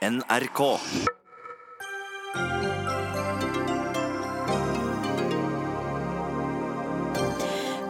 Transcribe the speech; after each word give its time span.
NRK. 0.00 0.78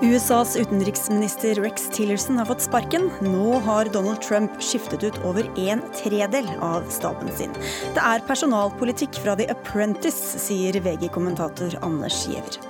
USAs 0.03 0.57
utenriksminister 0.57 1.55
Rex 1.55 1.89
Tillerson 1.93 2.39
har 2.39 2.45
fått 2.45 2.61
sparken. 2.61 3.11
Nå 3.23 3.61
har 3.63 3.85
Donald 3.95 4.23
Trump 4.23 4.59
skiftet 4.59 5.05
ut 5.05 5.21
over 5.23 5.47
en 5.69 5.85
tredel 6.03 6.51
av 6.59 6.91
staben 6.91 7.31
sin. 7.39 7.55
Det 7.95 8.03
er 8.03 8.27
personalpolitikk 8.27 9.23
fra 9.23 9.39
The 9.39 9.47
Apprentice, 9.55 10.43
sier 10.43 10.83
VG-kommentator 10.83 11.79
Anders 11.87 12.25
Giæver. 12.27 12.70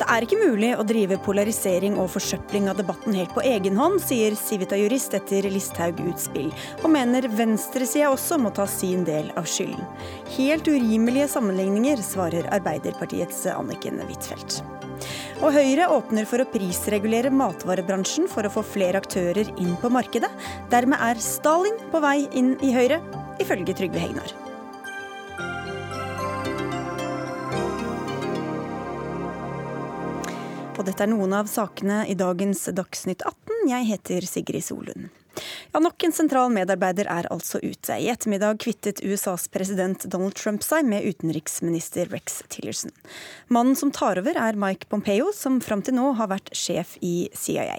Det 0.00 0.06
er 0.08 0.24
ikke 0.24 0.38
mulig 0.40 0.70
å 0.80 0.84
drive 0.88 1.18
polarisering 1.20 1.98
og 2.00 2.06
forsøpling 2.14 2.70
av 2.72 2.78
debatten 2.78 3.12
helt 3.18 3.34
på 3.36 3.42
egen 3.44 3.76
hånd, 3.76 3.98
sier 4.00 4.32
Civita-jurist 4.38 5.12
etter 5.18 5.44
Listhaug-utspill, 5.52 6.48
og 6.80 6.88
mener 6.94 7.28
venstresida 7.28 8.08
også 8.08 8.38
må 8.40 8.48
ta 8.56 8.64
sin 8.64 9.04
del 9.04 9.28
av 9.36 9.44
skylden. 9.44 9.84
Helt 10.38 10.72
urimelige 10.72 11.28
sammenligninger, 11.34 12.00
svarer 12.00 12.48
Arbeiderpartiets 12.56 13.44
Anniken 13.52 14.00
Huitfeldt. 14.08 14.62
Og 15.44 15.52
Høyre 15.52 15.92
åpner 15.92 16.24
for 16.28 16.40
å 16.40 16.48
prisregulere 16.48 17.28
matvarebransjen 17.32 18.28
for 18.32 18.48
å 18.48 18.56
få 18.56 18.64
flere 18.64 19.04
aktører 19.04 19.52
inn 19.60 19.76
på 19.84 19.92
markedet. 19.92 20.32
Dermed 20.72 20.96
er 21.10 21.20
Stalin 21.20 21.76
på 21.92 22.00
vei 22.00 22.22
inn 22.32 22.54
i 22.64 22.72
Høyre, 22.72 23.04
ifølge 23.40 23.76
Trygve 23.76 24.00
Hegnar. 24.00 24.49
Og 30.80 30.86
dette 30.88 31.04
er 31.04 31.10
noen 31.12 31.34
av 31.36 31.44
sakene 31.44 32.06
i 32.08 32.14
dagens 32.16 32.62
Dagsnytt 32.72 33.20
18. 33.20 33.66
Jeg 33.68 33.84
heter 33.84 34.24
Sigrid 34.24 34.64
Solund. 34.64 35.10
Ja, 35.74 35.82
Nok 35.84 36.06
en 36.06 36.14
sentral 36.16 36.48
medarbeider 36.54 37.04
er 37.12 37.28
altså 37.28 37.60
ute. 37.60 37.98
I 38.00 38.08
ettermiddag 38.08 38.62
kvittet 38.64 39.02
USAs 39.04 39.44
president 39.52 40.06
Donald 40.08 40.38
Trump 40.40 40.64
seg 40.64 40.88
med 40.88 41.04
utenriksminister 41.04 42.08
Rex 42.08 42.40
Tillerson. 42.48 42.94
Mannen 43.52 43.76
som 43.76 43.92
tar 43.92 44.22
over 44.22 44.40
er 44.40 44.56
Mike 44.56 44.88
Pompeo, 44.88 45.28
som 45.36 45.60
fram 45.60 45.84
til 45.84 45.98
nå 45.98 46.14
har 46.16 46.32
vært 46.32 46.48
sjef 46.56 46.96
i 47.04 47.28
CIA. 47.36 47.76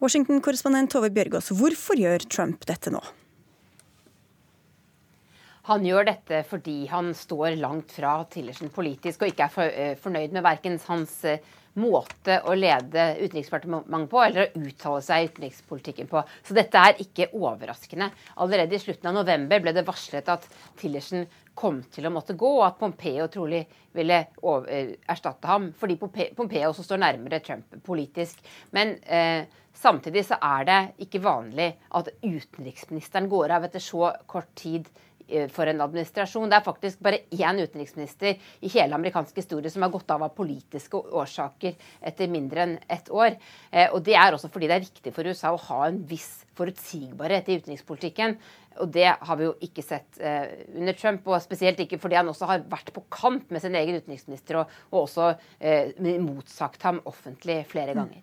Washington-korrespondent 0.00 0.94
Tove 0.96 1.12
Bjørgaas, 1.12 1.52
hvorfor 1.60 2.00
gjør 2.00 2.24
Trump 2.24 2.64
dette 2.72 2.94
nå? 2.94 3.04
Han 5.68 5.84
gjør 5.84 6.08
dette 6.08 6.40
fordi 6.48 6.80
han 6.88 7.12
står 7.12 7.60
langt 7.60 7.92
fra 7.92 8.22
Tillerson 8.32 8.72
politisk 8.72 9.20
og 9.20 9.34
ikke 9.34 9.52
er 9.52 9.98
fornøyd 10.00 10.32
med 10.32 10.46
verken 10.46 10.80
hans 10.88 11.20
måte 11.78 12.40
å 12.44 12.54
lede 12.58 13.04
Utenriksdepartementet 13.22 14.10
på, 14.12 14.22
eller 14.24 14.46
å 14.48 14.62
uttale 14.62 15.02
seg 15.04 15.24
i 15.24 15.28
utenrikspolitikken 15.32 16.10
på. 16.10 16.22
Så 16.44 16.56
dette 16.56 16.82
er 16.82 17.02
ikke 17.04 17.30
overraskende. 17.38 18.10
Allerede 18.42 18.76
i 18.76 18.82
slutten 18.82 19.10
av 19.10 19.20
november 19.20 19.62
ble 19.64 19.74
det 19.76 19.86
varslet 19.86 20.28
at 20.32 20.48
Tillersen 20.80 21.26
kom 21.58 21.80
til 21.90 22.06
å 22.06 22.12
måtte 22.14 22.36
gå, 22.38 22.50
og 22.60 22.66
at 22.68 22.78
Pompeo 22.78 23.26
trolig 23.32 23.64
ville 23.96 24.20
eh, 24.22 24.92
erstatte 25.10 25.50
ham, 25.50 25.72
fordi 25.78 25.98
Pompeo 25.98 26.68
også 26.70 26.86
står 26.86 27.02
nærmere 27.02 27.42
Trump 27.44 27.80
politisk. 27.86 28.42
Men 28.76 28.94
eh, 29.02 29.48
samtidig 29.74 30.26
så 30.28 30.38
er 30.44 30.68
det 30.68 30.78
ikke 31.06 31.22
vanlig 31.24 31.72
at 31.98 32.12
utenriksministeren 32.22 33.30
går 33.30 33.56
av 33.58 33.66
etter 33.68 33.82
så 33.82 34.12
kort 34.30 34.52
tid 34.58 34.86
for 35.52 35.68
en 35.68 35.82
administrasjon. 35.84 36.48
Det 36.50 36.58
er 36.58 36.66
faktisk 36.66 37.00
bare 37.04 37.22
én 37.30 37.60
utenriksminister 37.60 38.38
i 38.60 38.70
hele 38.72 38.96
amerikansk 38.96 39.36
historie 39.36 39.70
som 39.70 39.84
har 39.84 39.92
gått 39.92 40.10
av 40.10 40.24
av 40.24 40.34
politiske 40.36 40.96
årsaker 40.96 41.76
etter 42.00 42.30
mindre 42.32 42.64
enn 42.64 42.76
ett 42.88 43.10
år. 43.10 43.36
Eh, 43.70 43.88
og 43.92 44.02
Det 44.02 44.16
er 44.16 44.32
også 44.34 44.50
fordi 44.52 44.68
det 44.70 44.78
er 44.78 44.86
viktig 44.86 45.14
for 45.14 45.28
USA 45.28 45.52
å 45.52 45.66
ha 45.68 45.82
en 45.88 46.00
viss 46.08 46.46
forutsigbarhet 46.58 47.48
i 47.48 47.58
utenrikspolitikken. 47.60 48.38
Og 48.82 48.92
det 48.94 49.08
har 49.10 49.38
vi 49.38 49.46
jo 49.46 49.54
ikke 49.64 49.82
sett 49.82 50.20
eh, 50.22 50.64
under 50.74 50.96
Trump, 50.98 51.26
og 51.26 51.42
spesielt 51.42 51.80
ikke 51.82 51.98
fordi 52.00 52.18
han 52.18 52.30
også 52.30 52.48
har 52.50 52.64
vært 52.70 52.92
på 52.94 53.04
kant 53.10 53.50
med 53.50 53.62
sin 53.62 53.76
egen 53.78 53.98
utenriksminister 53.98 54.62
og, 54.62 54.74
og 54.92 55.04
også 55.04 55.32
eh, 55.58 55.94
motsagt 56.22 56.86
ham 56.86 57.02
offentlig 57.10 57.64
flere 57.70 57.96
ganger. 57.98 58.22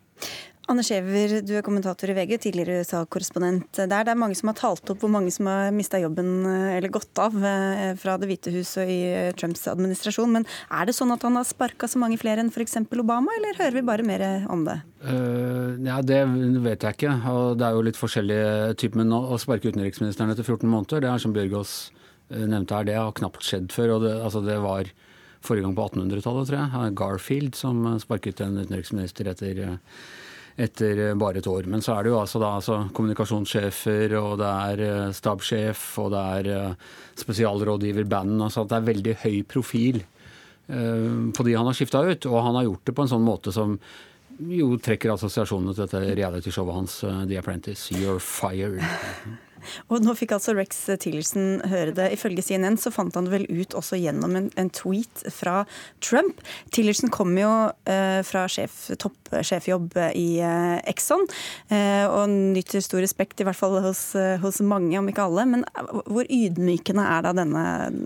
Anne 0.65 0.81
Skjever, 0.81 1.43
du 1.45 1.51
er 1.53 1.61
kommentator 1.61 2.09
i 2.09 2.13
VG, 2.17 2.39
tidligere 2.41 2.79
USA-korrespondent 2.81 3.77
der. 3.77 4.05
Det 4.07 4.13
er 4.15 4.17
mange 4.17 4.37
som 4.37 4.49
har 4.49 4.57
talt 4.57 4.89
opp 4.89 5.03
hvor 5.03 5.11
mange 5.13 5.29
som 5.33 5.45
har 5.45 5.69
mista 5.75 5.99
jobben 6.01 6.39
eh, 6.49 6.77
eller 6.79 6.89
gått 6.93 7.21
av 7.21 7.37
eh, 7.37 7.91
fra 8.01 8.15
Det 8.17 8.29
hvite 8.31 8.53
hus 8.55 8.71
og 8.81 8.89
i 8.89 8.97
eh, 9.11 9.29
Trumps 9.37 9.67
administrasjon. 9.69 10.33
Men 10.33 10.47
er 10.73 10.89
det 10.89 10.95
sånn 10.97 11.13
at 11.13 11.21
han 11.27 11.37
har 11.37 11.45
sparka 11.45 11.89
så 11.91 12.01
mange 12.01 12.17
flere 12.17 12.41
enn 12.41 12.49
f.eks. 12.49 12.79
Obama, 12.97 13.35
eller 13.37 13.61
hører 13.61 13.77
vi 13.77 13.85
bare 13.91 14.07
mer 14.07 14.25
om 14.49 14.65
det? 14.65 14.79
Uh, 15.05 15.77
ja, 15.85 15.99
Det 16.01 16.23
vet 16.65 16.87
jeg 16.87 16.97
ikke. 16.97 17.13
og 17.29 17.61
Det 17.61 17.69
er 17.69 17.77
jo 17.77 17.85
litt 17.85 18.01
forskjellige 18.01 18.73
typer. 18.81 19.03
Men 19.03 19.13
å 19.13 19.37
sparke 19.41 19.69
utenriksministeren 19.69 20.33
etter 20.33 20.47
14 20.47 20.65
måneder, 20.65 21.05
det 21.05 21.13
er 21.13 21.21
som 21.21 21.35
Bjørgaas 21.35 21.77
nevnte 22.33 22.73
her, 22.73 22.89
det 22.89 22.97
har 22.97 23.13
knapt 23.21 23.45
skjedd 23.45 23.69
før. 23.69 23.99
og 23.99 24.07
det, 24.07 24.17
altså 24.17 24.41
det 24.41 24.57
var 24.65 24.89
forrige 25.45 25.67
gang 25.67 25.77
på 25.77 25.89
1800-tallet, 25.91 26.49
tror 26.49 26.63
jeg. 26.63 26.93
Garfield 26.97 27.57
som 27.59 27.85
sparket 28.01 28.41
en 28.41 28.63
utenriksminister 28.63 29.29
etter 29.29 29.67
etter 30.55 31.01
eh, 31.09 31.15
bare 31.19 31.41
et 31.41 31.47
år. 31.51 31.67
Men 31.71 31.83
så 31.83 31.95
er 31.95 32.05
det 32.05 32.13
jo 32.13 32.19
altså, 32.21 32.39
da, 32.41 32.53
altså 32.59 32.79
kommunikasjonssjefer, 32.95 34.15
og 34.19 34.37
det 34.41 34.51
er 34.71 34.83
uh, 34.85 35.13
stabssjef, 35.15 35.85
og 36.03 36.11
det 36.15 36.23
er 36.39 36.49
uh, 36.55 36.97
spesialrådgiver 37.19 38.07
Bannon. 38.09 38.47
Altså 38.47 38.65
det 38.69 38.79
er 38.79 38.89
veldig 38.91 39.15
høy 39.25 39.39
profil 39.47 40.03
på 40.65 41.43
de 41.45 41.51
han 41.53 41.67
har 41.69 41.75
skifta 41.77 41.99
ut. 42.01 42.25
Og 42.25 42.39
han 42.41 42.55
har 42.57 42.63
gjort 42.65 42.87
det 42.89 42.95
på 42.97 43.03
en 43.03 43.11
sånn 43.11 43.21
måte 43.21 43.51
som 43.53 43.75
jo 44.49 44.71
trekker 44.81 45.13
assosiasjonene 45.13 45.75
til 45.77 45.85
dette 45.85 46.15
realityshowet 46.17 46.79
hans 46.79 46.99
The 47.29 47.37
Apprentice. 47.37 47.93
You're 47.93 48.17
fired. 48.17 48.81
Og 49.89 50.05
nå 50.05 50.15
fikk 50.17 50.35
altså 50.37 50.55
Rex 50.57 50.83
Tillerson 51.01 51.61
høre 51.71 51.93
det. 51.95 52.09
Ifølge 52.15 52.43
CNN 52.45 52.79
så 52.81 52.91
fant 52.93 53.15
han 53.17 53.27
det 53.27 53.33
vel 53.33 53.47
ut 53.49 53.75
også 53.77 53.99
gjennom 53.99 54.35
en, 54.37 54.49
en 54.59 54.71
tweet 54.73 55.25
fra 55.33 55.63
Trump. 56.03 56.41
Tillerson 56.75 57.13
kom 57.13 57.35
jo 57.39 57.51
eh, 57.89 58.21
fra 58.27 58.45
sjef, 58.51 58.89
toppsjefjobb 59.01 59.97
i 60.15 60.27
eh, 60.43 60.77
Exxon, 60.91 61.25
eh, 61.69 62.05
og 62.09 62.29
nyter 62.31 62.83
stor 62.85 63.03
respekt, 63.05 63.41
i 63.41 63.47
hvert 63.47 63.59
fall 63.59 63.79
hos, 63.85 64.07
eh, 64.19 64.35
hos 64.43 64.61
mange, 64.65 64.97
om 64.99 65.09
ikke 65.11 65.29
alle. 65.29 65.47
Men 65.55 65.65
eh, 65.71 65.95
hvor 66.09 66.29
ydmykende 66.29 67.09
er 67.15 67.25
da 67.25 67.35
denne 67.41 67.65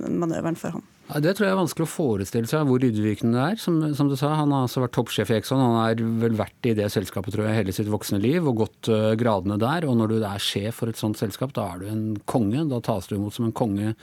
manøveren 0.10 0.60
for 0.60 0.80
ham? 0.80 0.88
Det 1.10 1.32
tror 1.34 1.48
jeg 1.48 1.54
er 1.56 1.58
vanskelig 1.58 1.86
å 1.88 1.90
forestille 1.90 2.50
seg 2.50 2.68
hvor 2.70 2.84
ydmykende 2.86 3.34
det 3.34 3.46
er. 3.56 3.56
Som, 3.58 3.80
som, 3.98 4.12
du 4.12 4.16
sa, 4.20 4.36
Han 4.38 4.52
har 4.54 4.68
altså 4.68 4.84
vært 4.84 4.94
toppsjef 4.94 5.32
i 5.32 5.40
Exxon. 5.40 5.62
Han 5.64 5.78
har 5.80 6.04
vel 6.22 6.36
vært 6.38 6.70
i 6.70 6.76
det 6.78 6.86
selskapet 6.94 7.34
tror 7.34 7.48
jeg, 7.48 7.58
hele 7.58 7.74
sitt 7.74 7.90
voksne 7.90 8.20
liv 8.22 8.46
og 8.46 8.62
gått 8.62 8.92
uh, 8.94 9.16
gradene 9.18 9.58
der. 9.62 9.88
Og 9.90 9.98
når 9.98 10.14
du 10.14 10.18
er 10.20 10.44
sjef 10.44 10.84
for 10.84 10.92
et 10.92 11.02
sånt 11.02 11.18
selskap, 11.18 11.56
da 11.58 11.66
er 11.74 11.82
du 11.82 11.90
en 11.90 12.04
konge. 12.30 12.62
Da 12.70 12.82
tas 12.86 13.10
du 13.10 13.18
imot 13.18 13.34
som 13.34 13.50
en 13.50 13.56
konge 13.58 13.96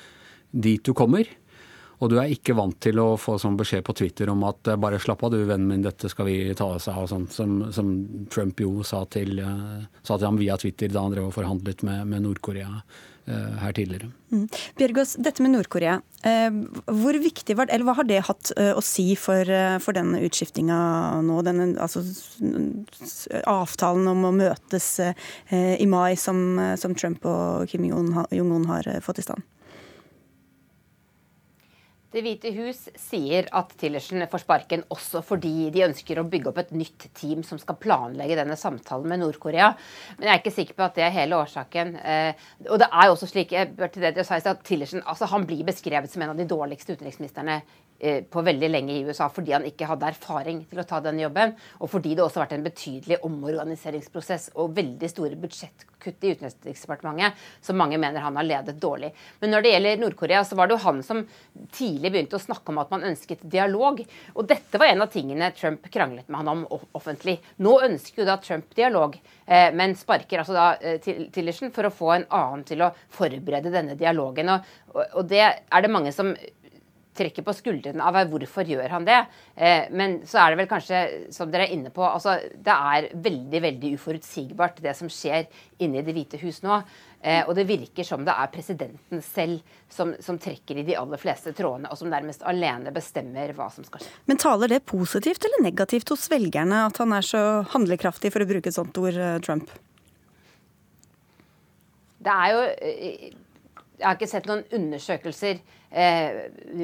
dit 0.50 0.82
du 0.82 0.90
kommer. 0.98 1.30
Og 2.00 2.12
du 2.12 2.18
er 2.20 2.32
ikke 2.32 2.56
vant 2.58 2.76
til 2.82 3.00
å 3.00 3.08
få 3.20 3.38
sånn 3.40 3.56
beskjed 3.58 3.84
på 3.86 3.94
Twitter 3.96 4.30
om 4.32 4.44
at 4.48 4.68
eh, 4.68 4.78
bare 4.80 5.00
slapp 5.02 5.24
av 5.26 5.34
du, 5.34 5.40
vennen 5.44 5.68
min, 5.70 5.84
dette 5.86 6.10
skal 6.12 6.28
vi 6.28 6.38
ta 6.58 6.68
oss 6.76 6.88
av, 6.92 7.06
sånn, 7.10 7.28
som, 7.32 7.58
som, 7.72 7.92
Trump 8.32 8.60
jo 8.60 8.84
sa 8.86 9.04
til, 9.10 9.40
uh, 9.40 9.84
sa 10.02 10.16
til 10.16 10.28
ham 10.28 10.40
via 10.40 10.56
Twitter 10.60 10.92
da 10.92 11.06
han 11.06 11.14
drev 11.14 11.30
og 11.30 11.36
forhandlet 11.36 11.84
med, 11.86 12.04
med 12.10 12.26
Nord-Korea 12.26 12.82
Eh, 13.28 13.54
her 13.58 13.72
tidligere. 13.74 14.06
Mm. 14.30 14.44
Bjørgås, 14.78 15.16
dette 15.18 15.42
med 15.42 15.50
Nord-Korea, 15.50 15.96
eh, 16.22 16.58
hvor 16.86 17.16
viktig 17.18 17.56
var 17.58 17.66
det, 17.66 17.74
eller 17.74 17.88
hva 17.88 17.96
har 17.98 18.06
det 18.06 18.20
hatt 18.28 18.52
eh, 18.54 18.70
å 18.70 18.82
si 18.86 19.16
for, 19.18 19.50
for 19.82 19.98
denne 19.98 20.20
utskiftinga 20.28 20.76
nå? 21.26 21.40
Denne 21.42 21.66
altså, 21.82 22.04
avtalen 23.50 24.06
om 24.12 24.28
å 24.28 24.32
møtes 24.36 24.88
i 25.50 25.90
mai 25.90 26.14
som, 26.14 26.38
som 26.78 26.94
Trump 26.94 27.26
og 27.26 27.66
Kim 27.72 27.90
Jong-un 27.90 28.70
har 28.70 28.92
fått 29.02 29.24
i 29.24 29.26
stand? 29.26 29.42
Det 32.16 32.22
hvite 32.24 32.48
hus 32.56 32.78
sier 32.96 33.44
at 33.58 33.74
Tillersen 33.76 34.22
får 34.32 34.40
sparken 34.40 34.86
også 34.94 35.20
fordi 35.20 35.66
de 35.74 35.82
ønsker 35.84 36.16
å 36.16 36.24
bygge 36.24 36.48
opp 36.48 36.60
et 36.62 36.70
nytt 36.72 37.10
team 37.18 37.42
som 37.44 37.58
skal 37.60 37.76
planlegge 37.76 38.38
denne 38.38 38.56
samtalen 38.56 39.10
med 39.10 39.20
Nord-Korea. 39.20 39.74
Men 40.16 40.30
jeg 40.30 40.32
er 40.32 40.40
ikke 40.40 40.54
sikker 40.54 40.78
på 40.78 40.86
at 40.86 40.96
det 40.96 41.04
er 41.04 41.12
hele 41.12 41.36
årsaken. 41.36 41.90
Eh, 42.00 42.46
og 42.70 42.80
det 42.80 42.88
er 42.88 43.10
jo 43.10 43.18
også 43.18 43.28
slik 43.28 43.52
til 43.52 44.06
det 44.06 44.14
at 44.24 44.64
Tillersen 44.64 45.04
altså 45.04 45.28
han 45.28 45.44
blir 45.44 45.60
beskrevet 45.68 46.08
som 46.08 46.24
en 46.24 46.32
av 46.32 46.40
de 46.40 46.48
dårligste 46.48 46.96
utenriksministrene 46.96 47.58
på 48.30 48.42
veldig 48.44 48.68
lenge 48.70 48.94
i 48.94 49.02
USA 49.06 49.28
fordi 49.32 49.54
han 49.56 49.66
ikke 49.68 49.88
hadde 49.88 50.10
erfaring 50.12 50.62
til 50.68 50.80
å 50.82 50.86
ta 50.88 51.00
den 51.04 51.20
jobben, 51.22 51.54
og 51.80 51.90
fordi 51.90 52.14
det 52.16 52.24
også 52.24 52.40
har 52.40 52.46
vært 52.46 52.56
en 52.58 52.66
betydelig 52.66 53.20
omorganiseringsprosess 53.26 54.50
og 54.56 54.74
veldig 54.76 55.10
store 55.10 55.38
budsjettkutt 55.40 56.26
i 56.26 56.32
Utenriksdepartementet, 56.36 57.46
som 57.64 57.78
mange 57.80 57.98
mener 58.00 58.22
han 58.22 58.36
har 58.38 58.46
ledet 58.46 58.76
dårlig. 58.82 59.12
Men 59.40 59.54
når 59.54 59.64
det 59.64 59.72
gjelder 59.72 60.02
Nord-Korea, 60.02 60.42
så 60.46 60.58
var 60.58 60.68
det 60.68 60.76
jo 60.76 60.84
han 60.84 61.02
som 61.06 61.22
tidlig 61.74 62.12
begynte 62.12 62.38
å 62.38 62.42
snakke 62.42 62.72
om 62.72 62.82
at 62.82 62.92
man 62.92 63.06
ønsket 63.08 63.44
dialog. 63.56 64.02
Og 64.34 64.48
dette 64.48 64.80
var 64.80 64.92
en 64.92 65.04
av 65.06 65.10
tingene 65.12 65.52
Trump 65.56 65.88
kranglet 65.92 66.28
med 66.28 66.40
han 66.42 66.52
om 66.52 66.66
offentlig. 66.96 67.38
Nå 67.64 67.78
ønsker 67.86 68.22
jo 68.22 68.28
da 68.28 68.38
Trump 68.42 68.74
dialog, 68.76 69.16
eh, 69.46 69.72
men 69.74 69.96
sparker 69.98 70.42
altså 70.42 70.56
da 70.56 70.68
eh, 70.80 71.00
Tillerson 71.34 71.72
for 71.74 71.88
å 71.88 71.94
få 71.94 72.12
en 72.16 72.28
annen 72.34 72.66
til 72.68 72.84
å 72.84 72.92
forberede 73.16 73.72
denne 73.74 73.98
dialogen. 73.98 74.52
Og, 74.54 75.02
og 75.06 75.26
det 75.30 75.42
er 75.46 75.84
det 75.84 75.92
mange 75.92 76.14
som 76.14 76.34
trekker 77.16 77.44
på 77.46 77.54
skuldrene 77.56 78.04
av 78.04 78.18
hvorfor 78.30 78.68
gjør 78.68 78.92
han 78.92 79.06
det. 79.06 79.18
Eh, 79.54 79.88
men 79.96 80.20
så 80.28 80.42
er 80.42 80.52
det 80.52 80.60
vel 80.60 80.70
kanskje, 80.70 81.02
som 81.34 81.50
dere 81.52 81.66
er 81.66 81.74
inne 81.76 81.92
på, 81.94 82.04
altså 82.04 82.36
det 82.52 82.76
er 82.76 83.08
veldig 83.26 83.62
veldig 83.66 83.92
uforutsigbart 83.98 84.82
det 84.84 84.96
som 84.98 85.10
skjer 85.12 85.48
inne 85.82 86.00
i 86.00 86.06
Det 86.06 86.14
hvite 86.16 86.40
hus 86.42 86.62
nå. 86.64 86.80
Eh, 87.26 87.42
og 87.48 87.56
det 87.58 87.64
virker 87.66 88.06
som 88.06 88.24
det 88.26 88.34
er 88.36 88.52
presidenten 88.52 89.22
selv 89.24 89.64
som, 89.90 90.12
som, 90.22 90.38
trekker 90.38 90.78
i 90.78 90.84
de 90.86 90.98
aller 90.98 91.20
fleste 91.20 91.54
trådene, 91.56 91.90
og 91.90 91.98
som 91.98 92.12
nærmest 92.12 92.44
alene 92.46 92.92
bestemmer 92.94 93.54
hva 93.56 93.70
som 93.72 93.86
skal 93.86 94.04
skje. 94.04 94.12
Men 94.30 94.40
taler 94.40 94.70
det 94.70 94.84
positivt 94.86 95.48
eller 95.48 95.64
negativt 95.66 96.12
hos 96.12 96.28
velgerne 96.30 96.84
at 96.90 97.00
han 97.02 97.16
er 97.16 97.26
så 97.26 97.42
handlekraftig, 97.72 98.30
for 98.34 98.44
å 98.44 98.48
bruke 98.48 98.70
et 98.70 98.78
sånt 98.78 99.00
ord, 99.00 99.18
Trump? 99.46 99.72
Det 102.26 102.34
er 102.34 102.54
jo 102.54 102.62
Jeg 103.96 104.06
har 104.06 104.18
ikke 104.18 104.28
sett 104.28 104.48
noen 104.48 104.64
undersøkelser 104.76 105.60
eh, 105.90 106.42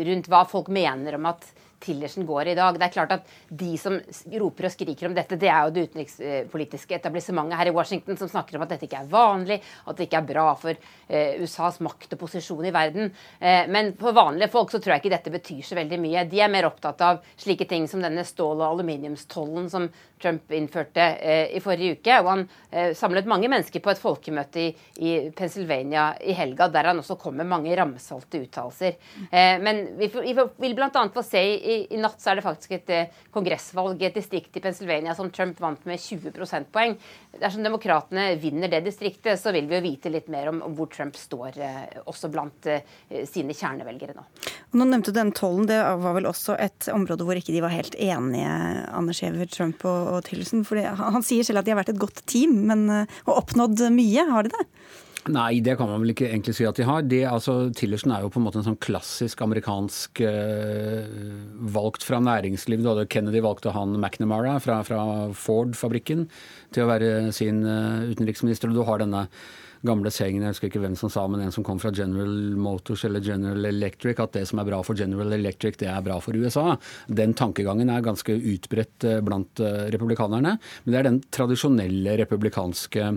rundt 0.09 0.31
hva 0.32 0.44
folk 0.49 0.70
mener 0.73 1.19
om 1.19 1.29
at 1.32 1.44
Tillerson 1.82 2.26
går 2.26 2.52
i 2.52 2.56
dag. 2.58 2.79
Det 2.79 2.87
er 2.87 2.94
klart 2.94 3.14
at 3.17 3.29
De 3.49 3.75
som 3.81 3.99
roper 4.40 4.69
og 4.69 4.73
skriker 4.75 5.08
om 5.08 5.17
dette, 5.17 5.38
det 5.40 5.50
er 5.50 5.67
jo 5.67 5.75
det 5.75 5.87
utenrikspolitiske 5.90 6.96
etablissementet 6.99 7.58
her 7.58 7.70
i 7.70 7.75
Washington 7.75 8.19
som 8.19 8.31
snakker 8.31 8.56
om 8.56 8.64
at 8.64 8.75
dette 8.75 8.87
ikke 8.88 9.02
er 9.02 9.11
vanlig, 9.12 9.58
at 9.87 9.99
det 9.99 10.06
ikke 10.06 10.20
er 10.23 10.29
bra 10.29 10.46
for 10.58 10.73
eh, 10.76 11.43
USAs 11.43 11.81
makt 11.84 12.14
og 12.17 12.23
posisjon 12.23 12.69
i 12.69 12.75
verden. 12.75 13.12
Eh, 13.40 13.67
men 13.73 13.93
for 14.00 14.17
vanlige 14.17 14.52
folk 14.52 14.73
så 14.73 14.81
tror 14.81 14.96
jeg 14.96 15.05
ikke 15.05 15.14
dette 15.17 15.34
betyr 15.34 15.67
så 15.67 15.79
veldig 15.79 16.00
mye. 16.02 16.25
De 16.31 16.40
er 16.43 16.52
mer 16.52 16.69
opptatt 16.69 17.05
av 17.05 17.20
slike 17.37 17.69
ting 17.70 17.88
som 17.90 18.02
denne 18.05 18.25
stål- 18.26 18.62
og 18.62 18.69
aluminiumstollen 18.70 19.69
som 19.73 19.88
Trump 20.23 20.52
innførte 20.55 21.02
eh, 21.19 21.56
i 21.56 21.62
forrige 21.62 21.99
uke. 21.99 22.19
Og 22.23 22.31
han 22.31 22.46
samlet 22.96 23.28
mange 23.28 23.50
mennesker 23.52 23.82
på 23.85 23.93
et 23.93 24.00
folkemøte 24.00 24.62
i, 24.62 24.69
i, 25.02 25.12
Pennsylvania 25.37 26.12
i 26.25 26.35
helga, 26.37 26.69
der 26.73 26.90
han 26.90 27.00
også 27.02 27.19
kom 27.20 27.37
med 27.40 27.50
mange 27.50 27.75
ramsalte 27.76 28.40
uttalelser. 28.46 28.96
Men 29.62 29.82
vi, 29.99 30.08
vi 30.08 30.32
vil 30.32 30.76
bl.a. 30.78 31.02
få 31.12 31.25
se 31.26 31.43
i 31.43 31.71
i, 31.72 31.98
natt 32.00 32.20
så 32.22 32.32
er 32.32 32.38
det 32.38 32.44
faktisk 32.44 32.74
et 32.76 32.92
eh, 32.92 33.20
kongressvalg 33.34 34.02
i 34.02 34.08
et 34.08 34.16
distrikt 34.16 34.56
i 34.58 34.62
Pennsylvania 34.64 35.14
som 35.16 35.30
Trump 35.34 35.60
vant 35.62 35.84
med 35.88 36.00
20 36.00 36.34
prosentpoeng. 36.36 36.96
Dersom 37.40 37.64
demokratene 37.64 38.32
vinner 38.40 38.70
det 38.72 38.82
distriktet, 38.86 39.40
så 39.40 39.52
vil 39.54 39.69
vi 39.70 39.78
jo 39.78 39.84
vite 39.84 40.12
litt 40.12 40.30
mer 40.32 40.50
om, 40.52 40.62
hvor 40.76 40.90
Trump 40.92 41.19
står, 41.19 41.58
eh, 41.62 42.00
også 42.04 42.30
blant 42.32 42.69
eh, 42.70 42.84
sine 43.28 43.56
kjernevelgere 43.56 44.16
nå. 44.16 44.26
Nå 44.72 44.88
nevnte 44.88 45.12
du 45.12 45.19
den 45.20 45.34
tollen. 45.36 45.69
Det 45.70 45.78
var 45.78 46.16
vel 46.16 46.30
også 46.30 46.56
et 46.60 46.88
område 46.92 47.26
hvor 47.28 47.38
ikke 47.38 47.54
de 47.54 47.64
var 47.64 47.75
helt 47.75 47.96
enige, 47.98 48.56
Anders 48.92 49.22
Giæver, 49.22 49.50
Trump 49.52 49.84
og, 49.84 50.16
og 50.16 50.26
Tillerson. 50.28 50.66
For 50.68 50.80
han, 50.80 51.25
sier 51.26 51.46
selv 51.46 51.62
at 51.62 51.68
de 51.68 51.75
har 51.75 51.82
vært 51.82 51.94
et 51.94 52.02
godt 52.02 52.25
team, 52.30 52.62
men, 52.70 52.86
og 53.26 53.36
oppnådd 53.36 53.86
mye. 53.94 54.28
Har 54.32 54.46
de 54.46 54.54
det? 54.54 54.66
Nei, 55.30 55.60
det 55.62 55.76
kan 55.78 55.86
man 55.86 56.02
vel 56.02 56.16
ikke 56.16 56.26
egentlig 56.26 56.56
si 56.58 56.64
at 56.66 56.74
de 56.74 56.86
har. 56.88 57.04
De, 57.06 57.20
altså, 57.30 57.54
Tillerson 57.78 58.10
er 58.10 58.24
jo 58.24 58.30
på 58.34 58.40
en 58.40 58.46
måte 58.48 58.58
en 58.58 58.66
sånn 58.66 58.80
klassisk 58.82 59.44
amerikansk 59.44 60.19
øh, 60.26 61.04
valgt 61.76 62.02
fra 62.02 62.19
næringsliv. 62.19 62.82
Kennedy 63.06 63.42
valgte 63.44 63.70
han 63.76 63.94
McNamara 64.00 64.56
fra, 64.62 64.80
fra 64.86 65.04
Ford-fabrikken 65.38 66.26
til 66.74 66.82
å 66.82 66.88
være 66.90 67.12
sin 67.36 67.62
øh, 67.62 68.08
utenriksminister. 68.10 68.72
Og 68.72 68.80
du 68.80 68.82
har 68.88 68.98
denne 69.04 69.28
gamle 69.86 70.10
sengen, 70.14 70.42
jeg 70.42 70.56
husker 70.56 70.72
ikke 70.72 70.82
hvem 70.82 70.98
som 70.98 71.10
sa, 71.10 71.28
men 71.30 71.44
en 71.44 71.54
som 71.54 71.62
kom 71.66 71.78
fra 71.82 71.94
General 71.94 72.34
Motors 72.58 73.06
eller 73.06 73.22
General 73.22 73.70
Electric, 73.70 74.18
at 74.22 74.34
det 74.34 74.44
som 74.50 74.58
er 74.62 74.66
bra 74.72 74.82
for 74.86 74.98
General 74.98 75.38
Electric, 75.38 75.78
det 75.78 75.90
er 75.90 76.02
bra 76.02 76.18
for 76.22 76.34
USA. 76.34 76.76
Den 77.06 77.34
tankegangen 77.38 77.94
er 77.94 78.02
ganske 78.02 78.34
utbredt 78.56 79.06
eh, 79.06 79.22
blant 79.22 79.62
republikanerne. 79.94 80.58
Men 80.82 80.90
det 80.90 80.98
er 80.98 81.10
den 81.12 81.22
tradisjonelle 81.30 82.18
republikanske 82.25 83.10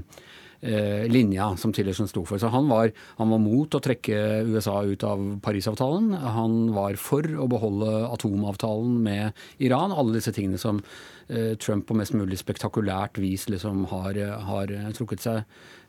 linja 1.11 1.51
som 1.61 1.73
Tillerson 1.75 2.07
sto 2.09 2.23
for. 2.25 2.41
Så 2.41 2.49
han 2.49 2.69
var, 2.71 2.89
han 3.19 3.29
var, 3.29 3.41
mot 3.43 3.75
å 3.77 3.81
trekke 3.83 4.17
USA 4.49 4.79
ut 4.87 5.03
av 5.05 5.21
Parisavtalen. 5.45 6.13
Han 6.35 6.55
var 6.73 6.97
for 6.97 7.21
å 7.21 7.45
beholde 7.51 7.91
atomavtalen 8.09 8.97
med 9.05 9.45
Iran. 9.61 9.93
Alle 9.93 10.17
disse 10.17 10.33
tingene 10.35 10.57
som 10.61 10.81
eh, 11.27 11.53
Trump 11.61 11.85
på 11.89 11.97
mest 11.99 12.15
mulig 12.17 12.39
spektakulært 12.41 13.19
vis 13.21 13.47
liksom 13.51 13.85
har, 13.93 14.17
har 14.49 14.73
trukket 14.97 15.25
seg 15.27 15.43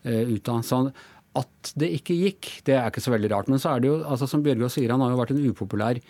eh, 0.05 0.29
ut 0.29 0.53
av. 0.53 0.65
Så 0.67 0.83
at 1.37 1.73
det 1.77 1.91
ikke 1.99 2.17
gikk, 2.17 2.49
det 2.69 2.77
er 2.79 2.89
ikke 2.91 3.05
så 3.05 3.13
veldig 3.15 3.33
rart. 3.33 3.51
Men 3.53 3.61
så 3.63 3.75
er 3.75 3.83
det 3.83 3.91
jo, 3.91 3.99
altså 4.05 4.29
som 4.31 4.45
Bjørgaas 4.45 4.79
sier, 4.79 4.93
han 4.93 5.05
har 5.05 5.13
jo 5.13 5.21
vært 5.21 5.35
en 5.35 5.45
upopulær 5.51 6.01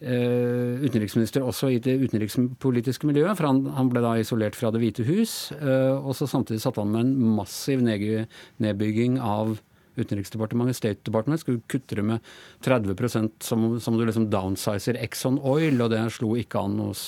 utenriksminister 0.00 1.44
også 1.44 1.70
i 1.72 1.78
det 1.82 1.94
utenrikspolitiske 2.02 3.08
miljøet. 3.08 3.36
For 3.38 3.48
han, 3.48 3.62
han, 3.76 3.92
ble 3.92 4.02
da 4.04 4.16
isolert 4.20 4.58
fra 4.58 4.72
Det 4.74 4.82
hvite 4.82 5.06
hus. 5.08 5.52
Uh, 5.60 6.00
og 6.00 6.16
så 6.18 6.28
samtidig 6.30 6.62
satte 6.64 6.82
han 6.82 6.92
med 6.92 7.06
en 7.06 7.36
massiv 7.38 7.84
nedbygging 7.84 9.20
av 9.22 9.56
Utenriksdepartementet, 9.94 10.76
State 10.76 11.00
Department, 11.06 11.40
skulle 11.40 11.60
kutte 11.70 11.94
det 11.94 12.02
med 12.02 12.18
30 12.66 13.30
som, 13.38 13.80
som 13.80 13.98
du 13.98 14.02
liksom 14.04 14.26
downsizer 14.30 14.98
Exxon 14.98 15.38
Oil, 15.38 15.78
og 15.84 15.92
det 15.92 16.00
slo 16.10 16.32
ikke 16.34 16.58
an 16.58 16.80
hos 16.82 17.04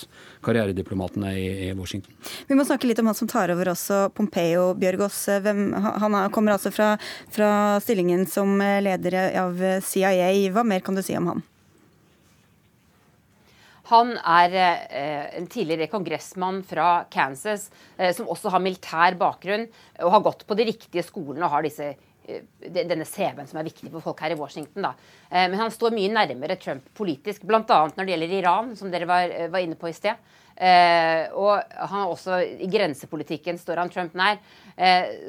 karrierediplomatene 0.46 1.32
i, 1.34 1.48
i, 1.66 1.72
Washington. 1.74 2.14
Vi 2.46 2.54
må 2.54 2.62
snakke 2.68 2.86
litt 2.86 3.02
om 3.02 3.10
han 3.10 3.18
som 3.18 3.30
tar 3.30 3.50
over 3.56 3.72
også, 3.72 4.04
Pompeo 4.14 4.68
Bjørgaas. 4.78 5.24
Han 5.42 6.20
kommer 6.30 6.54
altså 6.54 6.70
fra, 6.70 6.92
fra 7.34 7.50
stillingen 7.82 8.22
som 8.30 8.54
leder 8.60 9.18
av 9.42 9.58
CIA. 9.82 10.30
Hva 10.54 10.62
mer 10.62 10.86
kan 10.86 10.94
du 10.94 11.02
si 11.02 11.18
om 11.18 11.34
han? 11.34 11.42
Han 13.90 14.16
er 14.18 14.56
eh, 14.56 15.26
en 15.38 15.46
tidligere 15.50 15.90
kongressmann 15.90 16.62
fra 16.66 17.04
Kansas 17.12 17.68
eh, 17.96 18.10
som 18.16 18.28
også 18.30 18.50
har 18.54 18.62
militær 18.62 19.14
bakgrunn 19.18 19.68
og 20.02 20.12
har 20.16 20.24
gått 20.26 20.46
på 20.48 20.56
de 20.58 20.66
riktige 20.72 21.04
skolene 21.06 21.46
og 21.46 21.54
har 21.54 21.66
disse, 21.66 21.92
eh, 22.26 22.48
denne 22.66 23.06
CV-en 23.06 23.46
som 23.46 23.60
er 23.60 23.68
viktig 23.68 23.92
for 23.92 24.08
folk 24.08 24.24
her 24.24 24.34
i 24.34 24.40
Washington. 24.40 24.88
Da. 24.88 24.94
Men 25.30 25.58
han 25.60 25.70
står 25.74 25.94
mye 25.94 26.10
nærmere 26.10 26.58
Trump 26.58 26.88
politisk, 26.98 27.46
bl.a. 27.46 27.62
når 27.62 28.02
det 28.02 28.14
gjelder 28.14 28.34
Iran, 28.40 28.74
som 28.78 28.90
dere 28.90 29.06
var, 29.06 29.30
var 29.54 29.62
inne 29.62 29.78
på 29.78 29.90
i 29.90 29.94
sted. 29.94 30.18
Og 31.36 31.50
han 31.60 31.98
er 32.00 32.10
også 32.10 32.38
i 32.64 32.68
grensepolitikken 32.72 33.58
står 33.60 33.82
han 33.82 33.90
Trump 33.92 34.14
nær. 34.16 34.38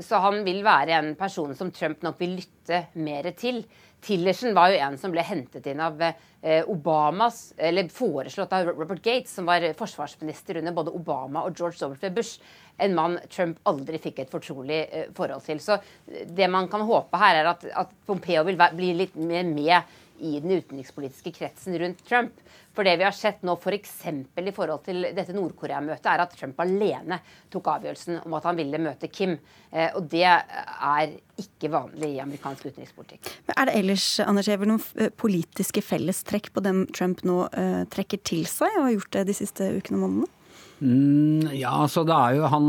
så 0.06 0.22
han 0.24 0.40
vil 0.46 0.62
være 0.64 0.96
en 0.96 1.10
person 1.20 1.52
som 1.58 1.74
Trump 1.76 2.06
nok 2.06 2.22
vil 2.22 2.38
lytte 2.40 2.86
mer 3.04 3.28
til. 3.36 3.66
Tillerson 4.02 4.54
var 4.54 4.72
jo 4.72 4.80
en 4.86 4.98
som 5.00 5.12
ble 5.14 5.24
hentet 5.26 5.66
inn 5.68 5.82
av 5.82 6.02
eh, 6.04 6.64
Obamas, 6.70 7.54
eller 7.58 7.90
foreslått 7.92 8.54
av 8.54 8.70
Robert 8.70 9.02
Gates, 9.04 9.34
som 9.34 9.48
var 9.50 9.66
forsvarsminister 9.78 10.60
under 10.62 10.76
både 10.76 10.94
Obama 10.96 11.44
og 11.48 11.58
George 11.58 11.82
W. 11.82 12.12
Bush. 12.14 12.42
En 12.78 12.94
mann 12.96 13.18
Trump 13.34 13.58
aldri 13.68 14.00
fikk 14.02 14.22
et 14.22 14.34
fortrolig 14.34 14.84
eh, 14.86 15.08
forhold 15.18 15.46
til. 15.48 15.62
Så 15.64 15.80
det 16.06 16.50
man 16.54 16.70
kan 16.72 16.86
håpe 16.88 17.22
her, 17.22 17.42
er 17.42 17.52
at, 17.56 17.66
at 17.86 17.96
Pompeo 18.06 18.46
vil 18.48 18.60
bli 18.78 18.94
litt 19.02 19.18
mer 19.18 19.48
med 19.50 19.98
i 20.20 20.38
den 20.44 20.58
utenrikspolitiske 20.58 21.34
kretsen 21.36 21.78
rundt 21.80 22.04
Trump. 22.08 22.40
For 22.78 22.86
det 22.86 22.98
vi 23.00 23.06
har 23.08 23.16
sett 23.16 23.42
nå 23.46 23.56
f.eks. 23.58 23.94
For 24.36 24.50
i 24.50 24.54
forhold 24.54 24.84
til 24.86 25.08
dette 25.18 25.34
Nord-Korea-møtet, 25.34 26.10
er 26.12 26.24
at 26.24 26.36
Trump 26.38 26.60
alene 26.62 27.20
tok 27.54 27.72
avgjørelsen 27.74 28.22
om 28.22 28.36
at 28.38 28.46
han 28.46 28.60
ville 28.60 28.82
møte 28.82 29.10
Kim. 29.10 29.34
Eh, 29.72 29.90
og 29.98 30.10
det 30.12 30.26
er 30.28 31.16
ikke 31.42 31.72
vanlig 31.74 32.12
i 32.16 32.22
amerikansk 32.22 32.70
utenrikspolitikk. 32.70 33.34
Men 33.50 33.58
er 33.58 33.70
det 33.70 33.78
ellers 33.82 34.08
Anders 34.26 34.50
Hever, 34.52 34.70
noen 34.70 34.86
eh, 35.02 35.10
politiske 35.10 35.82
fellestrekk 35.86 36.52
på 36.54 36.64
dem 36.66 36.86
Trump 36.94 37.24
nå 37.28 37.44
uh, 37.50 37.84
trekker 37.94 38.22
til 38.26 38.46
seg, 38.50 38.74
og 38.78 38.88
har 38.88 38.98
gjort 38.98 39.14
det 39.18 39.28
de 39.32 39.38
siste 39.42 39.72
ukene 39.78 39.98
og 39.98 40.06
månedene? 40.06 40.34
Mm, 40.78 41.54
ja, 41.58 41.74
altså 41.74 42.04
det 42.06 42.14
er 42.14 42.38
jo 42.38 42.50
han, 42.54 42.68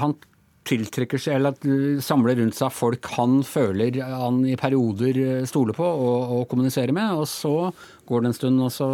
han 0.00 0.16
tiltrekker 0.64 1.20
seg, 1.20 1.38
eller 1.38 2.00
samler 2.04 2.38
rundt 2.40 2.56
seg 2.56 2.72
folk 2.72 3.08
han 3.18 3.42
føler 3.46 3.98
han 4.00 4.40
i 4.48 4.56
perioder 4.60 5.44
stoler 5.48 5.76
på 5.76 5.84
og, 5.84 6.38
og 6.38 6.46
kommuniserer 6.50 6.94
med. 6.96 7.20
Og 7.20 7.28
så 7.28 7.54
går 8.08 8.24
det 8.24 8.30
en 8.30 8.36
stund, 8.36 8.62
og 8.64 8.72
så 8.72 8.88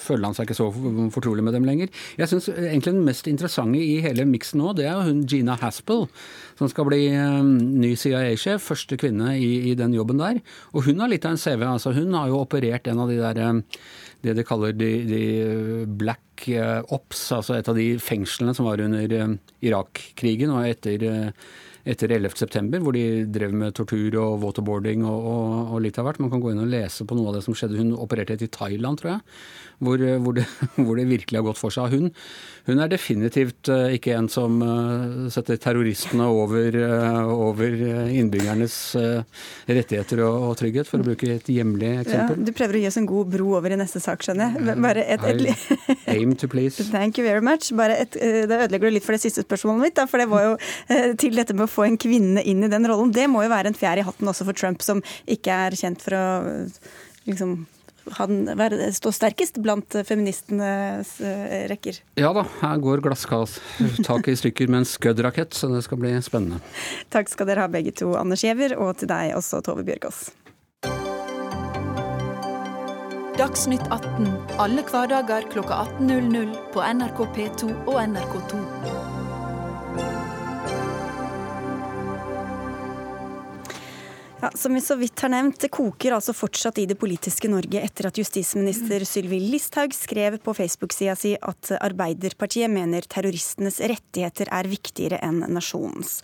føler 0.00 0.28
han 0.28 0.36
seg 0.36 0.48
ikke 0.48 0.58
så 0.58 0.68
fortrolig 1.14 1.44
med 1.46 1.54
dem 1.56 1.66
lenger. 1.66 1.90
Jeg 2.18 2.30
syns 2.30 2.48
egentlig 2.52 2.94
den 2.94 3.06
mest 3.06 3.30
interessante 3.30 3.82
i 3.82 4.00
hele 4.04 4.26
miksen 4.28 4.62
nå, 4.62 4.74
det 4.78 4.86
er 4.88 4.98
jo 4.98 5.10
hun 5.10 5.24
Gina 5.30 5.56
Haspel, 5.60 6.06
som 6.58 6.70
skal 6.70 6.88
bli 6.90 7.02
um, 7.14 7.54
ny 7.82 7.94
CIA-sjef. 7.98 8.62
Første 8.70 8.98
kvinne 9.00 9.34
i, 9.38 9.52
i, 9.70 9.76
den 9.78 9.94
jobben 9.96 10.20
der. 10.22 10.42
Og 10.74 10.86
hun 10.88 11.02
har 11.02 11.10
litt 11.10 11.26
av 11.26 11.36
en 11.36 11.40
CV. 11.40 11.64
altså 11.66 11.94
Hun 11.96 12.14
har 12.18 12.30
jo 12.30 12.42
operert 12.42 12.90
en 12.90 13.02
av 13.02 13.10
de 13.10 13.20
der 13.20 13.42
um, 13.50 13.64
det 14.20 14.34
de 14.36 14.44
kaller 14.44 14.74
de, 14.76 14.90
de 15.08 15.22
black 16.00 16.20
uh, 16.48 16.80
ops, 16.94 17.26
altså 17.36 17.56
et 17.56 17.68
av 17.70 17.76
de 17.78 17.88
fengslene 18.02 18.54
som 18.56 18.68
var 18.68 18.82
under 18.84 19.16
um, 19.24 19.36
Irak-krigen 19.64 20.52
og 20.54 20.68
etter 20.68 21.04
uh, 21.06 21.50
etter 21.88 22.12
11.9, 22.12 22.80
hvor 22.84 22.92
de 22.96 23.24
drev 23.32 23.54
med 23.56 23.74
tortur 23.76 24.16
og 24.20 24.42
waterboarding 24.44 25.04
og, 25.08 25.26
og, 25.30 25.72
og, 25.72 25.80
litt 25.84 25.98
av 26.00 26.08
hvert. 26.08 26.20
Man 26.20 26.32
kan 26.32 26.42
gå 26.42 26.52
inn 26.52 26.62
og 26.62 26.70
lese 26.70 27.06
på 27.08 27.16
noe 27.16 27.30
av 27.30 27.38
det 27.38 27.44
som 27.46 27.56
skjedde. 27.56 27.80
Hun 27.80 27.94
opererte 27.96 28.36
i 28.36 28.50
Thailand, 28.52 29.00
tror 29.00 29.14
jeg, 29.14 29.22
hvor, 29.80 30.04
hvor, 30.20 30.36
det, 30.36 30.44
hvor 30.84 31.00
det, 31.00 31.06
virkelig 31.10 31.40
har 31.40 31.46
gått 31.48 31.60
for 31.60 31.74
seg. 31.74 31.94
Hun, 31.94 32.10
hun 32.68 32.82
er 32.84 32.92
definitivt 32.92 33.70
uh, 33.72 33.88
ikke 33.96 34.12
en 34.18 34.28
som 34.32 34.60
uh, 34.60 35.30
setter 35.32 35.60
terroristene 35.60 36.26
over, 36.28 36.76
over 37.32 37.76
innbyggernes 38.10 38.76
rettigheter 39.70 40.20
og, 40.26 40.50
og, 40.50 40.54
trygghet, 40.60 40.88
for 40.88 41.00
å 41.00 41.08
bruke 41.08 41.30
et 41.32 41.48
hjemlig 41.50 41.94
eksempel. 42.02 42.36
Ja, 42.36 42.48
du 42.50 42.52
prøver 42.56 42.76
å 42.76 42.84
gi 42.84 42.90
oss 42.90 43.00
en 43.00 43.08
god 43.08 43.32
bro 43.32 43.54
over 43.56 43.72
i 43.72 43.80
neste 43.80 44.02
sak, 44.02 44.24
skjønner 44.26 44.52
jeg. 44.58 44.76
Bare 44.84 45.06
et, 45.16 45.24
et, 45.30 46.04
aim 46.12 46.36
to 46.36 46.50
please. 46.50 46.84
Thank 46.92 47.18
you 47.18 47.24
very 47.24 47.44
much. 47.44 47.72
Bare 47.76 47.96
et, 48.04 48.20
da 48.20 48.62
ødelegger 48.66 48.90
du 48.90 48.98
litt 48.98 49.06
for 49.06 49.16
det 49.16 49.24
siste 49.24 49.46
spørsmålet 49.46 49.88
mitt, 49.88 49.96
da, 49.96 50.06
for 50.10 50.20
det 50.20 50.28
var 50.30 50.50
jo 50.50 50.54
til 51.20 51.40
dette 51.40 51.56
med 51.56 51.69
å 51.70 51.74
få 51.78 51.88
en 51.88 51.98
kvinne 52.00 52.42
inn 52.42 52.66
i 52.66 52.70
den 52.72 52.88
rollen. 52.90 53.14
Det 53.14 53.28
må 53.30 53.44
jo 53.46 53.52
være 53.52 53.70
en 53.70 53.78
fjær 53.78 54.02
i 54.02 54.06
hatten 54.06 54.30
også 54.30 54.48
for 54.48 54.58
Trump, 54.58 54.82
som 54.84 55.04
ikke 55.30 55.62
er 55.68 55.78
kjent 55.78 56.02
for 56.02 56.18
å 56.18 56.24
liksom 57.28 57.62
han 58.16 58.48
stå 58.96 59.12
sterkest 59.12 59.60
blant 59.62 59.94
feministenes 60.08 61.12
rekker? 61.70 62.00
Ja 62.18 62.32
da, 62.34 62.42
her 62.62 62.80
går 62.82 63.04
glasstaket 63.04 64.30
i 64.32 64.36
stykker 64.40 64.72
med 64.72 64.82
en 64.82 64.88
Scud-rakett, 64.88 65.54
så 65.54 65.68
det 65.70 65.84
skal 65.86 66.00
bli 66.00 66.14
spennende. 66.24 66.58
Takk 67.12 67.30
skal 67.30 67.50
dere 67.52 67.66
ha 67.66 67.70
begge 67.70 67.92
to, 67.94 68.14
Anders 68.18 68.42
Giæver, 68.42 68.74
og 68.80 68.96
til 68.98 69.12
deg 69.12 69.36
også, 69.38 69.60
Tove 69.66 69.84
Bjørgaas. 69.86 70.30
Dagsnytt 73.38 73.86
18 73.88 74.26
alle 74.60 74.82
hverdager 74.90 75.46
kl 75.52 75.62
18.00 75.64 76.50
på 76.74 76.82
NRK 76.84 77.24
P2 77.36 77.70
og 77.86 77.96
NRK2. 78.02 79.09
Ja, 84.42 84.50
som 84.54 84.74
vi 84.74 84.80
så 84.80 84.94
vidt 84.96 85.20
har 85.20 85.28
nevnt, 85.28 85.58
Det 85.60 85.68
koker 85.68 86.14
altså 86.16 86.32
fortsatt 86.32 86.78
i 86.80 86.86
det 86.88 86.96
politiske 86.96 87.48
Norge 87.52 87.82
etter 87.84 88.06
at 88.08 88.16
justisminister 88.16 89.04
Sylvi 89.04 89.36
Listhaug 89.42 89.92
skrev 89.92 90.38
på 90.40 90.54
Facebook-sida 90.56 91.16
si 91.18 91.34
at 91.36 91.72
Arbeiderpartiet 91.76 92.72
mener 92.72 93.04
terroristenes 93.04 93.82
rettigheter 93.84 94.48
er 94.48 94.70
viktigere 94.70 95.20
enn 95.20 95.44
nasjonens. 95.52 96.22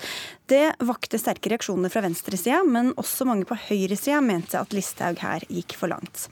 Det 0.49 0.79
vakte 0.81 1.21
sterke 1.21 1.53
reaksjoner 1.53 1.93
fra 1.93 2.07
venstresida, 2.07 2.63
men 2.65 2.95
også 2.97 3.29
mange 3.29 3.45
på 3.45 3.59
høyresida 3.69 4.23
mente 4.25 4.57
at 4.65 4.73
Listhaug 4.73 5.21
her 5.21 5.45
gikk 5.53 5.77
for 5.77 5.93
langt. 5.93 6.31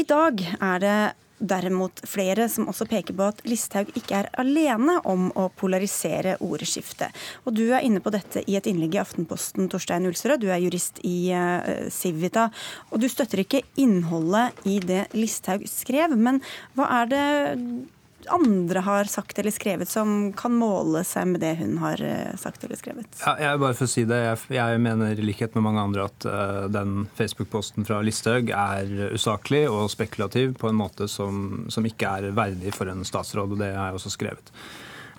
I 0.00 0.08
dag 0.08 0.40
er 0.56 0.80
det 0.80 0.98
derimot 1.40 2.02
flere 2.08 2.46
som 2.52 2.68
også 2.70 2.86
peker 2.90 3.16
på 3.16 3.28
at 3.32 3.42
Listhaug 3.48 3.90
ikke 3.98 4.22
er 4.22 4.30
alene 4.40 4.98
om 5.08 5.28
å 5.38 5.48
polarisere 5.56 6.36
ordskiftet. 6.44 7.16
Og 7.44 7.56
du 7.56 7.64
er 7.70 7.84
inne 7.86 8.02
på 8.04 8.12
dette 8.14 8.44
i 8.46 8.56
et 8.58 8.68
innlegg 8.70 8.96
i 8.96 9.02
Aftenposten, 9.02 9.70
Torstein 9.72 10.08
Ulsrød. 10.08 10.44
Du 10.44 10.50
er 10.52 10.60
jurist 10.62 11.00
i 11.06 11.32
uh, 11.32 11.88
Civita. 11.92 12.48
Og 12.90 13.00
du 13.02 13.08
støtter 13.10 13.44
ikke 13.44 13.64
innholdet 13.80 14.60
i 14.68 14.78
det 14.84 15.06
Listhaug 15.16 15.66
skrev, 15.70 16.16
men 16.16 16.42
hva 16.76 16.90
er 17.00 17.10
det 17.10 17.24
andre 18.28 18.80
har 18.80 19.04
sagt 19.04 19.38
eller 19.38 19.50
skrevet 19.50 19.88
som 19.88 20.32
kan 20.36 20.52
måle 20.52 21.02
seg 21.06 21.30
med 21.32 21.42
det 21.44 21.54
hun 21.60 21.78
har 21.82 22.02
eh, 22.04 22.36
sagt 22.40 22.64
eller 22.64 22.78
skrevet? 22.78 23.08
Ja, 23.22 23.36
jeg 23.40 23.60
bare 23.62 23.76
for 23.78 23.88
å 23.88 23.90
si 23.90 24.04
det, 24.08 24.18
jeg, 24.24 24.40
jeg 24.56 24.82
mener 24.82 25.14
i 25.14 25.24
likhet 25.24 25.56
med 25.56 25.64
mange 25.66 25.84
andre 25.88 26.06
at 26.10 26.26
uh, 26.28 26.66
den 26.72 27.06
Facebook-posten 27.18 27.86
fra 27.88 28.00
Listhaug 28.04 28.52
er 28.54 29.12
usaklig 29.14 29.64
og 29.70 29.90
spekulativ 29.92 30.56
på 30.60 30.70
en 30.70 30.78
måte 30.80 31.08
som, 31.10 31.66
som, 31.72 31.86
ikke 31.86 32.14
er 32.20 32.36
verdig 32.36 32.74
for 32.76 32.90
en 32.90 33.06
statsråd, 33.06 33.56
og 33.56 33.62
det 33.62 33.72
har 33.74 33.90
jeg 33.90 34.00
også 34.00 34.14
skrevet. 34.14 34.52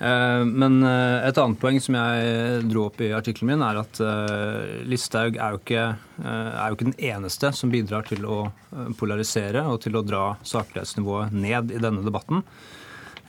Uh, 0.02 0.42
men 0.48 0.82
et 0.84 1.38
annet 1.38 1.62
poeng 1.62 1.78
som 1.84 1.98
jeg 2.00 2.66
dro 2.70 2.88
opp 2.90 3.02
i 3.06 3.14
artikkelen 3.18 3.54
min, 3.54 3.66
er 3.66 3.82
at 3.82 4.02
Listhaug 4.90 5.38
er 5.38 5.58
er 6.22 6.70
jo 6.70 6.78
ikke 6.78 6.92
den 6.92 7.00
eneste 7.12 7.50
som 7.58 7.72
bidrar 7.74 8.06
til 8.06 8.28
å 8.30 8.44
polarisere 9.00 9.64
og 9.70 9.82
til 9.86 9.98
å 9.98 10.06
dra 10.06 10.36
saklighetsnivået 10.46 11.34
ned 11.34 11.74
i 11.74 11.82
denne 11.82 12.06
debatten. 12.06 12.46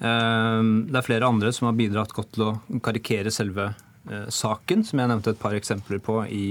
Ehm, 0.00 0.72
det 0.90 0.98
er 0.98 1.06
flere 1.06 1.28
andre 1.28 1.52
som 1.54 1.68
har 1.68 1.76
bidratt 1.78 2.14
godt 2.16 2.34
til 2.36 2.46
å 2.48 2.54
karikere 2.84 3.32
selve 3.34 3.68
eh, 4.10 4.28
saken, 4.32 4.86
som 4.86 5.02
jeg 5.02 5.12
nevnte 5.12 5.34
et 5.34 5.42
par 5.42 5.54
eksempler 5.56 6.02
på 6.02 6.22
i, 6.26 6.46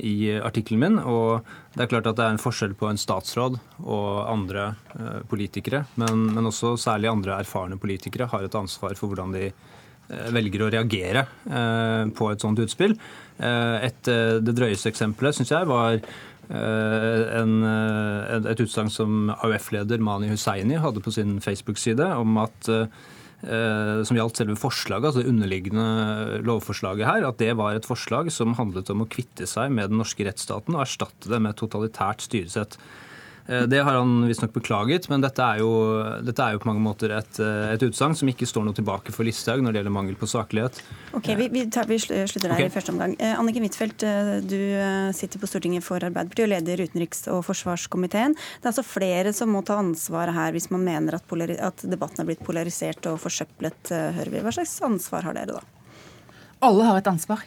i 0.00 0.14
artikkelen 0.38 0.84
min. 0.84 1.00
Og 1.02 1.44
det 1.74 1.84
er 1.84 1.92
klart 1.92 2.08
at 2.10 2.20
det 2.20 2.26
er 2.26 2.36
en 2.36 2.42
forskjell 2.42 2.76
på 2.78 2.88
en 2.90 3.00
statsråd 3.00 3.58
og 3.82 4.08
andre 4.30 4.70
eh, 4.96 5.20
politikere. 5.30 5.84
Men, 6.00 6.30
men 6.36 6.52
også 6.52 6.76
særlig 6.80 7.12
andre 7.12 7.40
erfarne 7.42 7.80
politikere 7.80 8.30
har 8.32 8.46
et 8.46 8.58
ansvar 8.58 8.96
for 8.98 9.12
hvordan 9.12 9.36
de 9.36 9.50
eh, 9.50 10.30
velger 10.34 10.66
å 10.66 10.72
reagere 10.72 11.26
på 12.16 12.32
et 12.32 12.42
sånt 12.42 12.58
utspill. 12.62 12.96
Et, 13.40 14.08
det 14.44 14.52
drøyeste 14.52 14.90
eksempelet 14.90 15.32
syns 15.32 15.52
jeg 15.54 15.68
var 15.70 15.94
en, 16.50 17.62
eh, 17.62 18.50
et 18.50 18.62
utsagn 18.64 18.90
som 18.90 19.30
AUF-leder 19.36 20.02
Mani 20.02 20.30
Hussaini 20.32 20.80
hadde 20.82 21.02
på 21.04 21.12
sin 21.14 21.38
Facebook-side 21.42 22.06
om 22.18 22.40
at 22.42 22.70
eh, 22.70 24.00
som 24.04 24.18
gjaldt 24.18 24.40
selve 24.42 24.56
forslaget, 24.58 25.10
altså 25.10 25.22
det 25.22 25.30
underliggende 25.30 26.40
lovforslaget 26.46 27.06
her, 27.06 27.28
at 27.28 27.38
det 27.38 27.54
var 27.60 27.78
et 27.78 27.88
forslag 27.88 28.32
som 28.34 28.56
handlet 28.58 28.90
om 28.92 29.04
å 29.04 29.10
kvitte 29.10 29.46
seg 29.48 29.70
med 29.76 29.92
den 29.92 30.02
norske 30.02 30.26
rettsstaten 30.26 30.74
og 30.76 30.84
erstatte 30.84 31.30
det 31.30 31.40
med 31.40 31.54
et 31.54 31.62
totalitært 31.62 32.26
styresett. 32.26 32.76
Eh, 33.50 33.62
det 33.62 33.80
har 33.80 33.94
han 33.94 34.28
visstnok 34.28 34.52
beklaget, 34.52 35.08
men 35.10 35.24
dette 35.24 35.42
er, 35.42 35.58
jo, 35.58 35.70
dette 36.22 36.44
er 36.44 36.54
jo, 36.54 36.60
på 36.62 36.68
mange 36.70 36.82
måter 36.84 37.10
et, 37.16 37.40
eh, 37.42 37.72
et 37.74 37.82
utsagn 37.82 38.14
som 38.14 38.30
ikke 38.30 38.46
står 38.46 38.66
noe 38.66 38.76
tilbake 38.76 39.14
for 39.14 39.26
Listhaug 39.26 39.64
når 39.64 39.74
det 39.74 39.80
gjelder 39.80 39.94
mangel 39.96 40.18
på 40.20 40.28
saklighet. 40.30 40.78
Ok, 41.18 41.32
Vi, 41.40 41.48
vi, 41.50 41.64
tar, 41.66 41.88
vi 41.90 41.98
slutter 41.98 42.46
der 42.46 42.54
okay. 42.54 42.70
i 42.70 42.74
første 42.74 42.94
omgang. 42.94 43.16
Eh, 43.18 43.34
Anniken 43.34 43.66
Huitfeldt, 43.66 44.06
du 44.46 44.60
sitter 45.16 45.42
på 45.42 45.50
Stortinget 45.50 45.86
for 45.86 45.98
Arbeiderpartiet 45.98 46.46
og 46.46 46.52
leder 46.54 46.84
utenriks- 46.86 47.26
og 47.32 47.42
forsvarskomiteen. 47.48 48.38
Det 48.38 48.68
er 48.68 48.72
altså 48.72 48.86
flere 48.86 49.34
som 49.34 49.50
må 49.50 49.64
ta 49.66 49.80
ansvaret 49.82 50.36
her 50.36 50.54
hvis 50.54 50.70
man 50.70 50.86
mener 50.86 51.18
at, 51.18 51.38
at 51.58 51.86
debatten 51.90 52.22
er 52.22 52.30
blitt 52.30 52.46
polarisert 52.46 53.10
og 53.10 53.18
forsøplet, 53.24 53.90
hører 53.90 54.30
vi. 54.30 54.44
Hva 54.44 54.54
slags 54.54 54.78
ansvar 54.86 55.26
har 55.26 55.38
dere 55.38 55.58
da? 55.58 55.64
Alle 56.62 56.86
har 56.86 57.00
et 57.00 57.10
ansvar. 57.10 57.42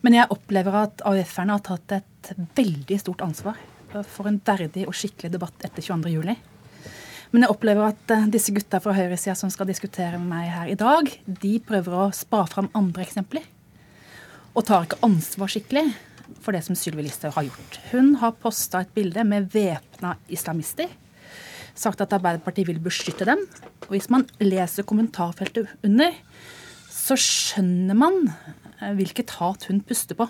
Men 0.00 0.14
jeg 0.14 0.30
opplever 0.32 0.84
at 0.86 1.02
AUF-erne 1.04 1.58
har 1.58 1.64
tatt 1.66 1.98
et 1.98 2.38
veldig 2.56 3.02
stort 3.02 3.26
ansvar 3.26 3.58
for 3.92 4.28
en 4.28 4.40
verdig 4.44 4.86
og 4.88 4.96
skikkelig 4.96 5.32
debatt 5.34 5.66
etter 5.66 5.84
22.07. 5.84 6.36
Men 7.32 7.44
jeg 7.44 7.52
opplever 7.52 7.90
at 7.90 8.12
eh, 8.14 8.28
disse 8.32 8.52
gutta 8.56 8.80
fra 8.80 8.94
høyresida 8.96 9.34
som 9.36 9.50
skal 9.52 9.68
diskutere 9.68 10.20
med 10.20 10.30
meg 10.30 10.48
her 10.52 10.70
i 10.72 10.78
dag, 10.80 11.10
de 11.26 11.54
prøver 11.60 11.96
å 11.96 12.10
spa 12.16 12.44
fram 12.48 12.70
andre 12.78 13.04
eksempler. 13.04 13.44
Og 14.56 14.64
tar 14.66 14.86
ikke 14.86 15.02
ansvar 15.06 15.52
skikkelig 15.52 15.84
for 16.44 16.56
det 16.56 16.62
som 16.64 16.76
Sylvi 16.76 17.04
Listhaug 17.04 17.36
har 17.36 17.48
gjort. 17.48 17.78
Hun 17.92 18.14
har 18.22 18.36
posta 18.40 18.82
et 18.84 18.94
bilde 18.96 19.24
med 19.28 19.50
væpna 19.52 20.16
islamister. 20.32 20.88
Sagt 21.78 22.00
at 22.02 22.14
Arbeiderpartiet 22.16 22.68
vil 22.70 22.80
beskytte 22.82 23.28
dem. 23.28 23.44
Og 23.86 23.92
hvis 23.94 24.08
man 24.12 24.26
leser 24.40 24.88
kommentarfeltet 24.88 25.68
under, 25.86 26.16
så 26.92 27.16
skjønner 27.20 27.96
man 27.96 28.24
eh, 28.80 28.94
hvilket 28.96 29.36
hat 29.38 29.68
hun 29.68 29.84
puster 29.84 30.16
på 30.18 30.28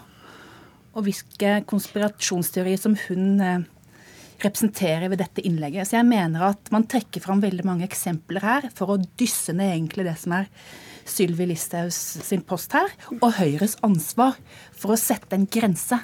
og 0.99 1.07
hvilke 1.07 1.61
konspirasjonsteorier 1.71 2.81
som 2.81 2.97
hun 3.07 3.43
eh, 3.45 3.67
representerer 4.43 5.09
ved 5.11 5.23
dette 5.23 5.45
innlegget. 5.47 5.89
Så 5.89 5.99
jeg 5.99 6.09
mener 6.09 6.51
at 6.51 6.71
man 6.75 6.87
trekker 6.91 7.23
fram 7.23 7.43
veldig 7.43 7.67
mange 7.67 7.87
eksempler 7.87 8.45
her 8.45 8.69
for 8.75 8.95
å 8.95 9.01
dysse 9.19 9.55
ned 9.57 9.77
egentlig 9.77 10.07
det 10.09 10.19
som 10.21 10.37
er 10.41 10.51
Sylvi 11.09 11.47
Listhaugs 11.49 11.97
sin 12.27 12.43
post 12.45 12.75
her, 12.77 12.91
og 13.23 13.39
Høyres 13.39 13.79
ansvar 13.87 14.37
for 14.77 14.93
å 14.93 15.01
sette 15.01 15.39
en 15.39 15.49
grense 15.49 15.97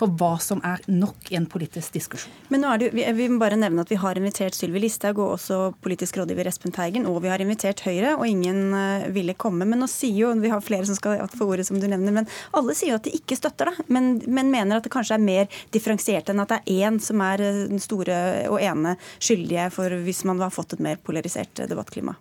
for 0.00 0.12
hva 0.16 0.32
som 0.40 0.62
er 0.64 0.80
nok 0.88 1.28
i 1.30 1.36
en 1.36 1.46
politisk 1.50 1.94
diskusjon. 1.96 2.32
Men 2.52 2.64
nå 2.64 2.72
er 2.72 2.80
det, 2.80 2.90
vi, 2.96 3.04
vi 3.16 3.28
må 3.28 3.40
bare 3.42 3.58
nevne 3.60 3.84
at 3.84 3.92
vi 3.92 3.98
har 4.00 4.18
invitert 4.18 4.56
Sylvi 4.56 4.82
Listhaug 4.84 5.20
og 5.20 5.34
også 5.36 5.58
politisk 5.84 6.16
rådgiver 6.20 6.48
Espen 6.48 6.74
Teigen, 6.74 7.08
og 7.10 7.20
vi 7.24 7.32
har 7.32 7.42
invitert 7.42 7.82
Høyre, 7.84 8.14
og 8.16 8.26
ingen 8.28 8.72
uh, 8.72 9.08
ville 9.12 9.36
komme. 9.36 9.68
Men 9.68 9.82
nå 9.84 9.90
sier 9.90 10.16
jo, 10.22 10.32
vi 10.40 10.52
har 10.52 10.64
flere 10.64 10.88
som 10.88 10.96
skal 10.98 11.20
få 11.34 11.50
ordet, 11.52 11.68
som 11.68 11.80
du 11.80 11.86
nevner, 11.86 12.16
men 12.16 12.30
alle 12.56 12.76
sier 12.78 12.94
jo 12.94 13.00
at 13.00 13.06
de 13.08 13.14
ikke 13.18 13.38
støtter 13.38 13.70
det. 13.70 13.86
Men, 13.92 14.16
men 14.26 14.52
mener 14.52 14.80
at 14.80 14.88
det 14.88 14.94
kanskje 14.94 15.18
er 15.18 15.26
mer 15.26 15.62
differensiert 15.74 16.32
enn 16.32 16.42
at 16.42 16.54
det 16.54 16.62
er 16.62 16.88
én 16.88 17.00
som 17.02 17.20
er 17.24 17.44
eh, 17.44 17.62
den 17.70 17.82
store 17.82 18.16
og 18.50 18.58
ene 18.62 18.96
skyldige 19.20 19.68
for 19.74 19.92
hvis 20.06 20.24
man 20.28 20.40
har 20.42 20.52
fått 20.54 20.76
et 20.76 20.84
mer 20.84 21.00
polarisert 21.04 21.62
debattklima. 21.68 22.16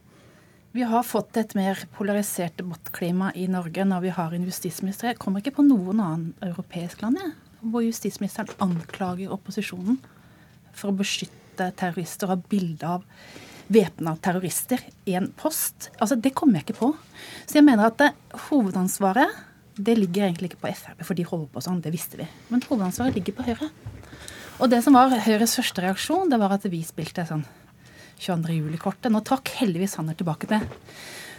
Vi 0.71 0.83
har 0.85 1.03
fått 1.03 1.37
et 1.37 1.55
mer 1.57 1.79
polarisert 1.95 2.59
debattklima 2.59 3.31
i 3.35 3.47
Norge 3.49 3.85
når 3.89 4.03
vi 4.03 4.11
har 4.13 4.33
en 4.35 4.45
justisminister. 4.45 5.09
Jeg 5.09 5.17
kommer 5.21 5.41
ikke 5.41 5.55
på 5.57 5.65
noen 5.65 5.97
annen 5.97 6.33
europeisk 6.45 7.01
land. 7.01 7.17
Jeg 7.17 7.31
hvor 7.61 7.83
justisministeren 7.83 8.51
anklager 8.63 9.33
opposisjonen 9.33 9.99
for 10.75 10.91
å 10.91 10.97
beskytte 10.99 11.71
terrorister 11.79 12.29
og 12.29 12.35
ha 12.35 12.49
bilde 12.51 12.95
av 12.97 13.05
væpna 13.69 14.15
terrorister 14.23 14.81
i 15.05 15.15
en 15.19 15.29
post. 15.37 15.91
Altså, 15.99 16.15
Det 16.15 16.33
kommer 16.33 16.59
jeg 16.59 16.69
ikke 16.69 16.79
på. 16.79 16.95
Så 17.45 17.59
jeg 17.59 17.67
mener 17.67 17.91
at 17.91 17.97
det, 17.97 18.13
hovedansvaret 18.49 19.45
det 19.79 19.95
ligger 19.95 20.25
egentlig 20.25 20.51
ikke 20.51 20.63
på 20.65 20.73
Frp, 20.75 21.03
for 21.07 21.15
de 21.15 21.23
holder 21.23 21.47
på 21.53 21.61
sånn, 21.63 21.79
det 21.83 21.93
visste 21.93 22.19
vi. 22.19 22.27
Men 22.49 22.63
hovedansvaret 22.65 23.15
ligger 23.15 23.37
på 23.37 23.45
Høyre. 23.47 23.69
Og 24.59 24.67
det 24.71 24.81
som 24.83 24.97
var 24.97 25.13
Høyres 25.23 25.55
første 25.55 25.85
reaksjon, 25.85 26.31
det 26.31 26.39
var 26.41 26.51
at 26.51 26.65
vi 26.67 26.81
spilte 26.83 27.23
sånn 27.27 27.45
22. 28.19 28.57
juli-kortet. 28.57 29.07
Nå 29.13 29.21
trakk 29.23 29.53
heldigvis 29.61 29.95
Sanner 29.95 30.17
tilbake 30.19 30.49
det. 30.51 30.59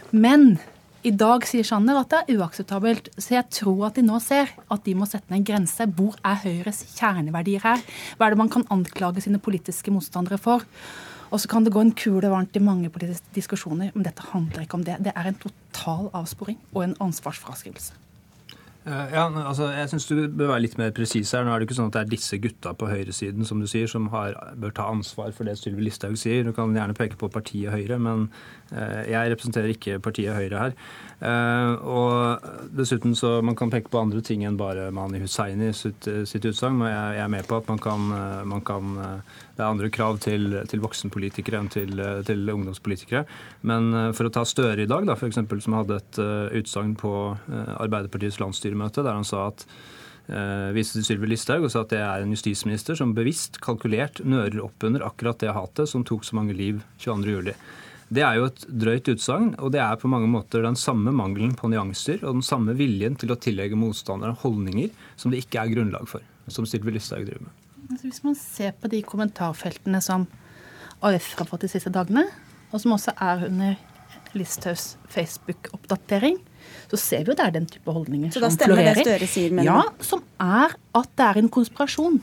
Men 0.09 0.55
i 1.01 1.11
dag 1.17 1.45
sier 1.49 1.65
Sanner 1.65 1.97
at 1.97 2.11
det 2.11 2.19
er 2.21 2.41
uakseptabelt. 2.41 3.09
Så 3.17 3.33
jeg 3.33 3.49
tror 3.53 3.87
at 3.87 3.97
de 3.97 4.03
nå 4.05 4.19
ser 4.21 4.51
at 4.71 4.83
de 4.85 4.93
må 4.97 5.07
sette 5.09 5.31
ned 5.31 5.41
en 5.41 5.47
grense. 5.49 5.87
Hvor 5.97 6.17
er 6.27 6.41
Høyres 6.43 6.83
kjerneverdier 6.93 7.63
her? 7.65 7.81
Hva 8.17 8.27
er 8.27 8.35
det 8.35 8.41
man 8.41 8.51
kan 8.53 8.67
anklage 8.73 9.23
sine 9.25 9.41
politiske 9.41 9.93
motstandere 9.93 10.37
for? 10.41 10.65
Og 11.31 11.41
så 11.41 11.49
kan 11.49 11.65
det 11.65 11.73
gå 11.73 11.81
en 11.81 11.95
kule 11.95 12.29
varmt 12.29 12.57
i 12.59 12.63
mange 12.63 12.91
politiske 12.93 13.33
diskusjoner, 13.33 13.93
men 13.95 14.05
dette 14.05 14.25
handler 14.33 14.65
ikke 14.65 14.77
om 14.77 14.85
det. 14.85 14.99
Det 15.07 15.15
er 15.15 15.31
en 15.31 15.41
total 15.41 16.11
avsporing 16.21 16.59
og 16.75 16.83
en 16.85 16.97
ansvarsfraskrivelse. 17.07 18.00
Eh, 18.81 19.11
ja, 19.13 19.27
altså, 19.29 19.67
jeg 19.75 19.89
syns 19.91 20.07
du 20.09 20.15
bør 20.25 20.55
være 20.55 20.63
litt 20.63 20.77
mer 20.79 20.93
presis 20.95 21.35
her. 21.35 21.45
Nå 21.45 21.53
er 21.53 21.61
det 21.61 21.67
ikke 21.67 21.77
sånn 21.77 21.91
at 21.91 21.99
det 21.99 22.01
er 22.01 22.13
disse 22.15 22.39
gutta 22.41 22.73
på 22.73 22.87
høyresiden 22.89 23.45
som 23.45 23.61
du 23.61 23.67
sier, 23.69 23.85
som 23.89 24.07
har, 24.09 24.33
bør 24.57 24.73
ta 24.73 24.87
ansvar 24.89 25.35
for 25.37 25.45
det 25.45 25.59
Sylvi 25.59 25.85
Listhaug 25.85 26.17
sier. 26.17 26.47
Du 26.47 26.53
kan 26.57 26.73
gjerne 26.73 26.97
peke 26.97 27.19
på 27.21 27.29
partiet 27.29 27.69
Høyre, 27.75 27.99
men 28.01 28.25
eh, 28.73 29.11
jeg 29.13 29.35
representerer 29.35 29.75
ikke 29.75 29.99
partiet 30.01 30.33
Høyre 30.33 30.63
her. 30.63 30.73
Eh, 31.21 31.75
og 31.85 32.73
dessuten 32.73 33.13
så 33.13 33.35
Man 33.45 33.55
kan 33.57 33.69
peke 33.69 33.91
på 33.93 33.99
andre 34.01 34.23
ting 34.25 34.41
enn 34.47 34.57
bare 34.57 34.87
Mani 34.93 35.21
Hussaini 35.21 35.69
sitt, 35.77 36.07
sitt 36.25 36.45
utsagn. 36.49 36.79
Men 36.81 36.89
jeg, 36.89 37.21
er 37.21 37.29
med 37.29 37.45
på 37.45 37.61
at 37.61 37.69
man 37.69 37.77
kan, 37.81 38.09
man 38.49 38.65
kan 38.65 38.97
Det 38.97 39.61
er 39.61 39.67
andre 39.67 39.91
krav 39.93 40.17
til, 40.23 40.57
til 40.69 40.81
voksenpolitikere 40.81 41.59
enn 41.61 41.69
til, 41.69 42.01
til, 42.25 42.49
ungdomspolitikere. 42.49 43.23
Men 43.69 44.13
for 44.17 44.25
å 44.25 44.33
ta 44.33 44.45
Støre 44.47 44.87
i 44.87 44.89
dag, 44.89 45.05
da, 45.05 45.13
f.eks., 45.13 45.37
som 45.61 45.77
hadde 45.77 45.99
et 46.01 46.19
utsagn 46.57 46.95
på 46.97 47.11
Arbeiderpartiets 47.77 48.39
landsstyre 48.41 48.70
landsstyremøte 48.71 49.03
der 49.03 49.17
han 49.17 49.27
sa 49.27 49.47
at 49.49 49.65
eh, 50.31 51.27
Listhaug 51.27 51.69
sa 51.69 51.83
at 51.83 51.91
det 51.91 52.01
er 52.01 52.23
en 52.23 52.33
justisminister 52.33 52.95
som 52.95 53.13
bevisst, 53.13 53.61
kalkulert 53.61 54.23
nører 54.23 54.61
opp 54.63 54.83
under 54.83 55.05
akkurat 55.05 55.39
det 55.39 55.53
hatet 55.53 55.89
som 55.89 56.03
tok 56.03 56.23
så 56.23 56.35
mange 56.35 56.53
liv 56.53 56.81
22.07. 56.99 57.53
Det 58.11 58.23
er 58.27 58.35
jo 58.35 58.49
et 58.49 58.65
drøyt 58.67 59.07
utsagn, 59.07 59.53
og 59.59 59.71
det 59.71 59.79
er 59.79 59.95
på 59.95 60.09
mange 60.11 60.27
måter 60.27 60.65
den 60.65 60.75
samme 60.75 61.13
mangelen 61.15 61.53
på 61.55 61.69
nyanser 61.71 62.25
og 62.25 62.41
den 62.41 62.43
samme 62.43 62.75
viljen 62.75 63.15
til 63.15 63.31
å 63.31 63.39
tillegge 63.39 63.79
motstandere 63.79 64.35
holdninger 64.41 64.91
som 65.15 65.31
det 65.31 65.45
ikke 65.45 65.61
er 65.61 65.71
grunnlag 65.71 66.09
for, 66.11 66.23
som 66.51 66.67
Sylvi 66.67 66.97
Listhaug 66.97 67.23
driver 67.27 67.47
med. 67.47 67.57
Altså, 67.91 68.07
hvis 68.07 68.23
man 68.23 68.35
ser 68.39 68.75
på 68.79 68.91
de 68.91 69.01
kommentarfeltene 69.03 69.99
som 70.03 70.27
AUF 71.01 71.33
har 71.39 71.47
fått 71.49 71.63
de 71.65 71.71
siste 71.71 71.91
dagene, 71.91 72.27
og 72.71 72.83
som 72.83 72.93
også 72.95 73.15
er 73.19 73.47
under 73.47 73.79
Listhaugs 74.37 74.95
Facebook-oppdatering, 75.11 76.37
så 76.91 76.99
ser 76.99 77.25
vi 77.25 77.33
jo 77.33 77.37
det 77.39 77.45
er 77.47 77.55
den 77.55 77.65
type 77.69 77.95
holdninger 77.95 78.31
som 78.33 78.41
florerer. 78.41 78.51
Så 78.51 78.59
da 78.59 78.65
stemmer 78.65 78.83
det 78.87 79.07
Støre 79.07 79.31
sier, 79.31 79.55
mener 79.55 79.69
Ja, 79.69 80.05
som 80.05 80.23
er 80.39 80.77
at 81.01 81.11
det 81.17 81.27
er 81.29 81.41
en 81.41 81.51
konspirasjon 81.51 82.21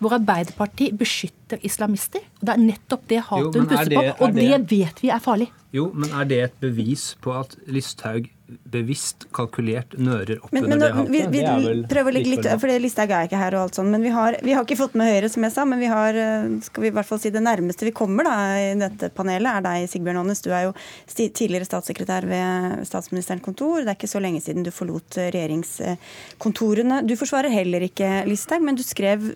hvor 0.00 0.16
Arbeiderpartiet 0.16 0.96
beskytter 0.96 1.60
islamister. 1.66 2.22
Og 2.40 2.46
Det 2.48 2.52
er 2.54 2.62
nettopp 2.62 3.02
det 3.10 3.20
hatet 3.28 3.58
hun 3.60 3.68
pusser 3.68 3.92
på, 3.92 4.04
og 4.24 4.34
det, 4.36 4.46
det 4.48 4.60
vet 4.70 5.02
vi 5.04 5.10
er 5.12 5.20
farlig. 5.20 5.50
Jo, 5.76 5.90
men 5.94 6.12
er 6.16 6.24
det 6.24 6.38
et 6.46 6.56
bevis 6.62 7.10
på 7.20 7.34
at 7.36 7.52
Listhaug 7.68 8.30
bevisst 8.70 9.26
kalkulert 9.34 9.94
nører 9.98 10.40
opp 10.42 10.52
men, 10.54 10.64
under 10.64 10.76
men, 10.76 10.82
det 10.82 10.90
hatet. 10.96 11.12
Vi, 11.12 11.20
vi, 11.32 11.42
vi 11.42 11.84
prøver 11.90 12.10
å 12.10 12.14
ligge 12.14 12.32
litt, 12.34 12.48
for 12.60 12.70
det 12.70 12.78
Listhaug 12.82 13.12
er 13.14 13.28
ikke 13.28 13.40
her 13.40 13.56
og 13.56 13.66
alt 13.66 13.78
sånt, 13.78 13.92
men 13.92 14.04
vi 14.04 14.12
har, 14.14 14.36
vi 14.42 14.54
har, 14.56 14.66
ikke 14.66 14.78
fått 14.80 14.96
med 14.98 15.10
Høyre, 15.10 15.30
som 15.32 15.46
jeg 15.46 15.54
sa. 15.54 15.66
Men 15.68 15.82
vi 15.82 15.90
har, 15.90 16.16
eh, 16.18 16.48
skal 16.66 16.84
vi 16.84 16.90
i 16.90 16.94
hvert 16.96 17.08
fall 17.08 17.20
si 17.22 17.32
det 17.34 17.42
nærmeste 17.44 17.86
vi 17.86 17.94
kommer 17.96 18.26
da, 18.26 18.34
i 18.58 18.72
dette 18.80 19.10
panelet, 19.14 19.60
er 19.60 19.66
deg, 19.66 19.90
Sigbjørn 19.92 20.22
Aanes. 20.22 20.42
Du 20.44 20.50
er 20.54 20.68
jo 20.68 20.74
tidligere 21.14 21.68
statssekretær 21.68 22.26
ved 22.30 22.84
statsministerens 22.88 23.44
kontor. 23.44 23.84
Det 23.84 23.94
er 23.94 24.00
ikke 24.00 24.10
så 24.10 24.22
lenge 24.22 24.42
siden 24.44 24.66
du 24.66 24.72
forlot 24.74 25.20
eh, 25.20 25.30
regjeringskontorene. 25.36 27.02
Du 27.06 27.16
forsvarer 27.20 27.54
heller 27.54 27.86
ikke 27.86 28.24
Listhaug, 28.28 28.66
men 28.66 28.78
du 28.78 28.84
skrev 28.86 29.32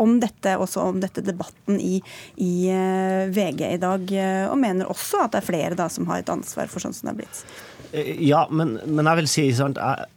om 0.00 0.16
dette, 0.20 0.56
også 0.58 0.82
om 0.90 0.98
dette 1.02 1.22
debatten 1.22 1.78
i, 1.80 2.00
i 2.42 2.54
eh, 2.74 3.30
VG 3.30 3.66
i 3.70 3.82
dag, 3.82 4.14
og 4.50 4.58
mener 4.58 4.90
også 4.90 5.24
at 5.24 5.34
det 5.34 5.42
er 5.42 5.46
flere 5.46 5.78
da 5.78 5.86
som 5.92 6.08
har 6.10 6.24
et 6.24 6.32
ansvar 6.32 6.70
for 6.72 6.82
sånn 6.82 6.96
som 6.96 7.08
det 7.08 7.14
har 7.14 7.20
blitt. 7.22 7.44
Eh, 7.92 8.16
ja, 8.28 8.46
men, 8.50 8.78
men 8.86 9.10
jeg 9.10 9.22
vil 9.22 9.30
si 9.30 9.46
sant, 9.56 9.80
jeg, 9.80 10.08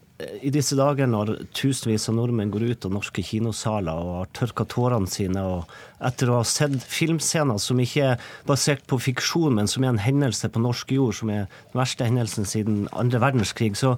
i 0.45 0.51
disse 0.53 0.75
dager 0.77 1.07
når 1.09 1.33
tusenvis 1.57 2.05
av 2.11 2.17
nordmenn 2.17 2.51
går 2.53 2.67
ut 2.69 2.85
av 2.87 2.93
norske 2.95 3.23
kinosaler 3.25 3.97
og 3.97 4.11
har 4.19 4.29
tørka 4.37 4.65
tårene 4.69 5.09
sine, 5.09 5.41
og 5.41 6.05
etter 6.05 6.29
å 6.29 6.39
ha 6.39 6.45
sett 6.47 6.77
filmscener 6.85 7.59
som 7.61 7.81
ikke 7.81 8.13
er 8.13 8.27
basert 8.47 8.85
på 8.89 9.01
fiksjon, 9.01 9.57
men 9.57 9.69
som 9.71 9.83
er 9.83 9.93
en 9.93 10.03
hendelse 10.03 10.51
på 10.53 10.61
norsk 10.63 10.93
jord, 10.95 11.17
som 11.17 11.33
er 11.33 11.47
den 11.47 11.81
verste 11.81 12.07
hendelsen 12.07 12.47
siden 12.49 12.85
andre 12.93 13.23
verdenskrig, 13.23 13.73
så, 13.79 13.95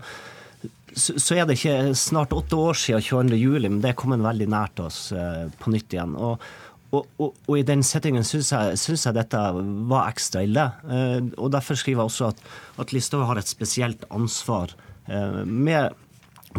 så 0.95 1.37
er 1.37 1.45
det 1.45 1.59
ikke 1.59 1.93
snart 1.99 2.33
åtte 2.35 2.61
år 2.63 2.79
siden 2.79 3.03
22. 3.03 3.41
juli, 3.41 3.69
men 3.69 3.81
det 3.83 3.91
er 3.91 3.99
kommet 3.99 4.23
veldig 4.25 4.49
nært 4.55 4.81
oss 4.85 5.09
eh, 5.11 5.45
på 5.59 5.73
nytt 5.75 5.93
igjen. 5.93 6.15
Og, 6.15 6.39
og, 6.95 7.09
og, 7.19 7.35
og, 7.47 7.53
i 7.59 7.65
den 7.67 7.83
settingen 7.85 8.25
syns 8.27 8.51
jeg, 8.53 8.79
jeg 9.07 9.17
dette 9.17 9.41
var 9.91 10.09
ekstra 10.09 10.43
ille. 10.45 10.65
Eh, 10.87 11.19
og 11.37 11.51
Derfor 11.55 11.79
skriver 11.79 12.03
jeg 12.03 12.11
også 12.11 12.31
at, 12.31 12.41
at 12.83 12.95
Listhaug 12.95 13.25
har 13.29 13.41
et 13.41 13.51
spesielt 13.51 14.05
ansvar 14.13 14.75
eh, 15.09 15.43
med 15.45 15.95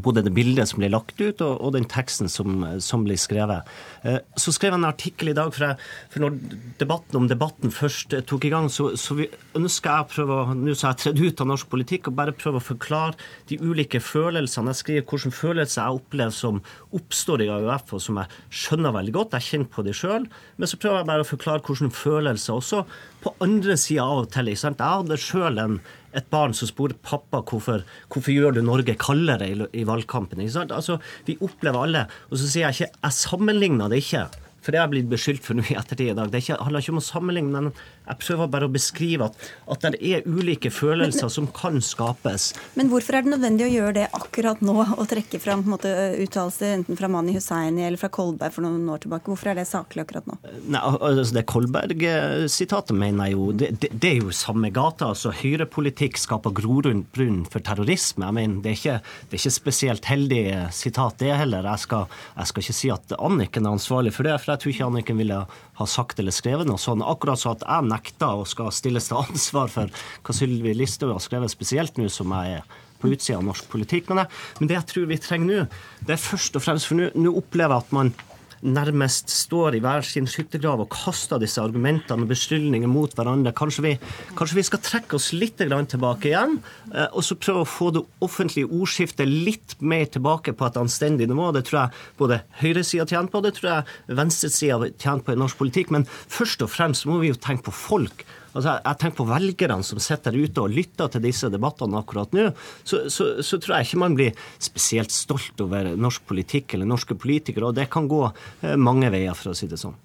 både 0.03 0.23
det 0.27 0.33
bildet 0.37 0.69
som 0.71 0.81
ble 0.83 0.91
lagt 0.93 1.21
ut, 1.21 1.41
og, 1.41 1.55
og 1.61 1.75
den 1.77 1.87
teksten 1.89 2.31
som, 2.33 2.65
som, 2.85 3.05
blir 3.07 3.19
skrevet. 3.21 3.69
Eh, 4.07 4.19
så 4.39 4.53
skrev 4.55 4.75
jeg 4.75 4.81
en 4.81 4.89
artikkel 4.89 5.31
i 5.33 5.37
dag, 5.37 5.53
for, 5.55 5.69
jeg, 5.69 5.91
for 6.13 6.25
når 6.25 6.39
debatten 6.81 7.21
om 7.21 7.29
debatten 7.31 7.75
først 7.75 8.17
eh, 8.17 8.25
tok 8.27 8.49
i 8.49 8.53
gang, 8.53 8.69
så, 8.73 8.91
så 9.01 9.19
ønsker 9.57 9.91
jeg 9.93 10.07
å 10.07 10.11
prøve, 10.13 10.39
nå 10.59 10.77
så 10.77 10.91
jeg 10.91 11.03
tredd 11.05 11.23
ut 11.23 11.43
av 11.45 11.51
norsk 11.53 11.71
politikk, 11.73 12.11
å 12.11 12.17
bare 12.19 12.37
prøve 12.37 12.61
å 12.61 12.67
forklare 12.67 13.17
de 13.51 13.61
ulike 13.63 14.01
følelsene. 14.03 14.75
Jeg 14.75 14.83
skriver 14.83 15.07
hvilke 15.07 15.35
følelser 15.37 15.83
jeg 15.83 16.01
opplever 16.01 16.37
som 16.37 16.63
oppstår 16.97 17.47
i 17.47 17.51
AUF, 17.57 17.97
og 17.97 18.03
som 18.03 18.21
jeg 18.21 18.43
skjønner 18.63 18.97
veldig 18.97 19.17
godt. 19.17 19.37
Jeg 19.39 19.51
kjenner 19.51 19.73
på 19.73 19.87
det 19.87 19.97
sjøl. 19.97 20.27
Men 20.57 20.71
så 20.71 20.81
prøver 20.81 21.03
jeg 21.03 21.11
bare 21.13 21.27
å 21.27 21.29
forklare 21.29 21.65
hvilke 21.67 21.93
følelser 21.97 22.57
også 22.57 22.83
på 23.25 23.33
andre 23.45 23.77
sida 23.81 24.05
av 24.07 24.25
og 24.25 24.33
til. 24.35 24.53
Jeg 24.53 24.77
hadde 24.79 25.21
sjøl 25.21 25.63
en 25.63 25.81
et 26.17 26.31
barn 26.33 26.55
som 26.57 26.71
spør 26.71 26.97
pappa 27.05 27.43
hvorfor, 27.45 27.85
hvorfor 28.13 28.33
gjør 28.33 28.57
du 28.57 28.63
Norge 28.65 28.97
kaldere 29.01 29.51
i, 29.51 29.59
i 29.77 29.85
valgkampen. 29.89 30.41
Altså, 30.41 30.99
vi 31.29 31.37
opplever 31.45 31.87
alle. 31.87 32.07
Og 32.31 32.41
så 32.41 32.49
sier 32.49 32.67
jeg 32.67 32.77
ikke 32.77 33.05
Jeg 33.07 33.19
sammenligner 33.21 33.93
det 33.93 34.03
ikke. 34.05 34.27
For 34.67 34.75
det 34.75 34.81
har 34.81 34.89
jeg 34.89 34.95
blitt 34.97 35.11
beskyldt 35.13 35.45
for 35.47 35.55
nå 35.55 35.63
i 35.69 35.77
ettertid 35.79 36.09
i 36.11 36.17
dag. 36.19 36.31
Det 36.33 36.41
ikke, 36.43 36.57
handler 36.59 36.83
ikke 36.83 36.97
om 36.97 36.99
å 36.99 37.07
sammenligne, 37.07 37.61
men 37.61 37.69
jeg 38.07 38.21
prøver 38.23 38.51
bare 38.51 38.69
å 38.69 38.73
beskrive 38.73 39.27
at, 39.27 39.49
at 39.73 39.87
det 39.87 39.99
er 39.99 40.27
ulike 40.27 40.71
følelser 40.71 41.27
men, 41.27 41.35
som 41.35 41.49
kan 41.55 41.81
skapes. 41.83 42.53
Men 42.79 42.91
hvorfor 42.93 43.19
er 43.19 43.27
det 43.27 43.33
nødvendig 43.35 43.67
å 43.67 43.73
gjøre 43.73 43.95
det 43.99 44.07
akkurat 44.17 44.63
nå, 44.65 44.77
Å 44.97 45.05
trekke 45.09 45.41
fram 45.43 45.65
uttalelser 45.67 46.77
enten 46.77 46.99
fra 46.99 47.09
Mani 47.11 47.35
Hussaini 47.35 47.85
eller 47.87 48.01
fra 48.01 48.11
Kolberg 48.13 48.55
for 48.55 48.67
noen 48.67 48.87
år 48.93 49.03
tilbake? 49.03 49.27
Hvorfor 49.31 49.51
er 49.51 49.59
det 49.59 49.67
saklig 49.69 50.05
akkurat 50.05 50.29
nå? 50.31 50.39
Nei, 50.73 50.83
altså 50.83 51.37
Det 51.37 51.45
Kolberg-sitatet 51.51 52.97
mener 52.97 53.31
jeg 53.31 53.37
jo 53.37 53.49
det, 53.57 53.73
det, 53.83 53.91
det, 53.95 54.13
er 54.13 54.23
jo 54.23 54.35
samme 54.37 54.71
gata. 54.75 55.11
altså 55.13 55.35
Høyrepolitikk 55.35 56.21
skaper 56.21 56.55
grorunn 56.57 57.05
for 57.51 57.65
terrorisme. 57.65 58.29
Jeg 58.29 58.39
mener, 58.39 58.63
det 58.63 58.73
er, 58.73 58.79
ikke, 58.79 58.99
det 59.27 59.39
er 59.39 59.43
ikke 59.43 59.57
spesielt 59.59 60.11
heldig 60.11 60.43
sitat, 60.75 61.19
det 61.23 61.35
heller. 61.43 61.67
Jeg 61.73 61.85
skal, 61.87 62.07
jeg 62.37 62.53
skal 62.53 62.67
ikke 62.67 62.79
si 62.81 62.93
at 62.95 63.17
Anniken 63.19 63.67
er 63.67 63.77
ansvarlig 63.77 64.15
for 64.15 64.29
det. 64.29 64.37
for 64.43 64.55
jeg 64.55 64.63
tror 64.63 64.75
ikke 64.75 64.91
Anniken 64.91 65.21
ville 65.21 65.43
ha 65.77 65.87
sagt 65.89 66.21
eller 66.21 66.35
skrevet 66.35 66.69
noe 66.69 66.81
sånn. 66.81 67.05
Akkurat 67.05 67.41
så 67.41 67.53
at 67.53 67.65
jeg 67.67 67.89
nekter 67.91 68.43
og 68.43 68.49
skal 68.51 68.73
stilles 68.75 69.11
til 69.11 69.21
ansvar 69.21 69.73
for 69.73 69.93
hva 70.27 70.37
Sylvi 70.37 70.75
Listhaug 70.77 71.15
har 71.15 71.25
skrevet, 71.25 71.53
spesielt 71.53 72.01
nå 72.01 72.09
som 72.13 72.33
jeg 72.39 72.61
er 72.61 72.79
på 73.01 73.11
utsida 73.13 73.41
av 73.41 73.45
norsk 73.45 73.69
politikk. 73.73 74.09
Men, 74.11 74.25
jeg, 74.25 74.33
men 74.61 74.71
det 74.71 74.79
jeg 74.79 74.89
tror 74.93 75.11
vi 75.11 75.21
trenger 75.21 75.51
nå, 75.51 75.67
det 76.07 76.17
er 76.17 76.23
først 76.23 76.57
og 76.57 76.65
fremst 76.65 76.89
For 76.89 76.97
nå 77.13 77.37
opplever 77.37 77.77
jeg 77.77 77.87
at 77.87 77.95
man 77.97 78.15
nærmest 78.63 79.31
står 79.33 79.77
i 79.77 79.81
hver 79.85 80.05
sin 80.07 80.29
skyttergrav 80.31 80.81
og 80.85 80.91
kaster 80.93 81.41
disse 81.43 81.61
argumentene 81.63 82.25
og 82.25 82.31
beskyldningene 82.31 82.91
mot 82.91 83.13
hverandre. 83.17 83.55
Kanskje 83.57 83.85
vi, 83.85 83.93
kanskje 84.39 84.61
vi, 84.61 84.67
skal 84.69 84.83
trekke 84.85 85.19
oss 85.19 85.33
litt 85.37 85.59
tilbake 85.59 86.31
igjen, 86.31 86.59
eh, 86.93 87.09
og 87.13 87.25
så 87.25 87.39
prøve 87.41 87.65
å 87.65 87.69
få 87.69 87.91
det 87.97 88.05
offentlige 88.25 88.71
ordskiftet 88.71 89.29
litt 89.29 89.77
mer 89.81 90.07
tilbake 90.07 90.55
på 90.57 90.67
et 90.67 90.81
anstendig 90.81 91.29
nivå. 91.29 91.53
Det 91.57 91.67
tror 91.69 91.83
jeg 91.83 92.07
både 92.19 92.43
høyresida 92.63 93.07
tjener 93.07 93.33
på, 93.33 93.43
det 93.45 93.57
tror 93.59 93.71
jeg 93.73 94.19
venstresida 94.21 94.91
tjener 94.97 95.25
på 95.27 95.37
i 95.37 95.41
norsk 95.41 95.61
politikk. 95.61 95.93
Men 95.95 96.09
først 96.09 96.65
og 96.65 96.73
fremst 96.73 97.07
må 97.09 97.21
vi 97.23 97.33
jo 97.33 97.41
tenke 97.41 97.69
på 97.69 97.77
folk. 97.77 98.27
Altså, 98.57 98.79
jeg 98.81 98.99
tenker 99.01 99.19
på 99.19 99.29
velgerne 99.29 99.85
som 99.85 100.01
sitter 100.01 100.37
ute 100.37 100.63
og 100.63 100.73
lytter 100.73 101.11
til 101.13 101.25
disse 101.27 101.51
debattene 101.53 102.01
akkurat 102.01 102.33
nå. 102.37 102.49
Så, 102.83 103.05
så, 103.13 103.29
så, 103.45 103.59
tror 103.61 103.77
jeg 103.77 103.89
ikke 103.91 104.01
man 104.01 104.17
blir 104.17 104.47
spesielt 104.57 105.13
stolt 105.13 105.61
over 105.61 105.93
norsk 106.01 106.25
politikk 106.29 106.77
eller 106.77 106.89
norske 106.89 107.19
politikere. 107.21 107.69
Og 107.69 107.77
det 107.77 107.91
kan 107.93 108.09
gå 108.09 108.23
eh, 108.27 108.77
mange 108.81 109.13
veier, 109.13 109.37
for 109.37 109.53
å 109.53 109.59
si 109.59 109.69
det 109.69 109.81
sånn. 109.83 109.97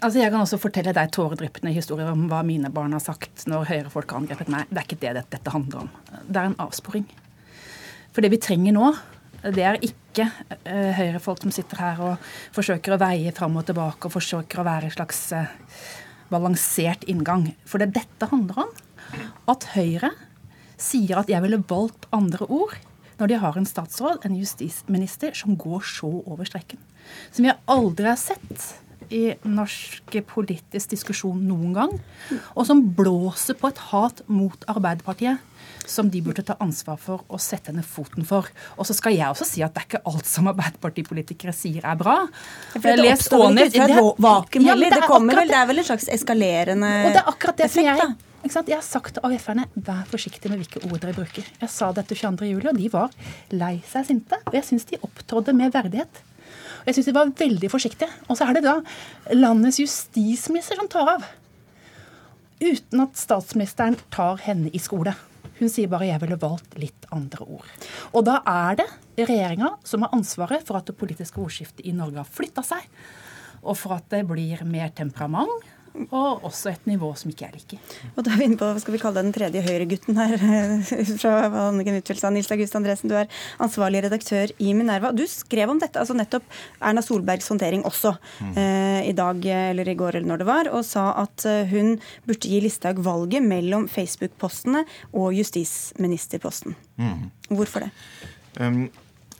Altså 0.00 0.22
Jeg 0.22 0.32
kan 0.32 0.40
også 0.40 0.58
fortelle 0.60 0.94
deg 0.96 1.12
tåredryppende 1.12 1.74
historier 1.76 2.10
om 2.10 2.26
hva 2.30 2.40
mine 2.46 2.70
barn 2.72 2.96
har 2.96 3.02
sagt 3.04 3.44
når 3.50 3.68
høyrefolk 3.68 4.10
har 4.10 4.22
angrepet 4.22 4.50
meg. 4.52 4.68
Det 4.70 4.80
er 4.80 4.88
ikke 4.88 5.02
det 5.04 5.26
dette 5.36 5.54
handler 5.54 5.84
om. 5.84 5.90
Det 6.26 6.40
er 6.40 6.50
en 6.50 6.60
avsporing. 6.64 7.06
For 8.10 8.24
det 8.24 8.32
vi 8.32 8.40
trenger 8.42 8.74
nå, 8.74 8.90
det 9.54 9.64
er 9.64 9.78
ikke 9.84 10.26
uh, 10.26 10.90
høyrefolk 10.96 11.44
som 11.44 11.52
sitter 11.54 11.80
her 11.80 12.00
og 12.04 12.30
forsøker 12.56 12.96
å 12.96 13.00
veie 13.00 13.32
fram 13.36 13.60
og 13.60 13.68
tilbake 13.68 14.08
og 14.08 14.16
forsøker 14.16 14.60
å 14.60 14.66
være 14.66 14.90
et 14.90 14.96
slags 14.96 15.20
uh, 15.36 15.52
balansert 16.30 17.06
inngang. 17.10 17.50
For 17.68 17.82
det 17.82 17.92
dette 17.96 18.30
handler 18.30 18.66
om, 18.66 18.74
at 19.50 19.66
Høyre 19.74 20.12
sier 20.80 21.20
at 21.20 21.30
jeg 21.30 21.42
ville 21.44 21.62
valgt 21.70 22.08
andre 22.14 22.46
ord 22.48 22.76
når 23.20 23.28
de 23.28 23.40
har 23.42 23.56
en 23.58 23.68
statsråd, 23.68 24.22
en 24.24 24.36
justisminister, 24.38 25.34
som 25.36 25.58
går 25.60 25.82
så 25.84 26.08
over 26.24 26.48
streken. 26.48 26.80
Som 27.36 27.44
jeg 27.44 27.58
aldri 27.68 28.08
har 28.08 28.16
sett 28.16 28.70
i 29.12 29.34
norsk 29.44 30.14
politisk 30.30 30.94
diskusjon 30.94 31.42
noen 31.44 31.74
gang. 31.76 31.92
Og 32.54 32.64
som 32.68 32.80
blåser 32.96 33.58
på 33.60 33.68
et 33.68 33.82
hat 33.90 34.22
mot 34.30 34.64
Arbeiderpartiet 34.70 35.42
som 35.90 36.10
de 36.10 36.22
burde 36.24 36.44
ta 36.46 36.56
ansvar 36.62 36.98
for 37.00 37.24
og 37.28 37.42
sette 37.42 37.74
ned 37.74 37.86
foten 37.86 38.26
for. 38.26 38.48
Og 38.78 38.88
så 38.88 38.96
skal 38.96 39.16
jeg 39.16 39.28
også 39.28 39.48
si 39.48 39.64
at 39.66 39.74
det 39.74 39.82
er 39.82 39.88
ikke 39.88 40.02
alt 40.10 40.30
som 40.30 40.48
Arbeiderpartipolitikere 40.52 41.54
sier 41.56 41.84
er 41.86 41.98
bra. 42.00 42.22
Det 42.74 42.96
oppstår 43.10 43.46
vel 43.48 43.62
ikke 43.66 43.86
fra 43.90 44.00
et 44.00 44.24
vakuum 44.26 44.66
heller? 44.70 44.86
Ja, 44.86 44.94
det, 44.94 45.02
det, 45.02 45.10
kommer 45.10 45.40
vel, 45.42 45.50
det 45.50 45.60
er 45.60 45.70
vel 45.70 45.82
en 45.82 45.88
slags 45.90 46.10
eskalerende 46.12 46.90
Og 47.04 47.14
det 47.14 47.22
er 47.22 47.30
akkurat 47.34 47.60
det 47.60 47.66
effekt, 47.66 47.90
som 47.90 48.16
jeg 48.56 48.66
Jeg 48.70 48.78
har 48.78 48.86
sagt 48.86 49.14
til 49.16 49.26
AUF-erne 49.26 49.66
vær 49.74 50.06
forsiktig 50.08 50.48
med 50.48 50.62
hvilke 50.62 50.80
ord 50.88 51.02
dere 51.02 51.12
bruker. 51.12 51.44
Jeg 51.60 51.72
sa 51.72 51.90
dette 51.92 52.16
22.07, 52.16 52.70
og 52.70 52.78
de 52.78 52.88
var 52.92 53.12
lei 53.52 53.74
seg 53.90 54.06
sinte. 54.08 54.38
Og 54.46 54.56
jeg 54.56 54.64
syns 54.64 54.88
de 54.88 55.00
opptrådte 55.04 55.52
med 55.56 55.74
verdighet. 55.74 56.22
Og 56.80 56.88
jeg 56.88 56.96
syns 56.96 57.10
de 57.10 57.16
var 57.18 57.34
veldig 57.36 57.70
forsiktige. 57.72 58.08
Og 58.28 58.38
så 58.38 58.48
er 58.48 58.56
det 58.56 58.64
da 58.64 58.78
landets 59.36 59.82
justisminister 59.82 60.80
som 60.80 60.88
tar 60.88 61.16
av. 61.18 61.28
Uten 62.60 63.04
at 63.04 63.20
statsministeren 63.20 63.98
tar 64.12 64.40
henne 64.44 64.72
i 64.72 64.80
skole. 64.80 65.14
Hun 65.60 65.68
sier 65.68 65.88
bare 65.88 66.06
'jeg 66.08 66.20
ville 66.20 66.40
valgt 66.40 66.78
litt 66.78 67.06
andre 67.12 67.44
ord'. 67.44 67.88
Og 68.14 68.24
da 68.24 68.40
er 68.46 68.76
det 68.76 68.88
regjeringa 69.18 69.76
som 69.84 70.02
har 70.02 70.14
ansvaret 70.16 70.66
for 70.66 70.76
at 70.76 70.86
det 70.86 70.96
politiske 70.96 71.36
ordskiftet 71.36 71.84
i 71.84 71.92
Norge 71.92 72.16
har 72.16 72.24
flytta 72.24 72.62
seg, 72.64 72.88
og 73.62 73.76
for 73.76 73.92
at 73.92 74.08
det 74.08 74.26
blir 74.26 74.64
mer 74.64 74.88
temperament 74.88 75.62
og 76.10 76.44
også 76.46 76.70
et 76.70 76.86
nivå 76.88 77.10
som 77.18 77.30
ikke 77.32 77.46
jeg 77.46 77.56
liker. 77.56 77.96
Og 78.14 78.24
da 78.24 78.32
er 78.32 78.40
vi 78.40 78.46
inne 78.48 78.58
på 78.60 78.68
hva 78.68 78.82
skal 78.82 78.94
vi 78.94 79.00
kalle 79.02 79.22
den 79.24 79.34
tredje 79.34 79.62
høyregutten 79.64 80.18
her. 80.20 80.36
fra 81.20 81.34
Anniken 81.66 81.98
Huitfeldt 81.98 82.22
sa. 82.22 82.30
Nils 82.32 82.50
August 82.54 82.76
Andresen, 82.78 83.10
du 83.10 83.16
er 83.18 83.30
ansvarlig 83.62 84.04
redaktør 84.06 84.52
i 84.62 84.74
Minerva. 84.76 85.12
Du 85.16 85.24
skrev 85.30 85.72
om 85.72 85.80
dette, 85.82 85.98
altså 86.00 86.16
nettopp 86.16 86.46
Erna 86.78 87.02
Solbergs 87.04 87.50
håndtering 87.50 87.84
også, 87.88 88.14
mm. 88.40 88.54
eh, 88.60 89.10
i 89.10 89.16
dag 89.16 89.46
eller 89.56 89.90
i 89.90 89.96
går 89.98 90.20
eller 90.20 90.30
når 90.30 90.42
det 90.42 90.48
var, 90.50 90.72
og 90.74 90.86
sa 90.86 91.10
at 91.24 91.46
eh, 91.48 91.66
hun 91.70 91.96
burde 92.28 92.50
gi 92.50 92.62
Listhaug 92.64 93.02
valget 93.04 93.44
mellom 93.44 93.88
Facebook-postene 93.90 94.84
og 95.10 95.34
justisministerposten. 95.36 96.76
Mm. 97.00 97.30
Hvorfor 97.50 97.86
det? 97.86 97.92
Um, 98.60 98.84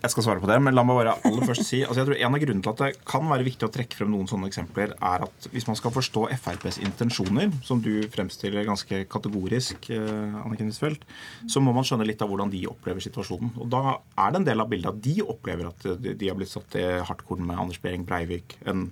jeg 0.00 0.12
skal 0.14 0.24
svare 0.24 0.40
på 0.40 0.48
det, 0.48 0.56
men 0.64 0.74
la 0.76 0.84
meg 0.86 0.96
bare 0.96 1.16
aller 1.28 1.44
først 1.48 1.66
si 1.68 1.82
altså 1.84 2.00
jeg 2.00 2.08
tror 2.08 2.20
En 2.20 2.36
av 2.36 2.40
grunnene 2.42 2.64
til 2.64 2.72
at 2.72 2.80
det 2.80 3.04
kan 3.08 3.26
være 3.28 3.44
viktig 3.44 3.66
å 3.66 3.72
trekke 3.74 3.98
frem 3.98 4.12
noen 4.14 4.28
sånne 4.30 4.48
eksempler, 4.48 4.94
er 4.96 5.26
at 5.26 5.48
hvis 5.52 5.68
man 5.68 5.76
skal 5.78 5.92
forstå 5.94 6.26
FrPs 6.38 6.80
intensjoner, 6.84 7.52
som 7.66 7.82
du 7.84 7.92
fremstiller 8.12 8.68
ganske 8.68 9.02
kategorisk, 9.12 9.90
eh, 9.92 10.38
Anniken 10.40 10.70
Huitfeldt, 10.72 11.04
så 11.50 11.60
må 11.64 11.74
man 11.76 11.86
skjønne 11.86 12.08
litt 12.08 12.22
av 12.24 12.32
hvordan 12.32 12.52
de 12.52 12.62
opplever 12.70 13.04
situasjonen. 13.04 13.52
Og 13.60 13.68
Da 13.70 13.98
er 13.98 14.32
det 14.32 14.40
en 14.40 14.48
del 14.48 14.64
av 14.64 14.70
bildet 14.72 14.94
at 14.94 15.04
de 15.04 15.20
opplever 15.22 15.68
at 15.68 15.86
de 16.00 16.28
har 16.28 16.38
blitt 16.38 16.52
satt 16.52 16.74
i 16.80 16.86
hardkorn 17.06 17.44
med 17.46 17.58
Anders 17.58 17.80
Behring 17.82 18.06
Breivik, 18.08 18.56
en 18.64 18.88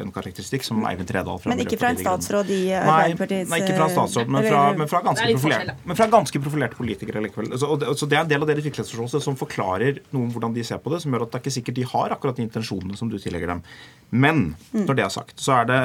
en 0.00 0.10
karakteristikk 0.14 0.64
som 0.66 0.80
Eivind 0.88 1.08
Tredal 1.08 1.38
fra 1.40 1.52
Men 1.52 1.62
ikke 1.64 1.78
fra 1.80 1.92
en 1.92 2.00
statsråd 2.00 2.50
i 2.52 2.60
Arbeiderpartiets 2.76 3.50
Nei, 3.50 3.58
nei, 3.58 3.60
ikke 3.64 3.76
fra 3.78 3.86
en 3.88 3.94
statsråd, 3.94 4.32
men 4.34 4.46
fra, 4.48 4.62
men 4.78 4.90
fra, 4.90 5.00
ganske, 5.06 5.28
profilerte, 5.36 5.76
men 5.88 5.98
fra 5.98 6.08
ganske 6.12 6.42
profilerte 6.44 6.78
politikere 6.78 7.22
likevel. 7.24 7.52
Så, 7.60 7.70
det, 7.80 7.94
så 8.00 8.08
det 8.10 8.18
er 8.18 8.24
en 8.24 8.32
del 8.32 8.44
av 8.44 8.50
deres 8.50 8.66
virkelighetsforståelse 8.66 9.22
som 9.24 9.38
forklarer 9.38 10.02
noe 10.10 10.26
om 10.26 10.34
hvordan 10.34 10.56
de 10.56 10.66
ser 10.66 10.82
på 10.82 10.92
det, 10.94 11.02
som 11.04 11.14
gjør 11.14 11.26
at 11.26 11.34
det 11.34 11.40
er 11.40 11.44
ikke 11.44 11.56
sikkert 11.58 11.78
de 11.78 11.88
har 11.94 12.16
akkurat 12.16 12.38
de 12.38 12.46
intensjonene 12.46 12.98
som 12.98 13.10
du 13.12 13.18
tillegger 13.22 13.54
dem. 13.54 13.64
Men 14.12 14.44
mm. 14.72 14.84
når 14.86 14.98
det 14.98 15.06
er 15.06 15.14
sagt, 15.14 15.38
så 15.40 15.60
er 15.62 15.70
det 15.70 15.80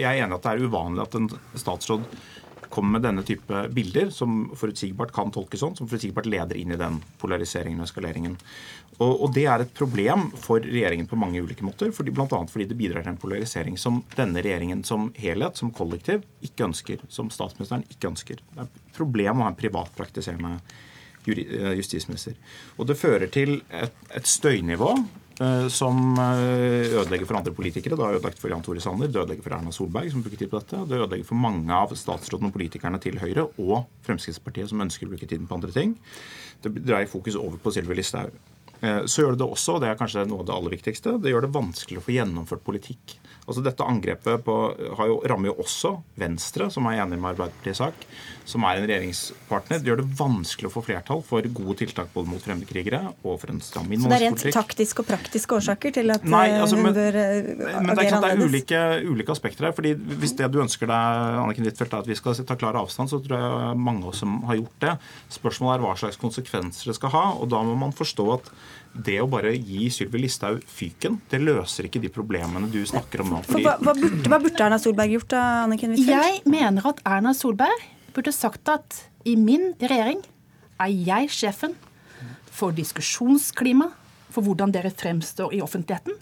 Jeg 0.00 0.08
er 0.08 0.24
enig 0.24 0.38
at 0.38 0.46
det 0.46 0.54
er 0.54 0.66
uvanlig 0.66 1.04
at 1.04 1.18
en 1.18 1.28
statsråd 1.58 2.06
kommer 2.72 2.96
med 2.96 3.04
denne 3.04 3.22
type 3.26 3.66
bilder, 3.76 4.10
som 4.10 4.46
forutsigbart 4.56 5.12
kan 5.14 5.32
tolkes 5.34 5.60
sånn, 5.62 5.76
som 5.76 5.88
forutsigbart 5.90 6.28
leder 6.30 6.58
inn 6.58 6.72
i 6.72 6.80
den 6.80 6.98
polariseringen 7.20 7.82
og 7.82 7.88
eskaleringen. 7.88 8.38
Og, 8.98 9.10
og, 9.12 9.26
det 9.36 9.46
er 9.50 9.64
et 9.64 9.74
problem 9.76 10.28
for 10.40 10.64
regjeringen 10.64 11.08
på 11.10 11.18
mange 11.20 11.42
ulike 11.42 11.64
måter, 11.66 11.92
fordi, 11.94 12.14
bl.a. 12.14 12.28
fordi 12.28 12.68
det 12.70 12.78
bidrar 12.78 13.04
til 13.04 13.14
en 13.14 13.20
polarisering 13.22 13.78
som 13.80 14.02
denne 14.16 14.44
regjeringen 14.44 14.84
som 14.88 15.10
helhet, 15.18 15.60
som 15.60 15.72
kollektiv, 15.74 16.24
ikke 16.44 16.68
ønsker. 16.68 17.04
Som 17.12 17.32
statsministeren 17.34 17.86
ikke 17.92 18.12
ønsker. 18.12 18.44
Det 18.52 18.64
er 18.64 18.70
et 18.70 18.96
problem 18.96 19.40
å 19.40 19.46
ha 19.46 19.52
en 19.52 19.58
privatpraktiserende 19.58 20.54
eh, 21.32 21.72
justisminister. 21.80 22.38
Og 22.78 22.88
det 22.90 23.00
fører 23.00 23.32
til 23.32 23.60
et, 23.68 24.06
et 24.12 24.28
støynivå 24.28 24.94
som 25.72 26.18
eh, 26.20 26.92
ødelegger 26.92 27.28
for 27.28 27.38
andre 27.38 27.54
politikere. 27.56 27.96
Det 27.96 28.04
har 28.04 28.18
ødelagt 28.18 28.40
for 28.42 28.52
Jan 28.52 28.64
Tore 28.64 28.82
Sanner, 28.84 29.08
det 29.08 29.20
ødelegger 29.20 29.46
for 29.46 29.56
Erna 29.56 29.72
Solberg, 29.74 30.10
som 30.12 30.24
bruker 30.24 30.40
tid 30.40 30.52
på 30.52 30.60
dette. 30.60 30.84
Det 30.90 31.00
ødelegger 31.00 31.28
for 31.28 31.40
mange 31.40 31.72
av 31.72 31.94
statsrådene 31.96 32.52
og 32.52 32.56
politikerne 32.56 33.00
til 33.02 33.20
Høyre 33.22 33.48
og 33.56 33.86
Fremskrittspartiet, 34.06 34.70
som 34.72 34.84
ønsker 34.84 35.08
å 35.08 35.14
bruke 35.14 35.28
tiden 35.28 35.48
på 35.48 35.58
andre 35.58 35.72
ting. 35.74 35.96
Det 36.62 36.74
dreier 36.78 37.10
fokus 37.10 37.38
over 37.40 37.58
på 37.62 37.72
Sylvi 37.74 37.96
Listhaug. 37.98 38.36
Eh, 38.82 39.04
så 39.06 39.22
gjør 39.22 39.36
det 39.36 39.44
det 39.44 39.46
også, 39.46 39.76
og 39.76 39.82
det 39.84 39.92
er 39.92 39.98
kanskje 39.98 40.24
noe 40.26 40.42
av 40.42 40.48
det 40.48 40.54
aller 40.56 40.74
viktigste, 40.74 41.18
det 41.22 41.30
gjør 41.30 41.46
det 41.46 41.54
vanskelig 41.54 42.00
å 42.00 42.02
få 42.02 42.16
gjennomført 42.16 42.64
politikk. 42.66 43.16
Altså 43.42 43.62
Dette 43.62 43.86
angrepet 43.86 44.42
på, 44.46 44.56
jo, 45.06 45.20
rammer 45.30 45.52
jo 45.52 45.60
også 45.62 45.96
Venstre, 46.18 46.68
som 46.70 46.86
er 46.90 47.00
enig 47.02 47.18
med 47.18 47.32
Arbeiderpartiets 47.32 47.82
sak, 47.82 48.06
som 48.48 48.64
er 48.66 48.80
en 48.80 48.86
regjeringspartner. 48.88 49.80
Det 49.82 49.90
gjør 49.90 50.02
det 50.02 50.06
vanskelig 50.18 50.70
å 50.70 50.72
få 50.74 50.82
flertall 50.86 51.22
for 51.26 51.46
gode 51.54 51.76
tiltak 51.82 52.10
både 52.14 52.32
mot 52.32 52.42
fremmedkrigere 52.42 53.00
og 53.12 53.38
for 53.42 53.52
en 53.52 53.62
stram 53.64 53.88
innvandringspolitikk. 53.88 54.10
Så 54.10 54.42
det 54.42 54.48
er 54.48 54.52
rent 54.52 54.58
taktiske 54.58 55.04
og 55.04 55.08
praktiske 55.08 55.58
årsaker 55.58 55.96
til 55.98 56.14
at 56.14 56.26
Nei, 56.26 56.44
altså, 56.58 56.78
hun 56.80 56.90
bør 56.90 56.98
agere 56.98 57.22
annerledes? 57.22 57.86
Men 57.86 57.98
det 57.98 58.06
er, 58.08 58.18
det 58.26 58.32
er 58.32 58.44
ulike, 58.44 58.82
ulike, 59.08 59.36
aspekter 59.36 59.68
her. 59.68 59.76
fordi 59.76 59.94
Hvis 59.94 60.36
det 60.38 60.50
du 60.52 60.60
ønsker 60.64 60.90
deg, 60.90 61.32
Anniken 61.42 61.68
Huitfeldt, 61.68 61.96
er 61.96 62.04
at 62.04 62.10
vi 62.10 62.18
skal 62.18 62.38
ta 62.48 62.58
klar 62.58 62.78
avstand, 62.80 63.12
så 63.12 63.22
tror 63.22 63.38
jeg 63.38 63.80
mange 63.80 64.06
av 64.06 64.12
oss 64.12 64.22
som 64.24 64.40
har 64.50 64.60
gjort 64.60 64.78
det. 64.86 64.94
Spørsmålet 65.38 65.78
er 65.78 65.86
hva 65.86 65.96
slags 66.02 66.20
konsekvenser 66.20 66.92
det 66.92 66.98
skal 66.98 67.14
ha. 67.14 67.26
og 67.38 67.50
Da 67.52 67.62
må 67.66 67.78
man 67.78 67.94
forstå 67.96 68.28
at 68.36 68.52
det 68.92 69.16
å 69.22 69.28
bare 69.30 69.54
gi 69.56 69.88
Sylvi 69.92 70.20
Listhaug 70.20 70.60
fyken, 70.68 71.18
det 71.32 71.40
løser 71.40 71.88
ikke 71.88 72.02
de 72.02 72.10
problemene 72.12 72.68
du 72.72 72.82
snakker 72.88 73.24
om 73.24 73.32
nå. 73.36 73.40
Fordi... 73.46 73.64
Hva, 73.64 73.78
hva, 73.80 73.94
burde, 73.96 74.28
hva, 74.28 74.40
burde, 74.42 74.60
Erna 74.66 74.78
Solberg 74.82 75.16
gjort 75.16 75.30
da, 75.32 75.42
Anniken 75.64 75.94
Huitfeldt? 75.94 76.12
Jeg 76.12 76.42
mener 76.52 76.92
at 76.92 77.00
Erna 77.08 77.32
Solberg 77.36 77.86
burde 78.14 78.34
sagt 78.34 78.68
at 78.72 79.02
i 79.28 79.36
min 79.38 79.72
regjering 79.80 80.22
er 80.82 80.92
jeg 80.92 81.30
sjefen 81.32 81.76
for 82.52 82.74
diskusjonsklima, 82.76 83.88
for 84.32 84.44
hvordan 84.44 84.72
dere 84.74 84.92
fremstår 84.94 85.54
i 85.56 85.60
offentligheten. 85.64 86.16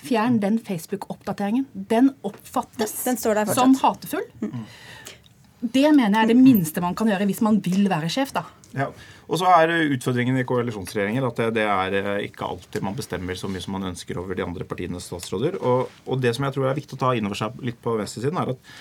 Fjern 0.00 0.38
den 0.40 0.56
Facebook-oppdateringen. 0.64 1.66
Den 1.72 2.14
oppfattes 2.24 2.94
den 3.04 3.18
som 3.20 3.76
hatefull. 3.82 4.24
Det 5.60 5.90
mener 5.92 6.14
jeg 6.14 6.22
er 6.22 6.30
det 6.30 6.40
minste 6.40 6.80
man 6.80 6.96
kan 6.96 7.10
gjøre 7.10 7.26
hvis 7.28 7.42
man 7.44 7.58
vil 7.60 7.84
være 7.92 8.08
sjef. 8.12 8.32
da. 8.32 8.46
Ja. 8.72 8.86
Og 9.28 9.38
så 9.38 9.50
er 9.52 9.72
utfordringen 9.92 10.38
i 10.40 10.46
koalisjonsregjeringer 10.48 11.26
at 11.26 11.42
det, 11.42 11.48
det, 11.58 11.66
er 11.68 11.96
eh, 11.98 12.24
ikke 12.30 12.46
alltid 12.48 12.86
man 12.86 12.96
bestemmer 12.96 13.36
så 13.36 13.50
mye 13.50 13.62
som 13.62 13.76
man 13.76 13.90
ønsker 13.90 14.18
over 14.18 14.38
de 14.38 14.46
andre 14.46 14.64
partienes 14.64 15.10
statsråder. 15.10 15.58
Og, 15.60 15.90
og 16.06 16.22
det 16.22 16.32
som 16.36 16.46
jeg 16.46 16.56
tror 16.56 16.70
er 16.70 16.78
viktig 16.78 16.96
å 16.96 17.02
ta 17.04 17.12
inn 17.18 17.28
over 17.28 17.38
seg 17.38 17.60
litt 17.66 17.80
på 17.82 17.98
venstresiden, 18.00 18.40
er 18.40 18.54
at 18.54 18.72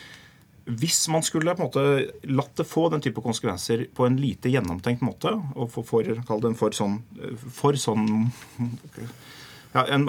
hvis 0.77 1.08
man 1.10 1.23
skulle 1.25 1.55
på 1.58 1.65
en 1.65 1.69
måte 1.69 2.29
latt 2.29 2.53
det 2.60 2.67
få 2.69 2.88
den 2.93 3.01
type 3.01 3.23
konsekvenser 3.25 3.88
på 3.95 4.05
en 4.05 4.19
lite 4.21 4.51
gjennomtenkt 4.53 5.01
måte, 5.05 5.34
og 5.55 5.71
for, 5.73 5.88
for, 5.88 6.10
kall 6.27 6.43
det 6.43 6.51
en 6.51 6.60
for 6.60 6.75
sånn, 6.75 6.99
for 7.55 7.79
sånn 7.79 8.05
ja, 9.73 9.84
en, 9.93 10.08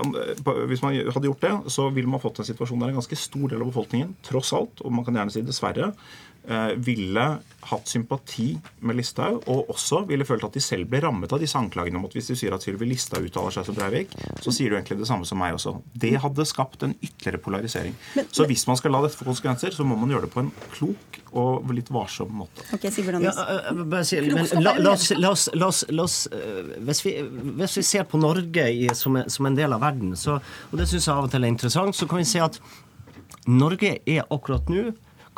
Hvis 0.71 0.81
man 0.81 0.95
hadde 0.97 1.29
gjort 1.29 1.45
det, 1.45 1.53
så 1.73 1.91
ville 1.93 2.09
man 2.09 2.23
fått 2.23 2.41
en 2.41 2.49
situasjon 2.49 2.81
der 2.81 2.93
en 2.93 3.01
ganske 3.01 3.19
stor 3.19 3.51
del 3.53 3.61
av 3.61 3.69
befolkningen, 3.69 4.15
tross 4.25 4.55
alt, 4.57 4.81
og 4.81 4.95
man 4.97 5.05
kan 5.05 5.19
gjerne 5.19 5.35
si 5.35 5.45
dessverre, 5.45 5.93
ville 6.81 7.25
hatt 7.69 7.89
sympati 7.89 8.55
med 8.87 8.97
Listhaug, 8.97 9.45
og 9.51 9.71
også 9.71 10.03
ville 10.09 10.25
følt 10.25 10.45
at 10.47 10.57
de 10.57 10.63
selv 10.65 10.89
ble 10.91 11.03
rammet 11.05 11.33
av 11.33 11.41
disse 11.43 11.59
anklagene 11.59 12.01
om 12.01 12.07
at 12.09 12.15
hvis 12.17 12.31
du 12.33 12.35
sier 12.39 12.55
at 12.57 12.65
Sylvi 12.65 12.89
Listhaug 12.89 13.27
uttaler 13.29 13.55
seg 13.55 13.67
som 13.69 13.77
Breivik, 13.77 14.15
så 14.41 14.53
sier 14.55 14.73
du 14.73 14.79
egentlig 14.79 15.01
det 15.03 15.09
samme 15.11 15.29
som 15.29 15.41
meg 15.41 15.57
også. 15.59 15.77
Det 15.93 16.15
hadde 16.23 16.47
skapt 16.49 16.87
en 16.87 16.95
ytterligere 16.97 17.43
polarisering. 17.45 17.97
Men, 18.17 18.31
så 18.33 18.47
hvis 18.49 18.65
man 18.71 18.81
skal 18.81 18.95
la 18.97 19.03
dette 19.05 19.19
få 19.19 19.29
konsekvenser, 19.29 19.77
så 19.77 19.87
må 19.87 19.99
man 20.01 20.13
gjøre 20.13 20.29
det 20.29 20.33
på 20.35 20.45
en 20.45 20.53
klok 20.73 21.21
og 21.31 21.71
litt 21.77 21.93
varsom 21.95 22.33
måte. 22.41 22.65
Ok, 22.75 22.89
sier 22.91 23.21
ja, 23.21 23.35
bare 23.85 24.07
si, 24.09 24.19
men 24.25 24.49
la, 24.65 24.75
la, 24.81 24.95
oss, 24.97 25.11
la, 25.15 25.35
oss, 25.35 25.47
la, 25.55 25.69
oss, 25.69 25.85
la 25.93 26.07
oss, 26.07 26.21
eh, 26.35 26.73
hvis, 26.89 27.05
vi, 27.07 27.15
hvis, 27.61 27.77
vi, 27.79 27.87
ser 27.87 28.09
på 28.09 28.19
Norge 28.21 28.67
i, 28.73 28.89
som, 28.97 29.21
som, 29.31 29.47
en 29.47 29.59
del 29.59 29.77
av 29.77 29.85
verden, 29.85 30.17
så, 30.19 30.41
og 30.71 30.81
det 30.81 30.89
syns 30.91 31.07
jeg 31.07 31.15
av 31.15 31.29
og 31.29 31.35
til 31.35 31.47
er 31.47 31.53
interessant, 31.53 31.97
så 31.97 32.09
kan 32.11 32.23
vi 32.23 32.29
se 32.29 32.43
at 32.43 32.59
Norge 33.51 33.99
er 34.09 34.27
akkurat 34.27 34.69
nå 34.73 34.91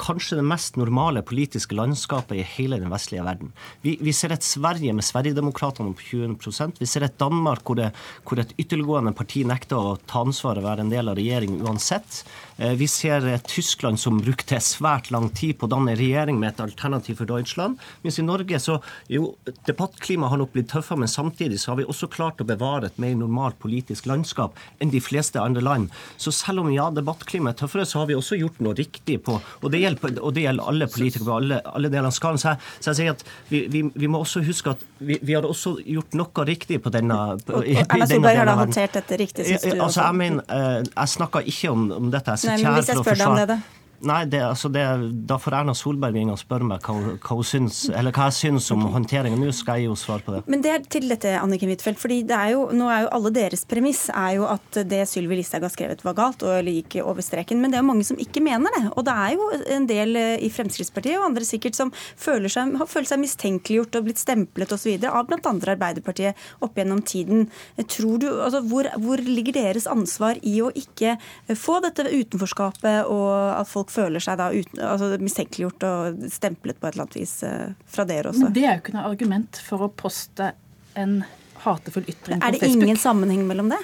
kanskje 0.03 0.39
det 0.39 0.47
mest 0.47 0.79
normale 0.81 1.23
politiske 1.27 1.77
landskapet 1.79 2.41
i 2.41 2.47
hele 2.57 2.79
den 2.83 2.91
vestlige 2.93 3.25
verden. 3.27 3.53
Vi, 3.85 3.97
vi 4.03 4.15
ser 4.17 4.35
et 4.35 4.47
Sverige 4.47 4.95
med 4.97 5.07
Sverigedemokraterna 5.07 5.95
på 5.95 6.07
20% 6.11 6.81
Vi 6.83 6.89
ser 6.91 7.07
et 7.07 7.19
Danmark 7.21 7.63
hvor, 7.67 7.79
det, 7.79 7.93
hvor 8.27 8.43
et 8.43 8.55
ytterliggående 8.59 9.15
parti 9.17 9.45
nekter 9.49 9.79
å 9.79 9.97
ta 10.11 10.25
ansvaret 10.27 10.63
og 10.63 10.69
være 10.71 10.87
en 10.87 10.93
del 10.93 11.13
av 11.13 11.19
regjeringen 11.19 11.63
uansett. 11.67 12.23
Eh, 12.57 12.73
vi 12.79 12.89
ser 12.89 13.39
Tyskland 13.49 14.01
som 14.01 14.21
brukte 14.21 14.61
svært 14.61 15.11
lang 15.11 15.31
tid 15.31 15.59
på 15.59 15.67
å 15.69 15.73
danne 15.73 15.95
regjering 15.99 16.39
med 16.41 16.55
et 16.55 16.63
alternativ 16.65 17.21
for 17.21 17.31
Deutschland. 17.31 17.81
Mens 18.03 18.19
i 18.19 18.27
Norge 18.27 18.61
så 18.61 18.79
jo, 19.13 19.35
debattklimaet 19.69 20.35
har 20.35 20.43
nok 20.43 20.53
blitt 20.55 20.71
tøffere, 20.73 21.03
men 21.03 21.11
samtidig 21.11 21.61
så 21.63 21.73
har 21.73 21.81
vi 21.81 21.89
også 21.89 22.11
klart 22.13 22.43
å 22.43 22.49
bevare 22.49 22.91
et 22.91 23.01
mer 23.03 23.15
normalt 23.19 23.59
politisk 23.63 24.07
landskap 24.11 24.59
enn 24.83 24.93
de 24.93 25.01
fleste 25.03 25.41
andre 25.41 25.65
land. 25.65 25.93
Så 26.21 26.35
selv 26.35 26.65
om 26.65 26.73
ja, 26.73 26.91
debattklimaet 26.95 27.57
er 27.57 27.65
tøffere, 27.65 27.87
så 27.89 28.03
har 28.03 28.11
vi 28.11 28.19
også 28.19 28.39
gjort 28.41 28.61
noe 28.65 28.77
riktig 28.79 29.21
på 29.27 29.39
og 29.63 29.71
det 29.73 29.83
gjelder, 29.83 30.19
og 30.21 30.35
det 30.35 30.45
gjelder 30.47 30.69
alle 30.69 30.89
politikere 30.91 31.27
på 31.29 31.37
alle, 31.37 31.59
alle 31.73 31.91
deler 31.93 32.09
av 32.09 32.15
skalaen. 32.15 32.41
Så, 32.43 32.55
så, 32.79 32.93
jeg 32.93 32.99
sier 32.99 33.15
at 33.15 33.25
vi, 33.49 33.63
vi, 33.73 33.83
vi, 33.95 34.09
må 34.11 34.23
også 34.23 34.43
huske 34.45 34.75
at 34.75 34.83
vi, 34.99 35.19
vi 35.23 35.37
har 35.37 35.47
også 35.47 35.75
gjort 35.81 36.17
noe 36.19 36.47
riktig 36.49 36.81
på 36.83 36.93
denne 36.95 37.19
på, 37.43 37.61
Og, 37.61 37.67
og 37.67 37.83
Erna 37.85 38.09
Solberg 38.11 38.41
har 38.41 38.49
da 38.49 38.57
håndtert 38.59 38.99
dette 38.99 39.19
riktig, 39.21 39.47
syns 39.49 39.67
du? 39.67 39.77
Altså, 39.77 40.03
jeg, 40.05 40.19
mener, 40.19 40.47
eh, 40.57 40.79
jeg 40.89 41.13
snakker 41.15 41.49
ikke 41.53 41.73
om, 41.73 41.87
om 41.99 42.11
dette. 42.13 42.37
Jeg 42.37 42.42
Nei, 42.49 42.57
men 42.63 42.75
hvis 42.79 42.89
jeg 42.93 42.99
spør 43.03 43.19
deg 43.21 43.27
om 43.29 43.37
det, 43.39 43.47
da? 43.53 43.59
Nei, 44.03 44.25
det, 44.27 44.41
altså 44.43 44.67
det, 44.73 44.83
da 45.29 45.37
får 45.39 45.55
Erna 45.61 45.75
Solberg 45.79 46.17
inn 46.19 46.33
og 46.33 46.41
spørre 46.41 46.67
meg 46.67 46.83
hva, 46.83 47.15
hva, 47.23 47.37
syns, 47.47 47.85
eller 47.95 48.15
hva 48.15 48.27
jeg 48.31 48.39
syns 48.41 48.71
om 48.75 48.83
håndteringen. 48.91 49.39
Nå 49.39 49.55
skal 49.55 49.79
jeg 49.79 49.91
jo 49.91 49.97
svare 49.99 50.25
på 50.27 50.35
det. 50.35 50.41
Men 50.51 50.65
det 50.65 50.73
er 50.73 50.87
til 50.91 51.07
dette, 51.11 51.37
Anniken 51.39 51.71
Huitfeldt. 51.71 52.01
fordi 52.03 52.23
det 52.27 52.35
er 52.35 52.55
jo, 52.57 52.65
nå 52.75 52.89
er 52.91 53.05
jo 53.05 53.13
alle 53.19 53.33
deres 53.37 53.63
premiss 53.69 54.09
er 54.11 54.37
jo 54.41 54.49
at 54.51 54.81
det 54.91 55.05
Sylvi 55.11 55.39
Listhaug 55.39 55.69
har 55.69 55.75
skrevet 55.75 56.03
var 56.03 56.17
galt, 56.19 56.43
og 56.43 56.71
gikk 56.73 56.99
over 57.05 57.23
streken. 57.23 57.61
Men 57.63 57.71
det 57.71 57.79
er 57.79 57.85
jo 57.85 57.91
mange 57.93 58.07
som 58.09 58.19
ikke 58.19 58.43
mener 58.43 58.75
det. 58.75 58.83
Og 58.97 59.07
det 59.07 59.15
er 59.15 59.37
jo 59.37 59.49
en 59.77 59.87
del 59.91 60.19
eh, 60.19 60.35
i 60.43 60.51
Fremskrittspartiet 60.53 61.21
og 61.21 61.29
andre 61.29 61.47
sikkert 61.47 61.79
som 61.79 61.95
føler 61.95 62.51
seg, 62.53 62.75
har 62.81 62.91
følt 62.91 63.11
seg 63.11 63.23
mistenkeliggjort 63.23 64.01
og 64.01 64.09
blitt 64.09 64.23
stemplet 64.23 64.75
osv. 64.75 64.97
av 65.07 65.31
bl.a. 65.31 65.55
Arbeiderpartiet 65.73 66.43
opp 66.65 66.79
gjennom 66.79 67.05
tiden. 67.07 67.47
Tror 67.87 68.19
du, 68.19 68.29
altså, 68.35 68.65
hvor, 68.67 68.91
hvor 69.05 69.23
ligger 69.23 69.61
deres 69.61 69.87
ansvar 69.91 70.41
i 70.43 70.59
å 70.65 70.73
ikke 70.75 71.15
få 71.59 71.79
dette 71.85 72.09
utenforskapet 72.11 73.07
og 73.13 73.31
at 73.55 73.71
folk 73.71 73.92
føler 73.93 74.23
seg 74.25 74.41
da 74.41 74.49
uten, 74.53 74.83
altså 74.87 75.13
mistenkeliggjort 75.23 75.87
og 75.89 76.27
stemplet 76.33 76.81
på 76.81 76.89
et 76.89 76.97
eller 76.97 77.07
annet 77.07 77.19
vis 77.21 77.39
eh, 77.47 77.73
fra 77.87 78.07
dere 78.09 78.33
også. 78.33 78.47
Men 78.49 78.57
det 78.57 78.67
er 78.67 78.77
jo 78.77 78.85
ikke 78.85 78.97
noe 78.97 79.09
argument 79.13 79.63
for 79.69 79.87
å 79.87 79.91
poste 79.93 80.53
en 80.99 81.21
hatefull 81.63 82.07
ytring 82.07 82.41
på 82.41 82.45
Facebook. 82.45 82.49
Er 82.49 82.57
det 82.59 82.65
Facebook. 82.65 82.87
ingen 82.89 83.03
sammenheng 83.03 83.45
mellom 83.49 83.73
det? 83.73 83.83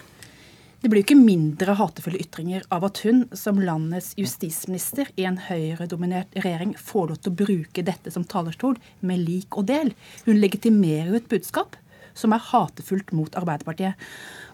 Det 0.78 0.86
blir 0.92 1.02
jo 1.02 1.08
ikke 1.08 1.18
mindre 1.18 1.74
hatefulle 1.74 2.20
ytringer 2.22 2.62
av 2.74 2.84
at 2.86 3.00
hun 3.02 3.24
som 3.34 3.58
landets 3.58 4.12
justisminister 4.18 5.08
i 5.18 5.24
en 5.26 5.40
høyredominert 5.48 6.36
regjering 6.38 6.76
får 6.78 7.08
lov 7.10 7.18
til 7.18 7.32
å 7.32 7.38
bruke 7.40 7.82
dette 7.86 8.12
som 8.14 8.26
talerstol 8.26 8.78
med 9.02 9.24
lik 9.24 9.58
og 9.58 9.66
del. 9.72 9.90
Hun 10.28 10.38
legitimerer 10.38 11.10
jo 11.10 11.18
et 11.18 11.30
budskap 11.32 11.74
som 12.18 12.34
er 12.34 12.44
hatefullt 12.52 13.10
mot 13.14 13.34
Arbeiderpartiet. 13.38 13.98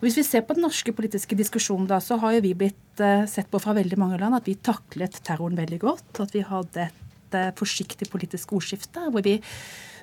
Hvis 0.05 0.19
vi 0.21 0.27
ser 0.27 0.43
på 0.45 0.53
den 0.53 0.67
norske 0.67 0.93
politiske 0.93 1.37
diskusjonen, 1.39 1.87
da, 1.89 1.97
så 2.05 2.19
har 2.21 2.35
jo 2.37 2.43
vi 2.45 2.53
blitt 2.61 3.01
uh, 3.01 3.25
sett 3.31 3.49
på 3.49 3.61
fra 3.63 3.73
veldig 3.77 3.97
mange 4.01 4.19
land 4.21 4.37
at 4.37 4.45
vi 4.45 4.59
taklet 4.61 5.17
terroren 5.25 5.57
veldig 5.57 5.79
godt. 5.81 6.21
At 6.21 6.35
vi 6.37 6.43
hadde 6.45 6.89
et 6.91 7.37
uh, 7.39 7.55
forsiktig 7.57 8.11
politisk 8.13 8.53
ordskifte 8.53 9.07
hvor 9.09 9.25
vi 9.25 9.39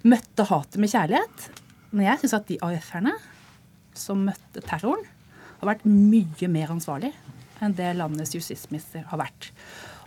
møtte 0.10 0.48
hatet 0.50 0.80
med 0.82 0.90
kjærlighet. 0.90 1.46
Men 1.92 2.08
jeg 2.08 2.24
syns 2.24 2.34
at 2.40 2.50
de 2.50 2.58
AUF-erne 2.66 3.14
som 3.98 4.26
møtte 4.26 4.64
terroren, 4.66 5.06
har 5.62 5.70
vært 5.76 5.86
mye 5.86 6.48
mer 6.50 6.72
ansvarlig 6.74 7.12
enn 7.62 7.76
det 7.78 7.92
landets 7.94 8.34
justisminister 8.34 9.04
har 9.12 9.20
vært. 9.22 9.52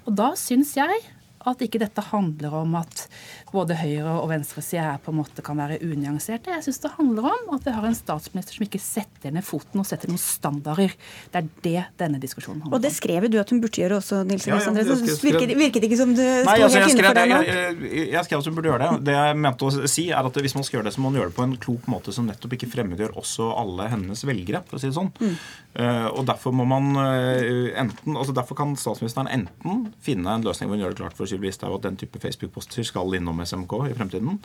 Og 0.09 0.17
da 0.19 0.33
syns 0.39 0.73
jeg 0.75 1.05
at 1.51 1.65
ikke 1.65 1.81
dette 1.83 2.05
handler 2.11 2.55
om 2.63 2.77
at 2.81 3.07
både 3.55 3.77
høyre- 3.79 4.17
og 4.19 4.29
venstresida 4.33 4.97
på 5.05 5.13
en 5.13 5.19
måte 5.21 5.45
kan 5.45 5.59
være 5.59 5.79
unyanserte. 5.85 6.53
Jeg 6.55 6.65
syns 6.67 6.81
det 6.83 6.91
handler 6.97 7.29
om 7.31 7.55
at 7.57 7.67
vi 7.67 7.75
har 7.77 7.87
en 7.87 7.97
statsminister 7.97 8.57
som 8.57 8.67
ikke 8.67 8.81
setter 8.83 9.35
ned 9.35 9.47
foten 9.47 9.83
og 9.83 9.89
setter 9.89 10.11
noen 10.11 10.23
standarder. 10.23 10.95
Det 11.33 11.43
er 11.43 11.51
det 11.67 11.85
denne 12.01 12.21
diskusjonen 12.23 12.65
handler 12.65 12.75
om. 12.75 12.79
Og 12.79 12.85
det 12.85 12.93
skrev 12.97 13.29
du 13.31 13.39
at 13.43 13.53
hun 13.53 13.63
burde 13.63 13.83
gjøre 13.83 14.01
også, 14.01 14.23
Nils 14.29 14.49
ja, 14.49 14.59
ja, 14.59 14.73
André. 14.73 14.87
Virket, 15.25 15.55
virket 15.59 15.89
ikke 15.89 16.01
som 16.01 16.15
du 16.17 16.23
sto 16.23 16.55
altså, 16.55 16.81
helt 16.81 16.95
inne 16.95 17.07
for 17.07 17.19
det 17.21 17.27
nå? 17.31 17.41
Jeg, 17.49 17.77
jeg, 17.85 18.09
jeg 18.15 18.29
skrev 18.29 18.43
at 18.43 18.51
hun 18.51 18.59
burde 18.59 18.73
gjøre 18.73 18.89
det. 18.89 19.03
Det 19.11 19.19
jeg 19.19 19.39
mente 19.47 19.69
å 19.69 19.91
si, 19.95 20.07
er 20.11 20.31
at 20.31 20.41
hvis 20.47 20.57
man 20.59 20.67
skal 20.67 20.79
gjøre 20.79 20.89
det, 20.89 20.95
så 20.97 21.05
må 21.05 21.11
man 21.11 21.21
gjøre 21.21 21.33
det 21.33 21.39
på 21.39 21.47
en 21.47 21.57
klok 21.67 21.91
måte 21.91 22.15
som 22.17 22.29
nettopp 22.29 22.57
ikke 22.59 22.71
fremmedgjør 22.73 23.19
også 23.21 23.51
alle 23.61 23.89
hennes 23.93 24.25
velgere, 24.27 24.65
for 24.69 24.79
å 24.79 24.83
si 24.83 24.91
det 24.91 24.97
sånn. 24.97 25.13
Mm. 25.21 25.37
Uh, 25.75 26.09
og 26.15 26.27
derfor 26.29 26.55
må 26.55 26.67
man 26.71 26.93
uh, 26.95 27.71
enten, 27.81 28.15
altså 28.15 28.35
derfor 28.37 28.59
kan 28.59 28.77
statsministeren 28.79 29.31
enten 29.33 29.89
finne 30.05 30.37
en 30.37 30.45
løsning 30.47 30.71
hvor 30.71 30.79
hun 30.79 30.85
gjør 30.85 30.95
det 30.95 31.01
klart 31.03 31.17
for 31.19 31.27
Sylvi 31.35 31.51
Listhaug 31.51 31.79
at 31.79 31.89
den 31.89 31.99
type 32.01 32.21
Facebook-poster 32.23 32.87
skal 32.87 33.15
innom 33.19 33.43
SMK 33.45 33.75
i 33.91 33.95
fremtiden, 33.97 34.39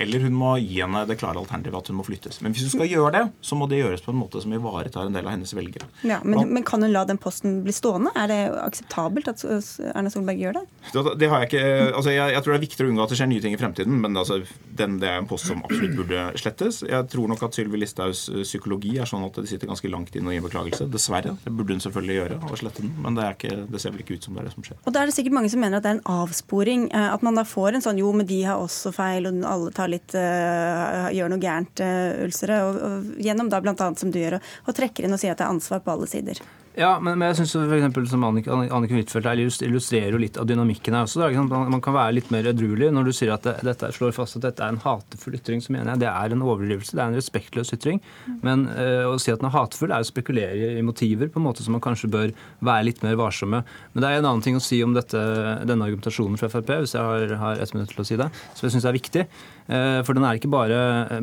eller 0.00 0.26
hun 0.26 0.36
må 0.36 0.54
gi 0.62 0.80
henne 0.80 1.04
det 1.08 1.18
klare 1.20 1.40
alternativet 1.42 1.78
at 1.82 1.90
hun 1.90 1.98
må 2.00 2.06
flyttes. 2.06 2.40
Men 2.44 2.54
hvis 2.54 2.66
hun 2.68 2.74
skal 2.78 2.90
gjøre 2.90 3.12
det, 3.18 3.24
så 3.44 3.58
må 3.58 3.68
det 3.70 3.82
gjøres 3.82 4.04
på 4.04 4.14
en 4.14 4.20
måte 4.20 4.42
som 4.42 4.54
ivaretar 4.54 5.10
en 5.10 5.16
del 5.16 5.26
av 5.26 5.34
hennes 5.36 5.54
velgere. 5.56 5.88
Ja, 6.06 6.20
men, 6.24 6.46
men 6.54 6.66
kan 6.66 6.82
hun 6.84 6.94
la 6.94 7.04
den 7.08 7.20
posten 7.22 7.60
bli 7.66 7.74
stående? 7.74 8.12
Er 8.16 8.30
det 8.30 8.40
akseptabelt 8.62 9.30
at 9.32 9.44
Erna 9.92 10.12
Solberg 10.12 10.40
gjør 10.40 10.60
det? 10.60 10.64
Det, 10.92 11.04
det 11.20 11.30
har 11.32 11.42
jeg 11.42 11.50
ikke 11.50 11.64
altså 11.96 12.12
jeg, 12.12 12.34
jeg, 12.34 12.42
tror 12.44 12.54
det 12.54 12.58
er 12.58 12.64
viktig 12.66 12.84
å 12.84 12.90
unngå 12.90 13.04
at 13.04 13.12
det 13.12 13.18
skjer 13.20 13.30
nye 13.30 13.44
ting 13.44 13.56
i 13.56 13.60
fremtiden, 13.60 13.98
men 14.02 14.16
altså, 14.20 14.40
den, 14.78 14.98
det 15.02 15.10
er 15.10 15.20
en 15.20 15.28
post 15.30 15.50
som 15.50 15.62
absolutt 15.66 15.96
burde 15.98 16.26
slettes. 16.40 16.82
Jeg 16.86 17.10
tror 17.12 17.30
nok 17.32 17.44
at 17.48 17.58
Sylvi 17.58 17.80
Listhaugs 17.80 18.26
psykologi 18.46 18.96
er 19.00 19.08
sånn 19.08 19.26
at 19.26 19.40
det 19.40 19.48
sitter 19.50 19.70
ganske 19.70 19.90
langt 19.92 20.16
inn 20.16 20.28
å 20.28 20.34
gi 20.34 20.42
beklagelse. 20.44 20.88
Dessverre. 20.92 21.36
Det 21.44 21.52
burde 21.52 21.76
hun 21.76 21.84
selvfølgelig 21.84 22.18
gjøre, 22.20 22.40
og 22.46 22.60
slette 22.60 22.84
den, 22.84 22.94
men 23.02 23.18
det, 23.18 23.28
ikke, 23.36 23.64
det 23.72 23.82
ser 23.82 23.94
vel 23.94 24.04
ikke 24.04 24.18
ut 24.18 24.28
som 24.28 24.36
det 24.36 24.44
er 24.44 24.50
det 24.50 24.54
som 24.54 24.66
skjer. 24.66 24.80
Og 24.84 24.94
da 24.94 25.02
er 25.02 25.10
det 25.10 25.16
sikkert 25.16 25.36
mange 25.38 25.52
som 25.52 25.62
mener 25.62 25.80
at 25.80 25.86
det 25.86 25.92
er 25.92 25.98
en 25.98 26.04
avsporing. 26.36 26.90
At 26.92 27.24
man 27.24 27.38
da 27.40 27.46
får 27.48 27.76
en 27.78 27.84
sånn 27.84 28.00
jo, 28.00 28.12
men 28.12 28.28
de 28.28 28.42
har 28.44 28.60
også 28.60 28.92
feil, 28.94 29.26
og 29.28 29.42
alle 29.48 29.72
tar 29.74 29.90
litt 29.92 30.14
uh, 30.14 31.08
gjør 31.14 31.32
noe 31.32 31.42
gærent, 31.42 31.80
uh, 31.80 32.22
Ulsere. 32.26 32.60
Og, 32.68 32.78
og, 32.84 33.10
gjennom 33.22 33.50
da 33.52 33.62
bl.a. 33.64 33.90
som 33.96 34.12
du 34.12 34.20
gjør, 34.20 34.38
og 34.66 34.76
trekker 34.76 35.06
inn 35.06 35.16
og 35.16 35.22
sier 35.22 35.34
at 35.34 35.40
det 35.40 35.48
er 35.48 35.56
ansvar 35.56 35.82
på 35.84 35.96
alle 35.96 36.10
sider. 36.10 36.42
Ja, 36.76 36.98
men, 37.00 37.14
men 37.16 37.30
jeg 37.30 37.38
syns 37.38 37.54
f.eks. 37.56 38.10
som 38.10 38.24
Anniken 38.26 38.66
Annike 38.68 38.98
Huitfeldt 38.98 39.62
illustrerer 39.64 40.12
jo 40.12 40.20
litt 40.20 40.36
av 40.36 40.44
dynamikken 40.48 40.92
her 40.92 41.06
også. 41.06 41.24
Man 41.48 41.80
kan 41.80 41.94
være 41.96 42.18
litt 42.18 42.28
mer 42.34 42.50
edruelig 42.50 42.90
når 42.92 43.08
du 43.08 43.12
sier 43.16 43.32
at 43.32 43.46
det, 43.46 43.54
dette 43.64 43.88
slår 43.96 44.12
fast 44.12 44.36
at 44.36 44.44
dette 44.44 44.60
er 44.64 44.74
en 44.74 44.82
hatefull 44.82 45.38
ytring. 45.38 45.62
Så 45.64 45.72
mener 45.72 45.94
jeg 45.94 46.02
det 46.04 46.10
er 46.10 46.34
en 46.34 46.44
overdrivelse. 46.44 46.92
Det 46.92 47.00
er 47.00 47.14
en 47.14 47.16
respektløs 47.16 47.72
ytring. 47.78 48.02
Men 48.44 48.66
øh, 48.74 49.06
å 49.08 49.16
si 49.22 49.32
at 49.32 49.40
den 49.40 49.48
er 49.48 49.54
hatefull, 49.56 49.94
er 49.96 50.04
å 50.04 50.08
spekulere 50.08 50.74
i 50.76 50.84
motiver 50.84 51.32
på 51.32 51.40
en 51.40 51.46
måte 51.46 51.64
som 51.64 51.72
man 51.78 51.84
kanskje 51.84 52.12
bør 52.12 52.34
være 52.68 52.88
litt 52.90 53.00
mer 53.06 53.16
varsomme. 53.22 53.62
Men 53.94 54.04
det 54.04 54.10
er 54.10 54.20
en 54.20 54.28
annen 54.34 54.44
ting 54.44 54.60
å 54.60 54.64
si 54.64 54.82
om 54.84 54.92
dette, 54.96 55.22
denne 55.64 55.88
argumentasjonen 55.88 56.36
fra 56.36 56.52
Frp, 56.52 56.74
hvis 56.84 56.92
jeg 56.98 57.08
har, 57.08 57.38
har 57.40 57.62
ett 57.64 57.72
minutt 57.72 57.94
til 57.94 58.04
å 58.04 58.08
si 58.10 58.20
det, 58.20 58.28
som 58.52 58.68
jeg 58.68 58.76
syns 58.76 58.88
er 58.90 58.98
viktig. 58.98 59.24
Uh, 59.66 60.04
for 60.06 60.14
den 60.14 60.26
er 60.28 60.36
ikke 60.36 60.52
bare, 60.52 60.76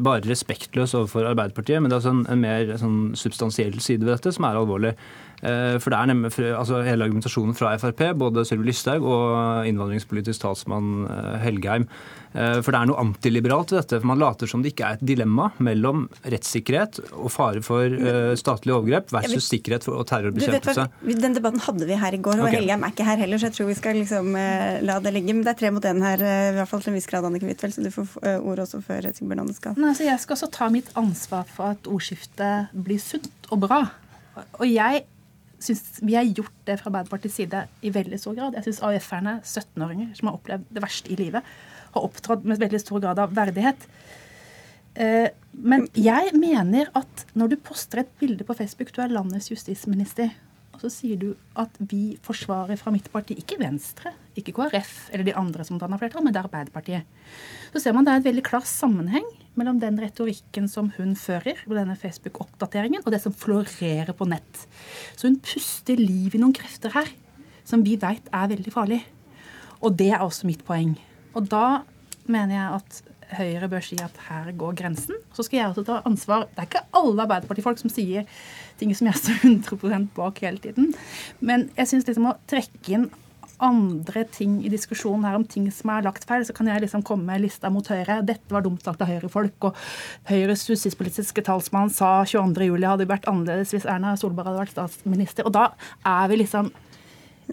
bare, 0.03 0.25
respektløs 0.25 0.97
overfor 0.97 1.29
Arbeiderpartiet, 1.29 1.77
men 1.79 1.91
det 1.91 1.99
er 1.99 2.01
også 2.01 2.15
en, 2.15 2.25
en 2.33 2.41
mer 2.41 2.73
sånn, 2.81 2.97
substansiell 3.19 3.77
side 3.83 4.03
ved 4.03 4.15
dette 4.15 4.33
som 4.33 4.49
er 4.49 4.59
alvorlig. 4.59 4.95
For 5.43 5.91
det 5.91 5.97
er 5.99 6.07
nemlig 6.07 6.31
altså 6.55 6.79
Hele 6.87 7.03
argumentasjonen 7.03 7.55
fra 7.57 7.73
Frp, 7.75 8.01
både 8.15 8.45
Sylvi 8.47 8.69
Lysthaug 8.69 9.03
og 9.03 9.67
innvandringspolitisk 9.67 10.39
talsmann 10.45 11.03
Helgheim. 11.43 11.87
For 12.33 12.71
det 12.73 12.79
er 12.79 12.87
noe 12.89 13.01
antiliberalt 13.01 13.73
i 13.73 13.77
dette. 13.77 13.99
for 13.99 14.09
Man 14.09 14.21
later 14.21 14.49
som 14.49 14.63
det 14.63 14.71
ikke 14.71 14.87
er 14.87 14.97
et 14.97 15.03
dilemma 15.05 15.49
mellom 15.61 16.07
rettssikkerhet 16.23 17.01
og 17.11 17.29
fare 17.29 17.61
for 17.65 17.93
statlige 18.39 18.77
overgrep 18.77 19.11
versus 19.13 19.49
sikkerhet 19.51 19.85
og 19.91 20.01
terrorbekjempelse. 20.09 20.87
Den 21.03 21.35
debatten 21.37 21.61
hadde 21.67 21.91
vi 21.91 21.99
her 21.99 22.15
i 22.15 22.21
går, 22.23 22.39
og 22.39 22.47
okay. 22.47 22.61
Helgheim 22.61 22.87
er 22.87 22.95
ikke 22.95 23.09
her 23.11 23.21
heller, 23.25 23.41
så 23.41 23.51
jeg 23.51 23.57
tror 23.59 23.69
vi 23.69 23.77
skal 23.77 23.99
liksom 23.99 24.33
la 24.87 24.99
det 25.03 25.13
ligge. 25.13 25.35
Men 25.35 25.43
det 25.45 25.53
er 25.53 25.59
tre 25.59 25.73
mot 25.75 25.91
én 25.91 26.01
her, 26.07 26.23
i 26.23 26.57
hvert 26.57 26.71
fall 26.71 26.81
til 26.85 26.93
en 26.93 26.99
viss 27.01 27.11
grad, 27.11 27.27
Annike 27.27 27.51
Huitfeldt, 27.51 27.77
så 27.77 27.83
du 27.83 27.91
får 27.93 28.39
ordet 28.39 28.65
også 28.65 28.81
før 28.87 29.11
Sigbjørn 29.11 29.43
Anne 29.43 29.57
skal. 29.59 29.75
Nei, 29.77 29.91
så 29.99 30.07
Jeg 30.07 30.23
skal 30.23 30.39
også 30.39 30.53
ta 30.55 30.71
mitt 30.71 30.89
ansvar 30.99 31.45
for 31.51 31.75
at 31.75 31.91
ordskiftet 31.91 32.71
blir 32.73 33.01
sunt 33.03 33.51
og 33.51 33.67
bra. 33.67 33.83
Og 34.57 34.65
jeg 34.65 35.03
syns 35.63 35.99
vi 36.03 36.17
har 36.17 36.27
gjort 36.27 36.55
det 36.67 36.77
fra 36.79 36.91
Arbeiderpartiets 36.91 37.37
side 37.39 37.63
i 37.83 37.91
veldig 37.95 38.19
stor 38.21 38.35
grad. 38.37 38.57
Jeg 38.57 38.67
syns 38.67 38.81
AUF-erne, 38.85 39.37
17-åringer 39.41 40.13
som 40.19 40.29
har 40.29 40.37
opplevd 40.39 40.67
det 40.75 40.83
verste 40.83 41.13
i 41.13 41.19
livet, 41.19 41.53
har 41.93 42.07
opptrådt 42.07 42.45
med 42.49 42.61
veldig 42.61 42.81
stor 42.81 43.03
grad 43.03 43.21
av 43.21 43.35
verdighet. 43.37 43.87
Men 45.53 45.87
jeg 45.97 46.33
mener 46.37 46.89
at 46.97 47.25
når 47.37 47.53
du 47.53 47.61
poster 47.65 48.03
et 48.03 48.11
bilde 48.21 48.45
på 48.45 48.55
Facebook, 48.57 48.91
du 48.93 49.01
er 49.01 49.13
landets 49.13 49.49
justisminister, 49.53 50.33
og 50.73 50.81
så 50.81 50.89
sier 50.89 51.19
du 51.21 51.29
at 51.59 51.75
vi 51.77 52.17
forsvarer 52.25 52.77
fra 52.81 52.91
mitt 52.93 53.09
parti, 53.13 53.37
ikke 53.37 53.59
Venstre, 53.61 54.11
ikke 54.37 54.55
KrF 54.57 54.93
eller 55.13 55.27
de 55.27 55.35
andre 55.37 55.65
som 55.67 55.77
danner 55.81 56.01
flertall, 56.01 56.25
men 56.25 56.33
det 56.33 56.41
er 56.41 56.49
Arbeiderpartiet. 56.49 57.05
Så 57.73 57.81
ser 57.83 57.93
man 57.93 58.05
det 58.05 58.13
er 58.15 58.21
en 58.21 58.27
veldig 58.27 58.45
klar 58.45 58.65
sammenheng 58.67 59.27
mellom 59.59 59.79
den 59.81 59.99
retorikken 60.01 60.67
som 60.71 60.91
hun 60.97 61.13
fører, 61.19 61.59
på 61.65 61.77
denne 61.77 61.97
Facebook-oppdateringen, 61.99 63.03
og 63.05 63.13
det 63.13 63.21
som 63.23 63.35
florerer 63.35 64.13
på 64.17 64.27
nett. 64.29 64.65
Så 65.15 65.29
hun 65.29 65.39
puster 65.43 65.99
liv 65.99 66.33
i 66.33 66.41
noen 66.41 66.55
krefter 66.55 66.95
her 66.95 67.11
som 67.67 67.83
vi 67.85 67.95
veit 67.99 68.27
er 68.33 68.51
veldig 68.51 68.73
farlig. 68.73 68.99
Og 69.83 69.95
det 69.99 70.11
er 70.11 70.23
også 70.23 70.47
mitt 70.47 70.63
poeng. 70.67 70.95
Og 71.35 71.47
da 71.51 71.83
mener 72.27 72.55
jeg 72.57 72.79
at 72.79 73.01
Høyre 73.33 73.69
bør 73.71 73.81
si 73.81 73.95
at 74.03 74.17
her 74.27 74.51
går 74.57 74.75
grensen. 74.77 75.17
Så 75.33 75.45
skal 75.47 75.57
jeg 75.57 75.71
også 75.71 75.85
ta 75.87 75.95
ansvar. 76.05 76.45
Det 76.51 76.61
er 76.61 76.67
ikke 76.67 76.83
alle 76.99 77.23
Arbeiderpartifolk 77.23 77.79
som 77.81 77.89
sier 77.89 78.27
ting 78.77 78.93
som 78.93 79.09
jeg 79.09 79.21
står 79.21 79.47
100 79.47 80.09
bak 80.13 80.41
hele 80.43 80.61
tiden. 80.61 80.91
Men 81.41 81.69
jeg 81.77 81.89
syns 81.89 82.07
liksom 82.09 82.29
å 82.29 82.37
trekke 82.49 82.93
inn 82.93 83.07
andre 83.63 84.25
ting 84.33 84.59
i 84.65 84.71
diskusjonen 84.71 85.25
her 85.27 85.37
om 85.39 85.45
ting 85.47 85.69
som 85.73 85.91
er 85.93 86.05
lagt 86.05 86.27
feil, 86.29 86.45
så 86.45 86.55
kan 86.55 86.69
jeg 86.69 86.83
liksom 86.85 87.03
komme 87.07 87.27
med 87.29 87.43
lista 87.45 87.71
mot 87.73 87.87
Høyre. 87.87 88.21
Dette 88.27 88.53
var 88.53 88.65
dumt 88.65 88.83
sagt 88.85 89.01
av 89.03 89.11
Høyre-folk. 89.11 89.69
Og 89.69 89.83
Høyres 90.29 90.67
justispolitiske 90.69 91.45
talsmann 91.47 91.91
sa 91.93 92.21
22.07 92.27 92.83
hadde 92.83 93.09
vært 93.09 93.29
annerledes 93.31 93.73
hvis 93.75 93.87
Erna 93.89 94.15
Solberg 94.19 94.51
hadde 94.51 94.65
vært 94.65 94.75
statsminister. 94.75 95.47
Og 95.47 95.55
da 95.55 95.69
er 96.07 96.31
vi 96.31 96.43
liksom 96.43 96.73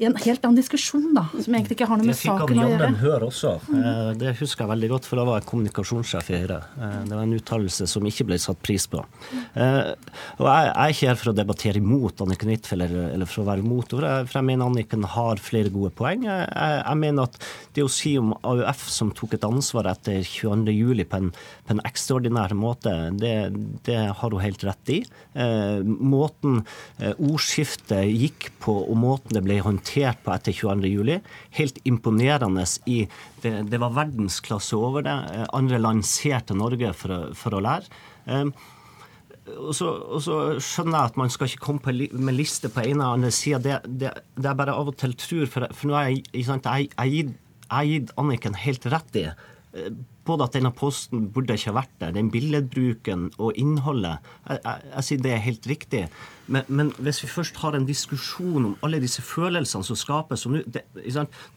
i 0.00 0.06
en 0.08 0.16
helt 0.16 0.44
annen 0.46 0.56
diskusjon, 0.56 1.10
da, 1.12 1.26
som 1.28 1.54
egentlig 1.54 1.76
ikke 1.76 1.86
har 1.90 1.98
noe 2.00 2.08
med 2.08 2.16
saken 2.16 2.56
å 2.56 2.68
gjøre. 2.70 2.76
Det 2.80 2.88
fikk 2.88 3.00
Hør 3.04 3.24
også. 3.26 3.50
Det 4.20 4.30
husker 4.38 4.64
jeg 4.64 4.70
veldig 4.70 4.88
godt, 4.94 5.08
for 5.08 5.20
da 5.20 5.24
var 5.28 5.40
jeg 5.40 5.48
kommunikasjonssjef 5.50 6.30
i 6.30 6.38
Høyre. 6.40 6.60
Det 7.04 7.18
var 7.18 7.26
en 7.26 7.34
uttalelse 7.36 7.88
som 7.90 8.08
ikke 8.08 8.24
ble 8.30 8.38
satt 8.40 8.62
pris 8.64 8.86
på. 8.88 9.02
Og 9.04 10.46
jeg 10.48 10.70
er 10.70 10.94
ikke 10.94 11.10
her 11.10 11.18
for 11.20 11.32
å 11.32 11.34
debattere 11.36 11.82
imot 11.82 12.22
Anniken 12.24 12.52
Huitfeldt 12.54 12.72
eller, 12.78 13.10
eller 13.10 13.28
for 13.28 13.42
å 13.42 13.48
være 13.50 13.64
imot 13.66 13.92
for 13.92 14.06
jeg 14.38 14.46
mener 14.46 14.70
Anniken 14.70 15.04
har 15.16 15.42
flere 15.42 15.72
gode 15.74 15.92
poeng. 15.98 16.24
Jeg, 16.24 16.48
jeg, 16.48 17.00
mener 17.02 17.28
at 17.28 17.36
det 17.76 17.84
å 17.84 17.92
si 17.92 18.14
om 18.20 18.32
AUF 18.40 18.86
som 18.92 19.12
tok 19.16 19.36
et 19.36 19.44
ansvar 19.44 19.90
etter 19.90 20.22
22.07 20.24 21.04
på, 21.10 21.20
en, 21.20 21.30
på 21.66 21.76
en 21.76 21.84
ekstraordinær 21.90 22.56
måte, 22.56 22.96
det, 23.20 23.34
det 23.84 24.00
har 24.16 24.32
hun 24.32 24.44
helt 24.46 24.64
rett 24.64 24.94
i. 24.96 25.00
Måten 25.84 26.62
ordskiftet 27.18 28.08
gikk 28.14 28.48
på, 28.64 28.78
og 28.86 28.96
måten 29.04 29.36
det 29.36 29.44
ble 29.44 29.60
håndtert 29.60 29.89
håndtert 29.90 30.22
på 30.24 30.32
etter 30.34 30.52
22.07. 30.52 31.20
Helt 31.58 31.78
imponerende 31.84 32.64
i 32.86 33.08
det, 33.42 33.70
det, 33.70 33.78
var 33.80 33.94
verdensklasse 33.96 34.76
over 34.76 35.02
det. 35.02 35.16
Andre 35.52 35.78
land 35.78 36.04
ser 36.04 36.40
til 36.46 36.56
Norge 36.56 36.92
for 36.94 37.10
å, 37.10 37.20
for 37.34 37.54
å 37.54 37.60
lære. 37.60 37.86
Um, 38.26 38.52
og 39.50 39.74
så, 39.74 39.88
og 39.88 40.20
så, 40.22 40.36
skjønner 40.62 40.98
jeg 40.98 41.10
at 41.10 41.18
man 41.18 41.30
skal 41.32 41.48
ikke 41.48 41.64
komme 41.64 41.94
med 42.12 42.36
liste 42.36 42.70
på 42.70 42.84
ene 42.84 43.06
og 43.06 43.18
andre 43.18 43.32
sida. 43.34 43.58
Det, 43.58 43.78
det, 43.88 44.12
det, 44.36 44.46
er 44.46 44.58
bare 44.58 44.76
av 44.76 44.92
og 44.92 44.98
til 45.00 45.16
tror, 45.18 45.46
for, 45.50 45.66
for 45.74 45.90
nå 45.90 45.96
har 45.98 46.10
jeg, 46.12 46.26
jeg 46.36 47.94
gitt 47.94 48.14
Anniken 48.18 48.56
helt 48.58 48.86
rett 48.90 49.14
i 49.14 49.28
eh, 49.30 49.90
både 50.26 50.46
at 50.46 50.56
denne 50.56 50.72
posten 50.74 51.28
burde 51.30 51.54
ikke 51.54 51.70
ha 51.70 51.76
vært 51.80 51.92
der, 52.02 52.14
den 52.16 52.30
billedbruken 52.34 53.28
og 53.38 53.58
innholdet. 53.58 54.26
Jeg, 54.46 54.62
jeg, 54.64 54.90
jeg 54.92 55.06
sier 55.06 55.24
det 55.24 55.34
er 55.34 55.44
helt 55.46 55.68
riktig. 55.70 56.02
Men, 56.50 56.66
men, 56.66 56.90
hvis 56.98 57.22
vi 57.22 57.30
først 57.30 57.58
har 57.62 57.76
en 57.76 57.86
diskusjon 57.86 58.64
om 58.72 58.76
alle 58.84 58.98
disse 59.02 59.22
følelsene 59.22 59.86
som 59.86 59.98
skapes 59.98 60.46
og 60.48 60.56
det, 60.66 60.82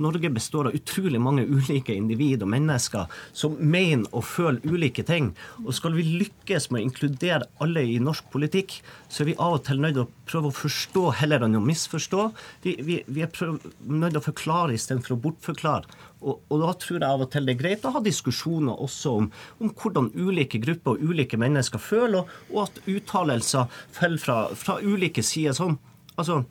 Norge 0.03 0.29
består 0.33 0.69
av 0.69 0.77
utrolig 0.77 1.21
mange 1.21 1.47
ulike 1.49 1.95
individ 1.97 2.45
og 2.45 2.51
mennesker 2.53 3.09
som 3.33 3.57
mener 3.57 4.05
og 4.13 4.25
føler 4.29 4.61
ulike 4.69 5.05
ting. 5.07 5.31
Og 5.65 5.73
skal 5.73 5.97
vi 5.97 6.05
lykkes 6.21 6.69
med 6.69 6.83
å 6.83 6.85
inkludere 6.85 7.49
alle 7.63 7.85
i 7.89 7.97
norsk 8.03 8.29
politikk, 8.33 8.77
så 9.09 9.23
er 9.23 9.31
vi 9.31 9.37
av 9.41 9.57
og 9.57 9.65
til 9.65 9.81
nødt 9.81 9.97
til 9.97 10.05
å 10.05 10.29
prøve 10.29 10.51
å 10.51 10.57
forstå 10.61 11.07
heller 11.23 11.45
enn 11.47 11.57
å 11.57 11.65
misforstå. 11.65 12.29
Vi, 12.65 12.77
vi, 12.85 13.01
vi 13.09 13.25
er 13.25 13.33
nødt 13.33 14.13
til 14.13 14.21
å 14.21 14.27
forklare 14.29 14.77
istedenfor 14.77 15.17
å 15.17 15.21
bortforklare. 15.25 16.01
Og, 16.23 16.39
og, 16.47 16.61
da 16.61 16.71
tror 16.79 16.99
jeg 16.99 17.07
av 17.07 17.23
og 17.25 17.31
til 17.33 17.47
det 17.47 17.55
er 17.55 17.59
greit 17.59 17.85
å 17.87 17.93
ha 17.95 18.01
diskusjoner 18.03 18.79
også 18.85 19.15
om, 19.19 19.29
om 19.59 19.71
hvordan 19.79 20.09
ulike 20.15 20.61
grupper 20.63 20.95
og 20.95 21.11
ulike 21.11 21.39
mennesker 21.39 21.81
føler, 21.83 22.23
og, 22.23 22.53
og 22.53 22.61
at 22.65 22.79
uttalelser 22.87 23.81
faller 23.95 24.21
fra, 24.23 24.37
fra, 24.57 24.77
ulike 24.83 25.23
sider. 25.25 25.55
sånn. 25.57 25.79
Altså, 26.15 26.43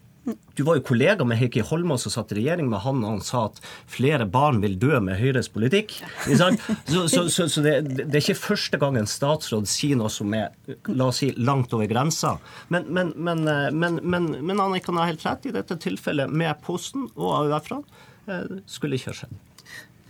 du 0.55 0.62
var 0.62 0.77
jo 0.79 0.85
kollega 0.87 1.25
med 1.27 1.38
Heikki 1.40 1.64
Holmås 1.66 2.05
som 2.07 2.12
satt 2.14 2.33
i 2.33 2.37
regjering 2.38 2.68
med 2.71 2.85
han, 2.85 3.01
og 3.03 3.16
han 3.16 3.25
sa 3.27 3.47
at 3.49 3.59
flere 3.90 4.27
barn 4.31 4.61
vil 4.62 4.77
dø 4.79 5.01
med 5.03 5.18
Høyres 5.18 5.49
politikk. 5.51 5.97
Så, 6.29 6.53
så, 6.87 7.25
så, 7.27 7.49
så 7.51 7.64
det, 7.64 7.75
det, 7.97 8.07
er 8.07 8.21
ikke 8.21 8.38
første 8.38 8.79
gang 8.79 9.01
en 9.01 9.11
statsråd 9.11 9.66
sier 9.71 9.99
noe 9.99 10.12
som 10.14 10.35
er 10.38 10.53
la 10.92 11.11
oss 11.11 11.23
si, 11.25 11.33
langt 11.42 11.75
over 11.75 11.90
grensa. 11.90 12.37
Men, 12.71 12.87
men, 12.95 13.14
men, 13.16 13.42
men, 13.75 13.99
men, 14.03 14.31
men 14.38 14.62
Anniken 14.62 15.01
har 15.01 15.11
helt 15.11 15.27
rett 15.27 15.51
i 15.51 15.57
dette 15.59 15.79
tilfellet 15.83 16.31
med 16.31 16.55
Posten 16.62 17.09
og 17.16 17.33
AUF-ene. 17.40 17.83
Eh, 18.31 18.61
skulle 18.71 19.01
ikke 19.01 19.11
ha 19.11 19.25
skjedd. 19.25 19.40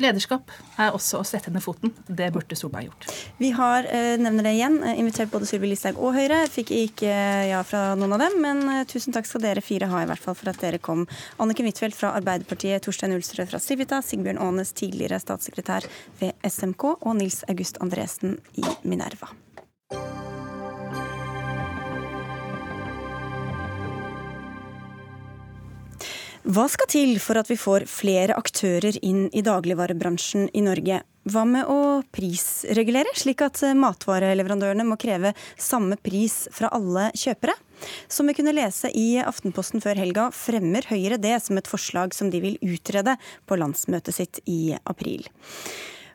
Lederskap 0.00 0.50
er 0.80 0.94
også 0.96 1.20
å 1.20 1.26
sette 1.26 1.52
ned 1.52 1.62
foten. 1.64 1.92
Det 2.08 2.30
burde 2.32 2.56
Solberg 2.56 2.88
gjort. 2.88 3.06
Vi 3.38 3.50
har, 3.50 3.84
eh, 3.84 4.16
nevner 4.16 4.42
det 4.42 4.54
igjen, 4.56 4.82
eh, 4.82 4.98
invitert 4.98 5.30
både 5.30 5.46
Sylvi 5.46 5.68
Listhaug 5.68 5.98
og 5.98 6.14
Høyre. 6.14 6.48
Fikk 6.48 6.70
ikke 6.70 7.08
eh, 7.08 7.50
ja 7.50 7.62
fra 7.62 7.94
noen 7.94 8.12
av 8.14 8.20
dem, 8.20 8.40
men 8.40 8.86
tusen 8.86 9.12
takk 9.12 9.26
skal 9.26 9.42
dere 9.42 9.60
fire 9.60 9.86
ha 9.86 10.02
i 10.02 10.06
hvert 10.06 10.18
fall 10.18 10.34
for 10.34 10.48
at 10.48 10.58
dere 10.58 10.78
kom. 10.78 11.06
Anniken 11.38 11.66
Huitfeldt 11.66 11.94
fra 11.94 12.14
Arbeiderpartiet, 12.18 12.82
Torstein 12.82 13.12
Ulstrød 13.12 13.48
fra 13.48 13.60
Civita, 13.60 14.00
Sigbjørn 14.00 14.40
Aanes, 14.40 14.72
tidligere 14.72 15.20
statssekretær 15.20 15.86
ved 16.20 16.32
SMK, 16.42 16.96
og 17.02 17.16
Nils 17.16 17.44
August 17.48 17.78
Andresen 17.78 18.38
i 18.56 18.62
Minerva. 18.84 19.28
Hva 26.42 26.64
skal 26.66 26.88
til 26.90 27.12
for 27.22 27.38
at 27.38 27.46
vi 27.46 27.54
får 27.54 27.84
flere 27.86 28.34
aktører 28.34 28.96
inn 29.06 29.28
i 29.30 29.44
dagligvarebransjen 29.46 30.48
i 30.50 30.62
Norge? 30.66 30.96
Hva 31.30 31.44
med 31.46 31.68
å 31.70 32.00
prisregulere, 32.10 33.12
slik 33.14 33.44
at 33.46 33.60
matvareleverandørene 33.78 34.82
må 34.88 34.96
kreve 34.98 35.36
samme 35.54 35.94
pris 36.02 36.48
fra 36.50 36.72
alle 36.74 37.12
kjøpere? 37.14 37.54
Som 38.10 38.26
vi 38.26 38.34
kunne 38.34 38.56
lese 38.58 38.90
i 38.90 39.22
Aftenposten 39.22 39.84
før 39.84 40.02
helga, 40.02 40.26
fremmer 40.34 40.90
Høyre 40.90 41.20
det 41.22 41.36
som 41.46 41.62
et 41.62 41.70
forslag 41.70 42.10
som 42.10 42.34
de 42.34 42.42
vil 42.42 42.58
utrede 42.58 43.14
på 43.46 43.62
landsmøtet 43.62 44.18
sitt 44.18 44.42
i 44.50 44.74
april. 44.82 45.30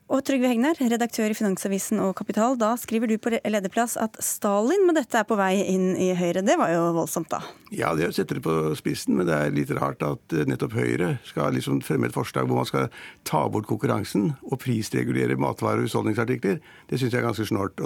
Og 0.08 0.22
Trygve 0.24 0.48
Hegnar, 0.48 0.78
redaktør 0.80 1.28
i 1.28 1.36
Finansavisen 1.36 2.00
og 2.00 2.14
Kapital, 2.16 2.54
da 2.56 2.70
skriver 2.80 3.10
du 3.12 3.18
på 3.20 3.34
lederplass 3.36 3.98
at 4.00 4.16
Stalin 4.24 4.86
med 4.88 4.96
dette 4.96 5.20
er 5.20 5.26
på 5.28 5.36
vei 5.36 5.66
inn 5.68 5.98
i 6.00 6.14
Høyre. 6.16 6.46
Det 6.48 6.56
var 6.56 6.72
jo 6.72 6.86
voldsomt, 6.96 7.28
da? 7.34 7.42
Ja, 7.76 7.92
det 7.92 8.14
setter 8.16 8.40
det 8.40 8.46
på 8.46 8.56
spissen, 8.80 9.18
men 9.20 9.28
det 9.28 9.36
er 9.36 9.52
litt 9.52 9.74
rart 9.76 10.06
at 10.08 10.32
eh, 10.32 10.48
nettopp 10.48 10.78
Høyre 10.80 11.18
skal 11.28 11.58
liksom 11.58 11.82
fremme 11.84 12.08
et 12.08 12.16
forslag 12.16 12.48
hvor 12.48 12.62
man 12.62 12.70
skal 12.70 12.88
ta 13.28 13.44
bort 13.52 13.68
konkurransen 13.68 14.30
og 14.48 14.62
prisregulere 14.64 15.36
matvarer 15.36 15.84
og 15.84 15.90
husholdningsartikler. 15.90 16.62
Det 16.88 17.02
syns 17.02 17.12
jeg 17.12 17.20
er 17.20 17.28
ganske 17.28 17.50
snålt. 17.52 17.84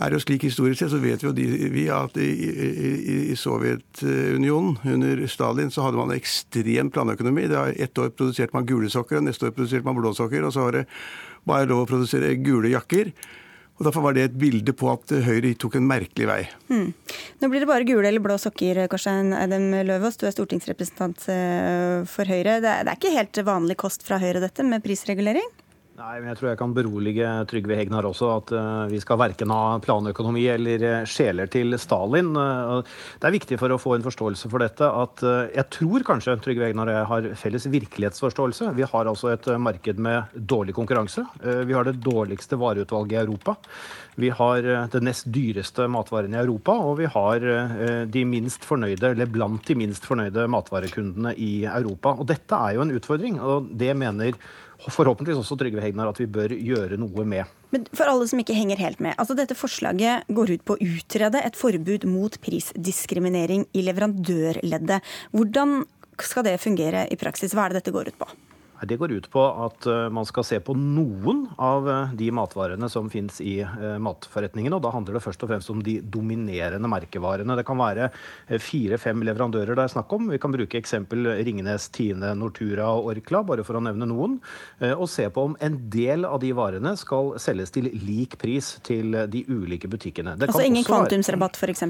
Er 0.00 0.14
jo 0.14 0.20
slik 0.22 0.46
historisk 0.48 0.80
sett, 0.80 0.92
så 0.92 1.00
vet 1.02 1.22
vi 1.22 1.28
jo 1.28 1.70
vi 1.74 1.86
at 1.92 2.16
i, 2.20 3.34
Sovjetunionen 3.38 4.78
under 4.94 5.26
Stalin 5.30 5.72
så 5.72 5.84
hadde 5.86 6.00
man 6.00 6.14
ekstrem 6.14 6.90
planøkonomi. 6.92 7.48
Det 7.50 7.58
var 7.58 7.74
Ett 7.76 7.98
år 7.98 8.10
produserte 8.14 8.56
man 8.56 8.68
gule 8.68 8.90
sokker, 8.92 9.20
og 9.20 9.28
neste 9.28 9.48
år 9.48 9.54
produserte 9.56 9.86
man 9.86 9.98
blå 9.98 10.14
sokker. 10.16 10.46
Og 10.46 10.54
så 10.54 10.66
var 10.66 10.80
det 10.80 10.86
bare 11.48 11.68
lov 11.68 11.84
å 11.84 11.90
produsere 11.90 12.34
gule 12.40 12.72
jakker. 12.72 13.12
Og 13.80 13.86
Derfor 13.86 14.04
var 14.04 14.12
det 14.12 14.26
et 14.26 14.36
bilde 14.36 14.74
på 14.76 14.90
at 14.92 15.12
Høyre 15.24 15.54
tok 15.56 15.78
en 15.78 15.86
merkelig 15.88 16.26
vei. 16.28 16.42
Mm. 16.68 16.90
Nå 17.40 17.48
blir 17.48 17.64
det 17.64 17.68
bare 17.70 17.86
gule 17.88 18.04
eller 18.04 18.20
blå 18.20 18.36
sokker, 18.40 18.82
Korstein 18.92 19.32
Eidem 19.32 19.70
Løvaas. 19.88 20.18
Du 20.20 20.26
er 20.28 20.34
stortingsrepresentant 20.36 21.24
eh, 21.32 22.02
for 22.08 22.28
Høyre. 22.28 22.58
Det 22.60 22.74
er 22.82 22.92
ikke 22.92 23.14
helt 23.14 23.40
vanlig 23.46 23.78
kost 23.80 24.04
fra 24.04 24.20
Høyre 24.20 24.44
dette, 24.44 24.66
med 24.68 24.84
prisregulering? 24.84 25.48
Nei, 26.00 26.14
men 26.16 26.30
Jeg 26.30 26.38
tror 26.38 26.48
jeg 26.48 26.58
kan 26.62 26.72
berolige 26.72 27.30
Trygve 27.50 27.76
Hegnar 27.76 28.06
også, 28.08 28.28
at 28.38 28.50
uh, 28.56 28.88
vi 28.88 28.96
skal 29.02 29.18
verken 29.20 29.50
ha 29.52 29.76
planøkonomi 29.84 30.46
eller 30.48 30.84
uh, 30.86 31.08
sjeler 31.08 31.50
til 31.52 31.76
Stalin. 31.76 32.30
Uh, 32.32 32.80
det 33.20 33.28
er 33.28 33.34
viktig 33.34 33.58
for 33.60 33.74
å 33.74 33.76
få 33.80 33.98
en 33.98 34.06
forståelse 34.06 34.48
for 34.48 34.64
dette 34.64 34.86
at 34.88 35.20
jeg 35.52 35.66
tror 35.76 36.06
kanskje 36.08 36.38
Trygve 36.40 36.70
Hegnar 36.70 36.88
og 36.88 36.96
jeg 36.96 37.08
har 37.10 37.28
felles 37.42 37.66
virkelighetsforståelse. 37.74 38.70
Vi 38.78 38.86
har 38.88 39.10
altså 39.10 39.34
et 39.34 39.50
marked 39.60 40.00
med 40.00 40.32
dårlig 40.32 40.72
konkurranse. 40.78 41.26
vi 41.68 41.76
har 41.76 41.84
det 41.84 42.00
dårligste 42.00 42.56
vareutvalget 42.60 43.18
i 43.18 43.20
Europa. 43.20 43.56
Vi 44.20 44.32
har 44.40 44.64
det 44.92 45.02
nest 45.04 45.28
dyreste 45.32 45.84
matvarene 45.90 46.38
i 46.38 46.40
Europa, 46.40 46.78
og 46.80 46.96
vi 47.02 47.10
har 47.12 47.44
de 48.06 48.24
minst 48.28 48.64
fornøyde, 48.68 49.12
eller 49.12 49.28
blant 49.28 49.68
de 49.68 49.76
minst 49.76 50.08
fornøyde 50.08 50.48
matvarekundene 50.48 51.36
i 51.36 51.66
Europa. 51.68 52.16
Og 52.16 52.28
dette 52.30 52.56
er 52.56 52.76
jo 52.76 52.84
en 52.86 52.96
utfordring, 52.96 53.40
og 53.40 53.70
det 53.80 53.94
mener 53.96 54.36
forhåpentligvis 54.88 55.42
også 55.42 55.58
Trygve 55.60 55.82
Hegnar 55.84 56.10
at 56.10 56.20
vi 56.20 56.28
bør 56.30 56.54
gjøre 56.56 56.98
noe 57.00 57.24
med. 57.28 57.48
Men 57.74 57.86
for 57.94 58.10
alle 58.10 58.26
som 58.30 58.40
ikke 58.42 58.56
henger 58.56 58.80
helt 58.80 59.02
med, 59.04 59.16
altså 59.20 59.36
dette 59.38 59.56
forslaget 59.58 60.28
går 60.32 60.54
ut 60.56 60.66
på 60.66 60.76
å 60.76 60.90
utrede 60.96 61.42
et 61.44 61.58
forbud 61.58 62.06
mot 62.10 62.38
prisdiskriminering 62.42 63.66
i 63.76 63.84
leverandørleddet. 63.86 65.00
Hvordan 65.36 65.82
skal 66.20 66.46
det 66.48 66.60
fungere 66.62 67.06
i 67.12 67.18
praksis? 67.20 67.54
Hva 67.56 67.66
er 67.66 67.74
det 67.74 67.82
dette 67.82 67.94
går 67.94 68.12
ut 68.12 68.20
på? 68.20 68.30
Det 68.82 68.96
går 68.96 69.12
ut 69.12 69.26
på 69.30 69.42
at 69.64 69.86
eh, 69.86 70.08
man 70.12 70.26
skal 70.28 70.44
se 70.46 70.58
på 70.64 70.74
noen 70.76 71.42
av 71.60 71.88
eh, 71.90 72.12
de 72.16 72.30
matvarene 72.32 72.88
som 72.88 73.10
finnes 73.12 73.40
i 73.44 73.58
eh, 73.60 73.96
matforretningene. 74.00 74.78
og 74.78 74.84
Da 74.86 74.92
handler 74.94 75.18
det 75.18 75.24
først 75.24 75.44
og 75.44 75.50
fremst 75.52 75.72
om 75.72 75.82
de 75.84 75.98
dominerende 76.00 76.88
merkevarene. 76.88 77.56
Det 77.58 77.66
kan 77.68 77.80
være 77.80 78.08
fire-fem 78.60 79.20
leverandører 79.26 79.76
det 79.76 79.84
er 79.84 79.92
snakk 79.92 80.12
om. 80.16 80.30
Vi 80.32 80.40
kan 80.40 80.54
bruke 80.54 80.78
eksempel 80.80 81.28
Ringnes, 81.44 81.90
Tine, 81.92 82.32
Nortura 82.38 82.88
og 82.96 83.10
Orkla, 83.12 83.42
bare 83.46 83.64
for 83.66 83.76
å 83.76 83.82
nevne 83.84 84.08
noen. 84.08 84.38
Og 84.96 85.06
se 85.10 85.26
på 85.32 85.44
om 85.50 85.56
en 85.62 85.76
del 85.92 86.24
av 86.28 86.40
de 86.42 86.50
varene 86.56 86.94
skal 86.98 87.34
selges 87.42 87.72
til 87.74 87.90
lik 87.92 88.36
pris 88.40 88.72
til 88.86 89.16
de 89.30 89.44
ulike 89.48 89.90
butikkene. 89.90 90.36
Det 90.40 90.48
altså 90.48 90.64
ingen 90.66 90.86
kvantumsrabatt 90.86 91.58
f.eks.? 91.60 91.84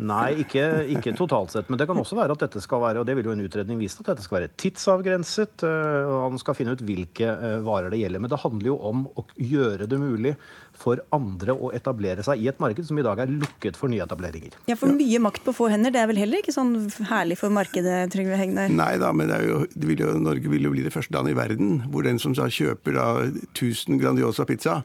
Nei, 0.00 0.28
ikke, 0.44 0.66
ikke, 0.96 1.14
totalt 1.18 1.54
sett. 1.54 1.70
Men 1.70 1.80
det 1.80 1.88
kan 1.90 2.00
også 2.00 2.18
være 2.18 2.36
at 2.36 2.46
dette 2.46 2.62
skal 2.64 2.82
være, 2.84 3.02
og 3.02 3.08
det 3.08 3.18
vil 3.18 3.30
jo 3.30 3.36
en 3.36 3.44
utredning 3.44 3.80
vise, 3.80 4.00
at 4.00 4.12
dette 4.12 4.26
skal 4.26 4.40
være 4.40 4.52
tidsavgrenset. 4.60 5.66
og 5.66 6.29
man 6.34 6.40
skal 6.42 6.56
finne 6.58 6.74
ut 6.76 6.82
hvilke 6.84 7.28
eh, 7.30 7.56
varer 7.66 7.92
det 7.92 8.00
gjelder. 8.02 8.22
Men 8.22 8.32
det 8.32 8.40
handler 8.42 8.70
jo 8.70 8.76
om 8.90 9.06
å 9.18 9.24
gjøre 9.36 9.88
det 9.90 9.98
mulig 10.00 10.34
for 10.80 11.02
andre 11.14 11.54
å 11.54 11.72
etablere 11.76 12.24
seg 12.26 12.40
i 12.40 12.48
et 12.50 12.60
marked 12.62 12.86
som 12.88 12.98
i 12.98 13.04
dag 13.04 13.20
er 13.20 13.32
lukket 13.32 13.76
for 13.78 13.92
nyetableringer. 13.92 14.56
Ja, 14.70 14.78
For 14.80 14.92
mye 14.94 15.20
makt 15.22 15.44
på 15.46 15.54
få 15.56 15.68
hender, 15.72 15.92
det 15.94 16.00
er 16.02 16.08
vel 16.10 16.20
heller 16.22 16.40
ikke 16.40 16.54
sånn 16.56 16.72
herlig 17.10 17.40
for 17.40 17.52
markedet, 17.54 18.06
Trygve 18.14 18.38
Hegnar? 18.40 18.72
Nei 18.72 18.94
da, 19.02 19.12
men 19.16 19.32
jo, 19.44 19.64
vil 19.76 20.06
jo, 20.06 20.14
Norge 20.20 20.52
vil 20.52 20.68
jo 20.68 20.72
bli 20.72 20.86
det 20.86 20.94
første 20.94 21.14
landet 21.16 21.36
i 21.36 21.40
verden 21.40 21.82
hvor 21.90 22.06
den 22.06 22.22
som 22.22 22.36
kjøper 22.36 22.96
da 22.96 23.10
1000 23.52 24.00
Grandiosa 24.00 24.46
pizza, 24.48 24.80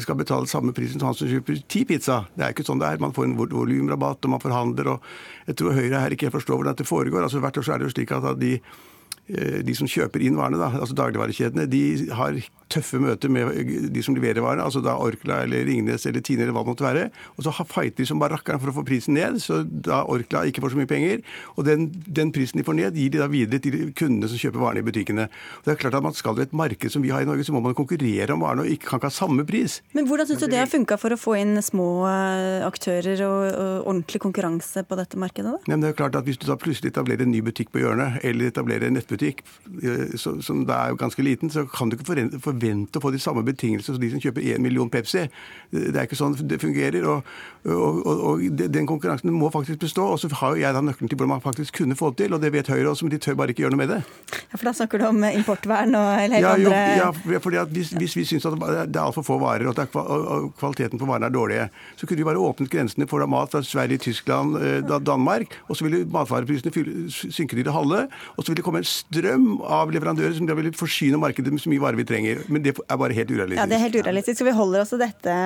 skal 0.00 0.16
betale 0.16 0.46
samme 0.48 0.72
pris 0.72 0.92
som 0.92 1.02
han 1.04 1.16
som 1.16 1.28
kjøper 1.28 1.60
ti 1.68 1.84
pizza. 1.84 2.24
Det 2.34 2.44
er 2.44 2.54
ikke 2.54 2.64
sånn 2.64 2.80
det 2.80 2.88
er. 2.88 3.02
Man 3.02 3.12
får 3.12 3.26
en 3.28 3.36
volumrabatt, 3.36 4.24
og 4.24 4.32
man 4.32 4.40
forhandler. 4.40 4.94
og 4.94 5.02
Jeg 5.46 5.58
tror 5.60 5.76
Høyre 5.76 6.00
her 6.00 6.16
ikke 6.16 6.32
forstår 6.32 6.56
hvordan 6.56 6.76
dette 6.76 6.88
foregår. 6.88 7.22
Altså 7.22 7.40
Hvert 7.40 7.58
år 7.60 7.66
så 7.66 7.74
er 7.74 7.78
det 7.78 7.90
jo 7.90 7.94
slik 7.94 8.12
at 8.16 8.40
de 8.40 8.54
de 9.66 9.76
som 9.76 9.90
kjøper 9.90 10.24
inn 10.26 10.38
varene, 10.38 10.60
da, 10.60 10.72
altså 10.80 10.96
dagligvarekjedene, 10.98 11.68
de 11.70 11.84
har 12.16 12.40
tøffe 12.70 13.00
møter 13.02 13.30
med 13.32 13.90
de 13.90 14.02
som 14.04 14.14
leverer 14.14 14.42
varene, 14.44 14.64
altså 14.64 14.82
da 14.84 14.94
Orkla 15.00 15.42
eller 15.44 15.66
Ringnes 15.66 16.06
eller 16.06 16.22
Tine 16.24 16.44
eller 16.44 16.54
hva 16.54 16.62
det 16.64 16.70
måtte 16.70 16.86
være. 16.86 17.06
Og 17.36 17.46
så 17.46 17.54
fighter 17.54 18.02
de 18.02 18.08
som 18.08 18.20
bare 18.22 18.36
rakkeren 18.36 18.62
for 18.62 18.72
å 18.72 18.76
få 18.78 18.84
prisen 18.86 19.16
ned, 19.18 19.40
så 19.42 19.62
da 19.64 20.02
Orkla 20.10 20.44
ikke 20.48 20.62
får 20.62 20.74
så 20.74 20.80
mye 20.80 20.90
penger. 20.90 21.24
Og 21.56 21.66
den, 21.66 21.88
den, 22.06 22.32
prisen 22.34 22.60
de 22.60 22.66
får 22.66 22.78
ned, 22.78 22.98
gir 22.98 23.12
de 23.14 23.22
da 23.22 23.28
videre 23.30 23.62
til 23.62 23.90
kundene 23.98 24.30
som 24.30 24.40
kjøper 24.40 24.62
varene 24.62 24.84
i 24.84 24.86
butikkene. 24.86 25.26
Og 25.60 25.66
det 25.66 25.74
er 25.74 25.80
klart 25.82 25.98
at 25.98 26.06
man 26.06 26.16
Skal 26.20 26.36
i 26.36 26.42
et 26.44 26.52
marked 26.56 26.92
som 26.92 27.02
vi 27.02 27.12
har 27.14 27.22
i 27.24 27.26
Norge, 27.28 27.46
så 27.46 27.54
må 27.54 27.62
man 27.64 27.74
konkurrere 27.78 28.34
om 28.34 28.42
varene 28.44 28.66
og 28.66 28.72
ikke 28.74 28.90
kan 28.90 29.00
ikke 29.00 29.08
ha 29.08 29.14
samme 29.14 29.44
pris. 29.48 29.78
Men 29.96 30.06
hvordan 30.10 30.28
syns 30.28 30.42
du 30.42 30.50
det 30.50 30.58
har 30.60 30.68
funka 30.68 30.98
for 31.00 31.14
å 31.14 31.18
få 31.18 31.36
inn 31.40 31.54
små 31.64 31.86
eh, 32.10 32.66
aktører 32.66 33.22
og, 33.24 33.38
og 33.48 33.88
ordentlig 33.88 34.20
konkurranse 34.22 34.84
på 34.84 34.98
dette 35.00 35.18
markedet? 35.20 35.54
da? 35.54 35.70
Men 35.70 35.82
det 35.82 35.92
er 35.92 35.98
klart 36.02 36.18
at 36.18 36.26
Hvis 36.30 36.38
du 36.38 36.44
da 36.46 36.58
plutselig 36.60 36.92
etablerer 36.92 37.24
en 37.24 37.32
ny 37.32 37.40
butikk 37.42 37.72
på 37.72 37.80
hjørnet, 37.80 38.20
eller 38.26 38.50
etablerer 38.50 38.90
en 38.90 38.98
nettbutikk 38.98 39.19
eh, 39.22 40.16
som 40.16 40.64
da 40.68 40.80
er 40.86 40.98
ganske 41.00 41.22
liten, 41.22 41.50
så 41.50 41.66
kan 41.68 41.90
du 41.90 41.96
ikke 41.96 42.08
forvente 42.42 42.98
å 42.98 43.04
få 43.04 43.12
de 43.14 43.22
samme 43.22 43.44
betingelsene 43.46 43.96
som 43.96 44.02
de 44.02 44.10
som 44.12 44.22
kjøper 44.22 44.46
én 44.54 44.64
million 44.64 44.90
Pepsi. 44.90 45.26
Det 45.70 45.94
er 45.94 46.06
ikke 46.08 46.18
sånn 46.18 46.34
det 46.40 46.60
fungerer. 46.62 47.04
og, 47.06 47.26
og, 47.64 48.00
og, 48.06 48.22
og 48.30 48.60
Den 48.60 48.88
konkurransen 48.88 49.32
må 49.34 49.50
faktisk 49.52 49.80
bestå. 49.84 50.06
Og 50.14 50.20
så 50.22 50.30
har 50.40 50.56
jo 50.56 50.64
jeg 50.64 50.74
da 50.74 50.82
nøkkelen 50.84 51.10
til 51.10 51.18
hvordan 51.18 51.34
man 51.36 51.44
faktisk 51.44 51.76
kunne 51.80 51.96
få 51.98 52.10
det 52.10 52.24
til, 52.24 52.34
og 52.34 52.42
det 52.42 52.52
vet 52.54 52.70
Høyre 52.70 52.92
også, 52.92 53.06
men 53.06 53.14
de 53.14 53.20
tør 53.22 53.38
bare 53.38 53.54
ikke 53.54 53.64
gjøre 53.64 53.76
noe 53.76 53.82
med 53.82 53.92
det. 53.94 54.00
Ja, 54.50 54.56
For 54.56 54.68
da 54.70 54.74
snakker 54.76 55.00
du 55.00 55.06
om 55.10 55.24
importvern 55.30 55.94
og 55.98 56.08
helt 56.18 56.38
ja, 56.40 56.54
jo, 56.58 56.72
andre 56.72 56.80
Ja, 57.00 57.38
fordi 57.42 57.60
at 57.60 57.72
hvis, 57.74 57.92
hvis 57.96 58.16
vi 58.18 58.26
syns 58.28 58.46
at 58.48 58.56
det 58.58 58.96
er 58.96 59.02
altfor 59.04 59.26
få 59.26 59.38
varer, 59.42 59.68
og 59.70 59.78
at 59.78 59.92
kvaliteten 60.60 61.00
på 61.00 61.08
varene 61.08 61.30
er 61.30 61.34
dårlige, 61.34 61.68
så 61.96 62.06
kunne 62.06 62.22
vi 62.22 62.28
bare 62.28 62.42
åpnet 62.42 62.70
grensene 62.72 63.08
for 63.10 63.24
mat 63.30 63.52
fra 63.52 63.62
Sverige, 63.66 64.00
Tyskland, 64.06 64.56
eh, 64.58 65.00
Danmark, 65.06 65.54
og 65.68 65.76
så 65.76 65.86
ville 65.86 66.04
matvareprisene 66.10 66.72
synke 67.10 67.56
til 67.56 67.64
det 67.66 67.74
halve, 67.74 68.06
og 68.36 68.42
så 68.42 68.50
ville 68.50 68.60
det 68.60 68.66
komme 68.66 68.82
en 68.82 68.90
strøm 69.00 69.46
av 69.66 69.92
leverandører 69.94 70.36
som 70.38 70.48
da 70.48 70.56
ville 70.58 70.72
forsyne 70.76 71.20
markedet 71.20 71.52
med 71.52 71.62
så 71.62 71.72
mye 71.72 71.82
varer 71.82 72.00
vi 72.00 72.08
trenger. 72.08 72.42
Men 72.48 72.64
det 72.64 72.74
er 72.78 73.00
bare 73.00 73.16
helt 73.16 73.32
urealistisk. 73.32 73.60
Ja, 73.60 73.68
det 73.70 73.78
er 73.78 73.86
helt 73.86 74.00
urealistisk. 74.00 74.40
Så 74.40 74.48
vi 74.48 74.56
holder 74.56 74.84
oss 74.84 74.94
til 74.94 75.02
dette, 75.02 75.38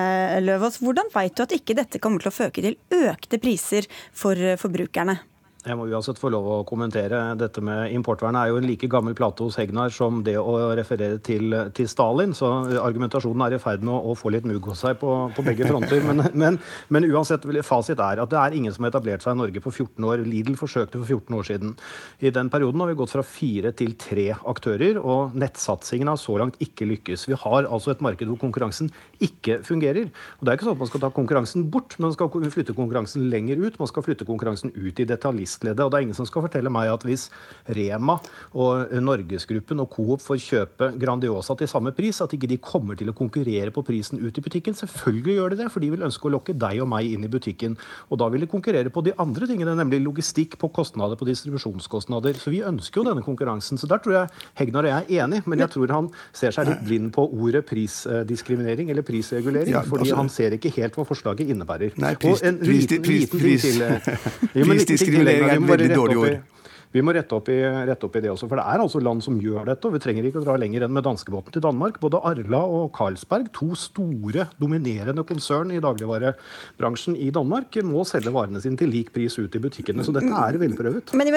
Løvaas. 0.45 0.81
Hvordan 0.83 1.11
vet 1.13 1.37
du 1.37 1.45
at 1.45 1.55
ikke 1.55 1.77
dette 1.77 2.01
kommer 2.03 2.23
til 2.23 2.31
å 2.31 2.35
føke 2.35 2.65
til 2.65 2.77
økte 3.05 3.41
priser 3.41 3.87
for 4.15 4.39
forbrukerne? 4.61 5.19
Jeg 5.65 5.79
må 5.79 5.87
uansett 5.89 6.19
få 6.21 6.29
lov 6.29 6.45
å 6.45 6.55
kommentere. 6.67 7.17
Dette 7.41 7.61
med 7.65 7.89
importvernet 7.95 8.37
er 8.37 8.51
jo 8.51 8.59
en 8.59 8.67
like 8.69 8.85
gammel 8.91 9.15
plate 9.17 9.41
hos 9.41 9.55
Hegnar 9.57 9.89
som 9.93 10.19
det 10.25 10.35
å 10.37 10.53
referere 10.77 11.17
til, 11.25 11.55
til 11.73 11.87
Stalin. 11.89 12.35
Så 12.37 12.51
argumentasjonen 12.77 13.41
er 13.47 13.55
i 13.55 13.59
ferd 13.61 13.81
med 13.81 13.95
å, 13.95 14.11
å 14.11 14.17
få 14.17 14.29
litt 14.35 14.45
mugg 14.45 14.67
hos 14.69 14.83
seg 14.85 14.99
på, 15.01 15.09
på 15.33 15.45
begge 15.47 15.65
fronter. 15.71 16.03
Men, 16.05 16.21
men, 16.37 16.59
men, 16.93 17.07
uansett, 17.09 17.47
fasit 17.65 17.97
er 17.97 18.21
at 18.21 18.29
det 18.29 18.37
er 18.37 18.57
ingen 18.59 18.75
som 18.75 18.85
har 18.85 18.93
etablert 18.93 19.25
seg 19.25 19.33
i 19.33 19.39
Norge 19.39 19.63
på 19.65 19.73
14 19.73 20.05
år. 20.05 20.21
Lidl 20.29 20.59
forsøkte 20.59 21.01
for 21.01 21.15
14 21.17 21.39
år 21.39 21.49
siden. 21.49 21.73
I 22.21 22.33
den 22.37 22.53
perioden 22.53 22.85
har 22.85 22.93
vi 22.93 22.99
gått 23.01 23.15
fra 23.15 23.25
fire 23.25 23.73
til 23.73 23.97
tre 23.97 24.27
aktører, 24.37 25.01
og 25.01 25.33
nettsatsingen 25.33 26.13
har 26.13 26.21
så 26.21 26.37
langt 26.43 26.61
ikke 26.61 26.85
lykkes. 26.91 27.25
Vi 27.31 27.39
har 27.41 27.65
altså 27.65 27.95
et 27.95 28.05
marked 28.05 28.29
hvor 28.29 28.43
konkurransen 28.45 28.93
ikke 29.17 29.63
fungerer. 29.65 30.13
Og 30.37 30.45
det 30.45 30.53
er 30.53 30.61
ikke 30.61 30.69
sånn 30.69 30.77
at 30.77 30.85
man 30.85 30.93
skal 30.93 31.05
ta 31.07 31.11
konkurransen 31.17 31.65
bort, 31.73 31.97
men 31.97 32.11
man 32.11 32.17
skal 32.19 32.53
flytte 32.53 32.77
konkurransen 32.77 33.25
lenger 33.33 33.65
ut. 33.65 33.81
Man 33.81 33.89
skal 33.89 34.05
flytte 34.05 34.29
konkurransen 34.29 34.77
ut 34.77 35.01
i 35.01 35.09
detaljist 35.09 35.54
fastleddet. 35.55 35.83
Og 35.83 35.91
det 35.91 35.97
er 35.97 36.05
ingen 36.05 36.17
som 36.17 36.27
skal 36.27 36.43
fortelle 36.45 36.71
meg 36.71 36.91
at 36.91 37.03
hvis 37.05 37.29
Rema 37.75 38.17
og 38.53 38.91
Norgesgruppen 39.01 39.81
og 39.83 39.89
Coop 39.93 40.21
får 40.23 40.41
kjøpe 40.43 40.91
Grandiosa 40.99 41.55
til 41.55 41.69
samme 41.69 41.93
pris, 41.95 42.21
at 42.21 42.33
ikke 42.33 42.49
de 42.49 42.57
kommer 42.57 42.95
til 42.95 43.09
å 43.09 43.15
konkurrere 43.15 43.71
på 43.71 43.83
prisen 43.85 44.19
ut 44.19 44.37
i 44.37 44.43
butikken. 44.43 44.75
Selvfølgelig 44.75 45.37
gjør 45.37 45.53
de 45.53 45.59
det, 45.63 45.69
for 45.71 45.83
de 45.83 45.91
vil 45.93 46.05
ønske 46.05 46.27
å 46.27 46.33
lokke 46.35 46.55
deg 46.57 46.81
og 46.83 46.89
meg 46.91 47.11
inn 47.11 47.25
i 47.25 47.31
butikken. 47.31 47.77
Og 48.09 48.19
da 48.19 48.29
vil 48.29 48.45
de 48.45 48.51
konkurrere 48.51 48.91
på 48.93 49.03
de 49.05 49.15
andre 49.21 49.47
tingene, 49.49 49.75
nemlig 49.77 50.01
logistikk, 50.03 50.57
på 50.59 50.69
kostnader, 50.73 51.17
på 51.19 51.27
distribusjonskostnader. 51.29 52.37
Så 52.39 52.53
vi 52.53 52.63
ønsker 52.65 53.01
jo 53.01 53.07
denne 53.09 53.23
konkurransen. 53.25 53.79
Så 53.79 53.89
der 53.89 54.01
tror 54.03 54.19
jeg 54.19 54.43
Hegnar 54.59 54.85
og 54.85 54.91
jeg 54.91 55.19
er 55.19 55.25
enig, 55.25 55.41
men 55.45 55.63
jeg 55.63 55.73
tror 55.73 55.93
han 55.95 56.11
ser 56.35 56.55
seg 56.55 56.69
litt 56.69 56.83
blind 56.85 57.11
på 57.15 57.25
ordet 57.25 57.65
prisdiskriminering 57.67 58.91
eller 58.93 59.05
prisregulering, 59.05 59.73
ja, 59.73 59.83
fordi 59.85 60.07
altså, 60.07 60.19
han 60.19 60.31
ser 60.31 60.55
ikke 60.57 60.71
helt 60.77 60.97
hva 60.97 61.05
forslaget 61.07 61.51
innebærer. 61.53 61.95
Nei, 62.01 62.13
pris, 62.19 62.43
pris, 62.61 62.87
pris, 62.91 63.27
pris, 63.31 63.65
prisdiskriminering 65.45 65.69
er 65.69 65.73
et 65.73 65.89
veldig 65.89 66.03
dårlig 66.03 66.21
ord. 66.23 66.51
Vi 66.95 67.01
må 67.03 67.11
rette 67.11 67.35
opp, 67.35 67.49
i, 67.51 67.57
rette 67.59 68.07
opp, 68.07 68.13
i, 68.15 68.21
det 68.23 68.29
også. 68.31 68.47
For 68.47 68.55
det 68.55 68.63
er 68.71 68.79
altså 68.79 69.01
land 69.03 69.23
som 69.23 69.35
gjør 69.41 69.67
dette. 69.67 69.83
og 69.83 69.97
Vi 69.97 69.99
trenger 69.99 70.27
ikke 70.29 70.39
å 70.39 70.45
dra 70.45 70.53
lenger 70.59 70.85
enn 70.85 70.93
med 70.95 71.03
danskebåten 71.03 71.51
til 71.51 71.63
Danmark. 71.65 71.97
Både 71.99 72.21
Arla 72.23 72.61
og 72.71 72.85
Carlsberg, 72.95 73.49
to 73.55 73.75
store, 73.75 74.45
dominerende 74.61 75.25
konsern 75.27 75.73
i 75.75 75.81
dagligvarebransjen 75.83 77.17
i 77.19 77.27
Danmark, 77.35 77.75
må 77.83 78.05
selge 78.07 78.31
varene 78.31 78.61
sine 78.63 78.79
til 78.79 78.93
lik 78.93 79.11
pris 79.15 79.35
ut 79.35 79.57
i 79.59 79.63
butikkene. 79.65 80.05
Så 80.07 80.15
dette 80.15 80.31
er 80.31 80.59
velprøvet. 80.61 81.11
Men 81.19 81.33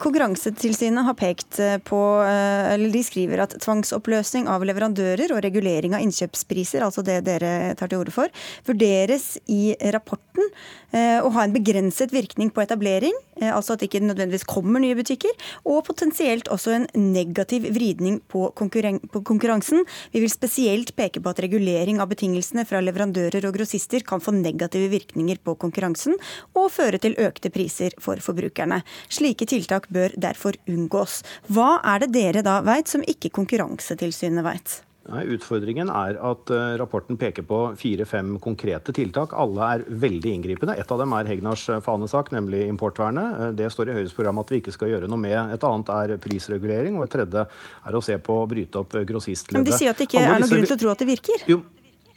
Konkurransetilsynet 0.00 1.04
har 1.04 1.18
pekt 1.18 1.60
eh, 1.60 1.76
på, 1.84 2.00
eh, 2.24 2.72
eller 2.72 2.94
de 2.94 3.04
skriver 3.04 3.44
at 3.44 3.58
tvangsoppløsning 3.60 4.48
av 4.48 4.64
leverandører 4.64 5.36
og 5.36 5.42
regulering 5.44 5.98
av 5.98 6.06
innkjøpspriser, 6.06 6.86
altså 6.86 7.04
det 7.04 7.20
dere 7.28 7.74
tar 7.76 7.92
til 7.92 8.00
orde 8.00 8.16
for, 8.16 8.32
vurderes 8.64 9.34
i 9.52 9.76
rapporten 9.92 10.48
eh, 10.96 11.20
å 11.20 11.28
ha 11.36 11.44
en 11.44 11.52
begrenset 11.52 12.16
virkning 12.16 12.48
på 12.54 12.64
etablering, 12.64 13.12
altså 13.50 13.74
at 13.74 13.82
det 13.82 13.90
ikke 13.90 14.04
nødvendigvis 14.04 14.46
kommer 14.48 14.82
nye 14.82 14.96
butikker, 14.98 15.32
og 15.64 15.84
potensielt 15.88 16.50
også 16.52 16.76
en 16.76 16.86
negativ 17.12 17.66
vridning 17.74 18.20
på, 18.28 18.50
på 18.52 19.22
konkurransen. 19.26 19.84
Vi 20.12 20.22
vil 20.22 20.30
spesielt 20.32 20.94
peke 20.96 21.22
på 21.22 21.32
at 21.32 21.42
regulering 21.42 22.00
av 22.02 22.10
betingelsene 22.12 22.66
fra 22.68 22.82
leverandører 22.84 23.48
og 23.48 23.56
grossister 23.56 24.04
kan 24.06 24.22
få 24.22 24.34
negative 24.36 24.90
virkninger 24.92 25.42
på 25.42 25.56
konkurransen 25.60 26.18
og 26.54 26.70
føre 26.74 27.00
til 27.02 27.18
økte 27.18 27.50
priser 27.54 27.96
for 28.02 28.22
forbrukerne. 28.22 28.82
Slike 29.08 29.48
tiltak 29.48 29.88
bør 29.92 30.14
derfor 30.20 30.58
unngås. 30.68 31.22
Hva 31.52 31.78
er 31.94 32.04
det 32.04 32.12
dere 32.14 32.46
da 32.46 32.60
veit 32.66 32.90
som 32.90 33.04
ikke 33.06 33.32
Konkurransetilsynet 33.32 34.44
veit? 34.44 34.82
Nei, 35.10 35.24
Utfordringen 35.34 35.88
er 35.90 36.14
at 36.22 36.50
uh, 36.54 36.74
rapporten 36.78 37.18
peker 37.18 37.42
på 37.46 37.58
fire-fem 37.78 38.36
konkrete 38.42 38.94
tiltak. 38.94 39.34
Alle 39.34 39.70
er 39.74 39.84
veldig 40.04 40.34
inngripende. 40.36 40.76
Et 40.78 40.94
av 40.94 41.00
dem 41.02 41.14
er 41.16 41.26
Hegnars 41.26 41.64
eh, 41.72 41.80
fanesak, 41.82 42.30
nemlig 42.34 42.62
importvernet. 42.70 43.34
Uh, 43.40 43.48
det 43.58 43.72
står 43.74 43.90
i 43.90 43.96
Høyres 43.98 44.14
program 44.14 44.38
at 44.44 44.54
vi 44.54 44.62
ikke 44.62 44.74
skal 44.76 44.92
gjøre 44.92 45.10
noe 45.10 45.18
med. 45.24 45.56
Et 45.56 45.66
annet 45.66 45.92
er 45.96 46.16
prisregulering, 46.22 47.00
og 47.00 47.08
et 47.08 47.16
tredje 47.18 47.46
er 47.48 47.98
å 47.98 48.04
se 48.04 48.18
på 48.22 48.38
å 48.44 48.48
bryte 48.50 48.78
opp 48.78 48.94
grossistleddet. 48.94 49.58
Men 49.58 49.66
De 49.66 49.74
sier 49.74 49.90
at 49.90 49.98
det 49.98 50.06
ikke 50.06 50.22
Alle 50.22 50.38
er 50.38 50.44
noen 50.46 50.54
grunn 50.54 50.70
til 50.70 50.78
å 50.78 50.82
tro 50.84 50.94
at 50.94 51.02
det 51.02 51.10
virker? 51.10 51.46
Jo, 51.50 51.58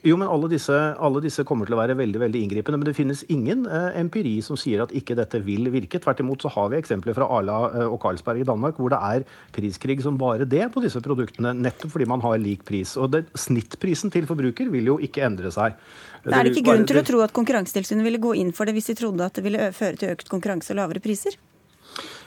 jo, 0.03 0.17
men 0.19 0.27
alle 0.29 0.49
disse, 0.51 0.75
alle 0.75 1.21
disse, 1.23 1.45
kommer 1.47 1.65
til 1.65 1.75
å 1.77 1.79
være 1.79 1.95
veldig 1.97 2.19
veldig 2.21 2.41
inngripende. 2.45 2.77
Men 2.81 2.89
det 2.89 2.95
finnes 2.97 3.23
ingen 3.31 3.63
eh, 3.65 3.95
empiri 4.01 4.35
som 4.45 4.57
sier 4.59 4.83
at 4.83 4.93
ikke 4.95 5.15
dette 5.17 5.39
vil 5.45 5.69
virke. 5.73 6.01
Tvert 6.01 6.21
imot 6.21 6.45
så 6.45 6.51
har 6.53 6.69
vi 6.73 6.79
eksempler 6.81 7.15
fra 7.17 7.29
Arla 7.37 7.57
eh, 7.71 7.87
og 7.87 7.97
Karlsberg 8.03 8.43
i 8.43 8.47
Danmark 8.47 8.77
hvor 8.81 8.93
det 8.93 8.99
er 8.99 9.25
priskrig 9.55 10.01
som 10.05 10.19
bare 10.21 10.45
det 10.49 10.67
på 10.73 10.83
disse 10.83 11.01
produktene, 11.05 11.55
nettopp 11.57 11.95
fordi 11.95 12.09
man 12.11 12.23
har 12.25 12.37
lik 12.41 12.67
pris. 12.67 12.93
Og 13.01 13.13
det, 13.15 13.25
Snittprisen 13.39 14.13
til 14.13 14.27
forbruker 14.29 14.69
vil 14.73 14.93
jo 14.93 14.99
ikke 15.01 15.25
endre 15.25 15.53
seg. 15.53 15.79
Det 16.25 16.33
er 16.33 16.45
det 16.45 16.53
ikke 16.53 16.69
grunn 16.69 16.87
til 16.89 17.01
å 17.01 17.05
tro 17.05 17.25
at 17.25 17.33
Konkurransetilsynet 17.35 18.05
ville 18.05 18.21
gå 18.21 18.35
inn 18.37 18.53
for 18.55 18.67
det 18.67 18.75
hvis 18.77 18.91
de 18.91 18.99
trodde 19.01 19.25
at 19.25 19.37
det 19.37 19.45
ville 19.45 19.71
føre 19.75 20.01
til 20.01 20.13
økt 20.13 20.29
konkurranse 20.31 20.73
og 20.73 20.81
lavere 20.83 21.01
priser? 21.03 21.37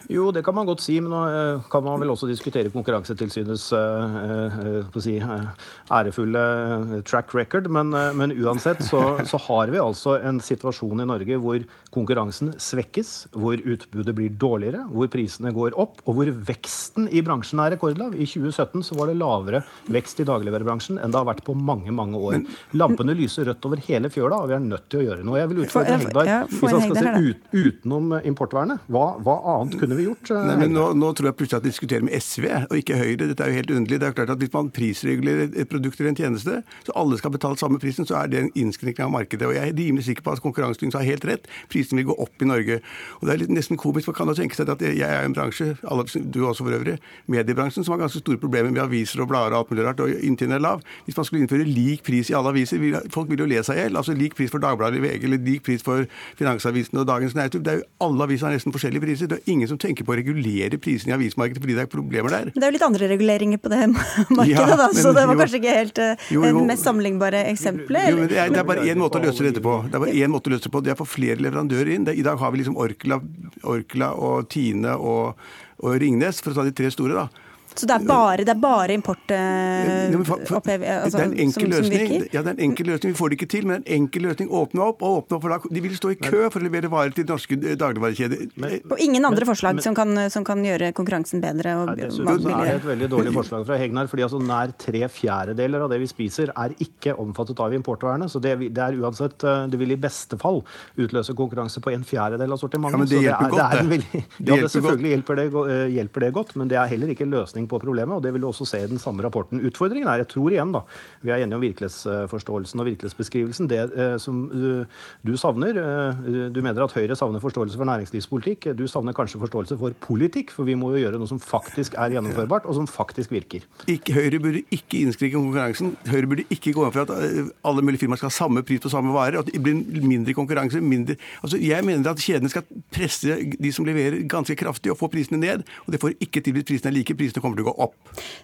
Jo, 0.09 0.31
det 0.33 0.41
kan 0.45 0.57
man 0.57 0.65
godt 0.65 0.81
si, 0.81 0.95
men 1.05 1.13
nå 1.13 1.19
eh, 1.29 1.65
kan 1.69 1.85
man 1.85 2.01
vel 2.01 2.15
også 2.15 2.29
diskutere 2.31 2.73
Konkurransetilsynets 2.73 3.67
uh, 3.77 4.97
si, 5.05 5.19
ærefulle 5.21 7.03
track 7.09 7.35
record. 7.37 7.69
Men, 7.73 7.93
men 8.17 8.33
uansett 8.41 8.81
så, 8.87 9.03
så, 9.29 9.41
har 9.49 9.69
vi 9.73 9.81
altså 9.83 10.17
en 10.25 10.41
situasjon 10.41 11.05
i 11.05 11.09
Norge 11.09 11.39
hvor 11.43 11.61
konkurransen 11.93 12.55
svekkes, 12.61 13.29
hvor 13.37 13.61
utbudet 13.61 14.15
blir 14.17 14.33
dårligere, 14.41 14.87
hvor 14.93 15.11
prisene 15.13 15.53
går 15.57 15.77
opp, 15.81 16.01
og 16.07 16.17
hvor 16.19 16.33
veksten 16.49 17.11
i 17.13 17.23
bransjen 17.25 17.61
er 17.65 17.75
rekordlav. 17.77 18.17
I 18.17 18.25
2017 18.29 18.87
så 18.89 18.97
var 18.97 19.13
det 19.13 19.19
lavere 19.21 19.63
vekst 19.93 20.25
i 20.25 20.29
dagligvarebransjen 20.29 21.03
enn 21.03 21.13
det 21.13 21.21
har 21.21 21.29
vært 21.29 21.45
på 21.45 21.57
mange 21.57 21.93
mange 21.93 22.21
år. 22.31 22.41
Lampene 22.81 23.17
lyser 23.19 23.49
rødt 23.49 23.69
over 23.69 23.85
hele 23.89 24.13
fjøla, 24.13 24.41
og 24.41 24.49
vi 24.53 24.57
er 24.57 24.65
nødt 24.65 24.89
til 24.89 25.03
å 25.03 25.07
gjøre 25.11 25.29
noe. 25.29 25.41
Jeg 25.43 25.53
vil 25.53 25.63
utfordre 25.67 26.01
Hegdar, 26.01 26.33
hvis 26.49 26.77
han 26.79 26.87
skal 26.87 27.01
se 27.03 27.15
ut, 27.29 27.47
utenom 27.53 28.19
importvernet, 28.23 28.89
hva, 28.89 29.07
hva 29.25 29.39
annet 29.59 29.79
kunne 29.81 29.97
vi 29.97 29.97
gjort? 30.05 30.30
Eh, 30.30 30.46
Nei, 30.49 30.57
men 30.62 30.74
nå, 30.74 30.84
nå, 30.99 31.11
tror 31.16 31.30
jeg 31.30 31.36
plutselig 31.38 31.59
at 31.59 31.66
de 31.66 31.72
diskuterer 31.72 32.05
med 32.07 32.14
SV 32.16 32.46
og 32.68 32.74
ikke 32.78 32.99
Høyre. 32.99 33.28
Dette 33.30 33.44
er 33.44 33.53
jo 33.53 33.59
helt 33.59 33.72
underlig. 33.74 34.01
Det 34.01 34.09
er 34.09 34.16
klart 34.16 34.32
at 34.34 34.38
Hvis 34.42 34.53
man 34.55 34.70
prisregulerer 34.74 35.51
et 35.55 35.68
produkt 35.70 36.01
eller 36.01 36.12
en 36.12 36.18
tjeneste, 36.18 36.62
så 36.86 36.96
alle 36.96 37.18
skal 37.18 37.34
betale 37.34 37.59
samme 37.61 37.80
prisen, 37.82 38.07
så 38.07 38.18
er 38.22 38.30
det 38.32 38.42
en 38.42 38.51
innskrenkning 38.55 39.07
av 39.07 39.12
markedet. 39.14 39.49
Og 39.49 39.55
Jeg 39.55 39.68
er 39.68 39.76
rimelig 39.78 40.05
sikker 40.09 40.22
på 40.22 40.34
at 40.36 40.42
Konkurransetilsynet 40.44 40.99
har 41.01 41.07
helt 41.09 41.24
rett. 41.28 41.49
Prisen 41.72 41.99
vil 41.99 42.09
gå 42.11 42.18
opp 42.18 42.42
i 42.42 42.49
Norge. 42.49 42.80
Og 43.20 43.26
Det 43.26 43.34
er 43.34 43.42
litt 43.44 43.55
nesten 43.55 43.76
komisk. 43.76 44.09
Man 44.09 44.18
kan 44.18 44.32
jo 44.32 44.36
tenke 44.38 44.59
seg 44.59 44.68
at 44.68 44.82
jeg 44.82 45.01
er 45.01 45.22
i 45.22 45.28
en 45.28 45.34
bransje, 45.34 45.76
alle, 45.88 46.05
du 46.05 46.40
også 46.46 46.64
for 46.64 46.76
øvrig, 46.76 46.99
mediebransjen, 47.26 47.84
som 47.84 47.96
har 47.96 48.05
ganske 48.05 48.22
store 48.22 48.38
problemer 48.38 48.70
med 48.70 48.82
aviser 48.82 49.20
og 49.22 49.28
blader 49.28 49.57
og 49.57 49.64
alt 49.64 49.70
mulig 49.70 49.86
rart, 49.86 50.01
og 50.01 50.11
inntjeningen 50.11 50.59
er 50.59 50.64
lav. 50.64 50.82
Hvis 51.05 51.16
man 51.16 51.24
skulle 51.24 51.42
innføre 51.42 51.64
lik 51.64 52.05
pris 52.07 52.30
i 52.30 52.36
alle 52.38 52.53
aviser, 52.55 52.78
vil, 52.78 52.96
folk 53.11 53.30
vil 53.30 53.42
jo 53.44 53.49
le 53.51 53.62
seg 53.62 53.78
i 53.78 53.84
hjel. 53.84 53.96
Altså 53.96 54.16
lik 54.16 54.36
pris 54.38 54.51
for 54.51 54.62
Dagbladet 54.62 55.03
VG 55.03 55.24
eller 55.28 55.42
lik 55.44 55.64
pris 55.66 55.84
for 55.84 56.05
Finansavisen 56.38 56.99
og 56.99 57.07
Dagens 57.09 57.34
Næringsliv. 57.34 57.64
Det 57.64 57.72
er 57.72 57.80
jo 57.82 57.86
alle 58.09 58.28
aviser 58.28 58.49
har 58.49 58.57
nesten 58.57 58.74
forskjellige 58.74 59.05
priser. 59.05 59.30
Det 59.30 59.38
er 59.38 59.53
ingen 59.53 59.68
som 59.68 59.78
tenker 59.81 60.07
på 60.07 60.14
å 60.14 60.18
regulere 60.18 60.81
prisene 60.83 61.12
i 61.12 61.16
avismarkedet 61.16 61.62
fordi 61.62 61.76
det 61.79 61.85
er 61.87 61.91
problemer 61.93 62.35
der. 62.35 62.51
Men 62.53 62.61
det 62.61 62.66
er 62.66 62.72
jo 62.72 62.76
litt 62.76 62.87
andre 62.89 63.11
reguleringer 63.12 63.62
på 63.62 63.72
det 63.72 63.81
markedet, 64.39 64.53
ja, 64.53 64.79
da, 64.81 64.89
så 64.95 65.12
det 65.16 65.24
var 65.24 65.35
jo, 65.35 65.41
kanskje 65.43 65.61
ikke 65.62 65.76
helt 65.79 66.03
uh, 66.03 66.29
jo, 66.35 66.45
jo, 66.47 66.64
mest 66.68 66.87
sammenlignbare 66.89 67.45
eksempler? 67.53 68.11
Jo, 68.12 68.20
men 68.22 68.33
det 68.33 68.41
er, 68.43 68.53
det 68.55 68.62
er 68.62 68.68
bare 68.68 68.87
én 68.87 69.01
måte 69.01 69.20
å 69.20 69.24
løse 69.24 69.47
dette 69.47 69.64
på. 69.64 69.79
Det 69.89 69.99
er 69.99 70.05
bare 70.07 70.16
én 70.18 70.33
måte 70.35 70.51
å 70.51 70.57
løse 70.57 70.66
det 70.68 70.74
på. 70.74 70.85
Det 70.85 70.95
er 70.95 70.99
å 70.99 71.03
få 71.03 71.09
flere 71.18 71.43
leverandører 71.45 71.95
inn. 71.97 72.09
I 72.12 72.26
dag 72.26 72.41
har 72.41 72.55
vi 72.55 72.62
liksom 72.62 72.79
Orkla, 72.81 73.20
Orkla 73.68 74.12
og 74.29 74.49
Tine 74.53 74.97
og, 74.99 75.51
og 75.83 76.01
Ringnes, 76.03 76.43
for 76.45 76.53
å 76.55 76.61
ta 76.61 76.66
de 76.68 76.74
tre 76.76 76.91
store. 76.95 77.24
da. 77.24 77.47
Så 77.75 77.87
det 77.87 77.95
er 77.95 78.05
bare, 78.07 78.45
det 78.47 78.53
er 78.53 78.61
bare 78.61 78.95
import 78.97 79.33
eh, 79.35 80.14
opphev, 80.57 80.83
altså, 80.83 81.19
det 81.19 81.25
er 81.25 81.29
en 81.29 81.35
enkel 81.45 81.53
som, 81.53 81.66
løsning. 81.73 82.09
som 82.09 82.27
ja, 82.33 82.43
det 82.43 82.51
er 82.51 82.55
en 82.55 82.64
enkel 82.69 82.91
løsning. 82.93 83.12
Vi 83.12 83.19
får 83.19 83.33
det 83.33 83.39
ikke 83.39 83.51
til, 83.55 83.66
men 83.69 83.81
en 83.81 83.89
enkel 83.99 84.25
løsning. 84.29 84.51
Åpne 84.61 84.85
opp 84.85 85.05
og 85.05 85.19
åpne 85.19 85.39
opp. 85.39 85.45
For 85.45 85.55
da, 85.55 85.75
de 85.77 85.83
vil 85.85 85.97
stå 85.99 86.12
i 86.14 86.19
kø 86.19 86.49
for 86.49 86.61
å 86.61 86.64
levere 86.64 86.91
varer 86.93 87.14
til 87.16 87.27
norske 87.29 87.59
eh, 87.59 87.77
dagligvarekjeder. 87.81 88.45
Og 88.89 89.03
ingen 89.05 89.29
andre 89.29 89.45
men, 89.45 89.51
forslag 89.53 89.79
men, 89.79 89.85
som, 89.85 89.97
kan, 89.99 90.14
som, 90.33 90.47
kan, 90.49 90.64
gjøre 90.64 90.91
konkurransen 90.97 91.43
bedre 91.45 91.77
og 91.81 91.93
nei, 91.93 92.09
billigere. 92.09 92.39
Det 92.49 92.73
er 92.73 92.81
et 92.81 92.89
veldig 92.89 93.11
dårlig 93.14 93.35
forslag 93.37 93.66
fra 93.69 93.79
Hegnar. 93.81 94.11
fordi 94.11 94.27
altså 94.27 94.43
Nær 94.49 94.75
tre 94.81 95.05
fjerdedeler 95.12 95.87
av 95.87 95.93
det 95.93 96.01
vi 96.03 96.11
spiser, 96.11 96.53
er 96.57 96.75
ikke 96.83 97.14
omfattet 97.21 97.62
av 97.62 97.77
importvernet. 97.77 98.33
Så 98.33 98.43
det, 98.43 98.57
det, 98.66 98.83
er 98.85 98.99
uansett 98.99 99.45
eh, 99.45 99.66
Det 99.71 99.81
vil 99.81 99.95
i 99.95 100.01
beste 100.01 100.39
fall 100.41 100.62
utløse 100.99 101.37
konkurranse 101.39 101.83
på 101.85 101.93
en 101.95 102.07
fjerdedel 102.07 102.57
av 102.57 102.62
sortimentet. 102.62 102.99
Ja, 102.99 103.05
men 103.05 103.12
det 103.12 103.23
hjelper 103.27 103.55
godt, 103.55 103.79
det. 103.79 103.87
Veldig, 103.89 104.25
ja, 104.39 104.59
det 104.64 104.73
selvfølgelig 104.75 105.14
hjelper 105.14 105.39
det, 105.39 105.49
hjelper 105.95 106.25
det 106.25 106.33
godt, 106.37 106.55
men 106.59 106.71
det 106.71 106.79
er 106.81 106.91
heller 106.91 107.12
ikke 107.12 107.27
en 107.27 107.35
på 107.69 107.81
problemet. 107.83 108.16
og 108.16 108.23
det 108.23 108.33
vil 108.35 108.43
du 108.43 108.49
også 108.49 108.66
se 108.69 108.83
i 108.83 108.91
den 108.91 108.99
samme 108.99 109.23
rapporten. 109.25 109.61
Utfordringen 109.64 110.09
er, 110.09 110.23
jeg 110.23 110.31
tror 110.33 110.55
igjen 110.55 110.73
da, 110.75 110.83
vi 111.23 111.33
er 111.33 111.45
enige 111.45 111.59
om 111.59 111.64
virkelighetsforståelsen 111.64 112.81
og 112.81 112.89
virkelighetsbeskrivelsen. 112.89 113.69
Det 113.71 113.81
eh, 113.95 114.16
som 114.23 114.45
uh, 114.53 115.03
du 115.27 115.37
savner, 115.37 115.79
uh, 115.79 116.49
du 116.53 116.61
mener 116.62 116.85
at 116.85 116.95
Høyre 116.97 117.16
savner 117.16 117.43
forståelse 117.43 117.79
for 117.79 117.89
næringslivspolitikk. 117.89 118.71
Du 118.79 118.87
savner 118.91 119.16
kanskje 119.16 119.41
forståelse 119.43 119.79
for 119.79 119.97
politikk, 120.05 120.53
for 120.55 120.69
vi 120.69 120.77
må 120.79 120.93
jo 120.95 121.05
gjøre 121.05 121.21
noe 121.21 121.31
som 121.31 121.41
faktisk 121.43 121.97
er 121.99 122.16
gjennomførbart, 122.16 122.66
og 122.66 122.79
som 122.79 122.89
faktisk 122.91 123.33
virker. 123.35 123.66
Ikke, 123.87 124.16
Høyre 124.16 124.43
burde 124.43 124.64
ikke 124.75 125.03
innskrikke 125.05 125.37
konkurransen. 125.37 125.95
Høyre 126.09 126.31
burde 126.31 126.47
ikke 126.51 126.75
gå 126.77 126.87
inn 126.87 126.95
for 126.95 127.05
at 127.07 127.53
alle 127.69 127.85
mulige 127.85 128.05
firmaer 128.05 128.21
skal 128.21 128.33
ha 128.33 128.37
samme 128.39 128.64
pris 128.66 128.83
på 128.83 128.93
samme 128.93 129.12
varer. 129.14 129.41
At 129.43 129.51
det 129.53 129.62
blir 129.62 130.07
mindre 130.07 130.35
konkurranse. 130.35 130.81
mindre... 130.81 131.16
Altså, 131.43 131.59
jeg 131.62 131.85
mener 131.85 132.11
at 132.11 132.23
kjedene 132.23 132.51
skal 132.53 132.66
presse 132.95 133.39
de 133.61 133.73
som 133.73 133.87
leverer, 133.87 134.23
ganske 134.29 134.57
kraftig 134.59 134.93
og 134.93 134.99
få 135.01 135.11
prisene 135.12 135.41
ned. 135.41 135.64
Og 135.87 135.93
det 135.95 136.01
får 136.03 136.16
ikke 136.21 136.43
til 136.45 136.57
hvis 136.57 136.66
prisene 136.69 136.93
er 136.93 136.99
like. 136.99 137.16
Prisene 137.19 137.43
kommer 137.49 137.61
til 137.61 137.66
å 137.66 137.72
gå 137.72 137.88
opp. 137.88 137.96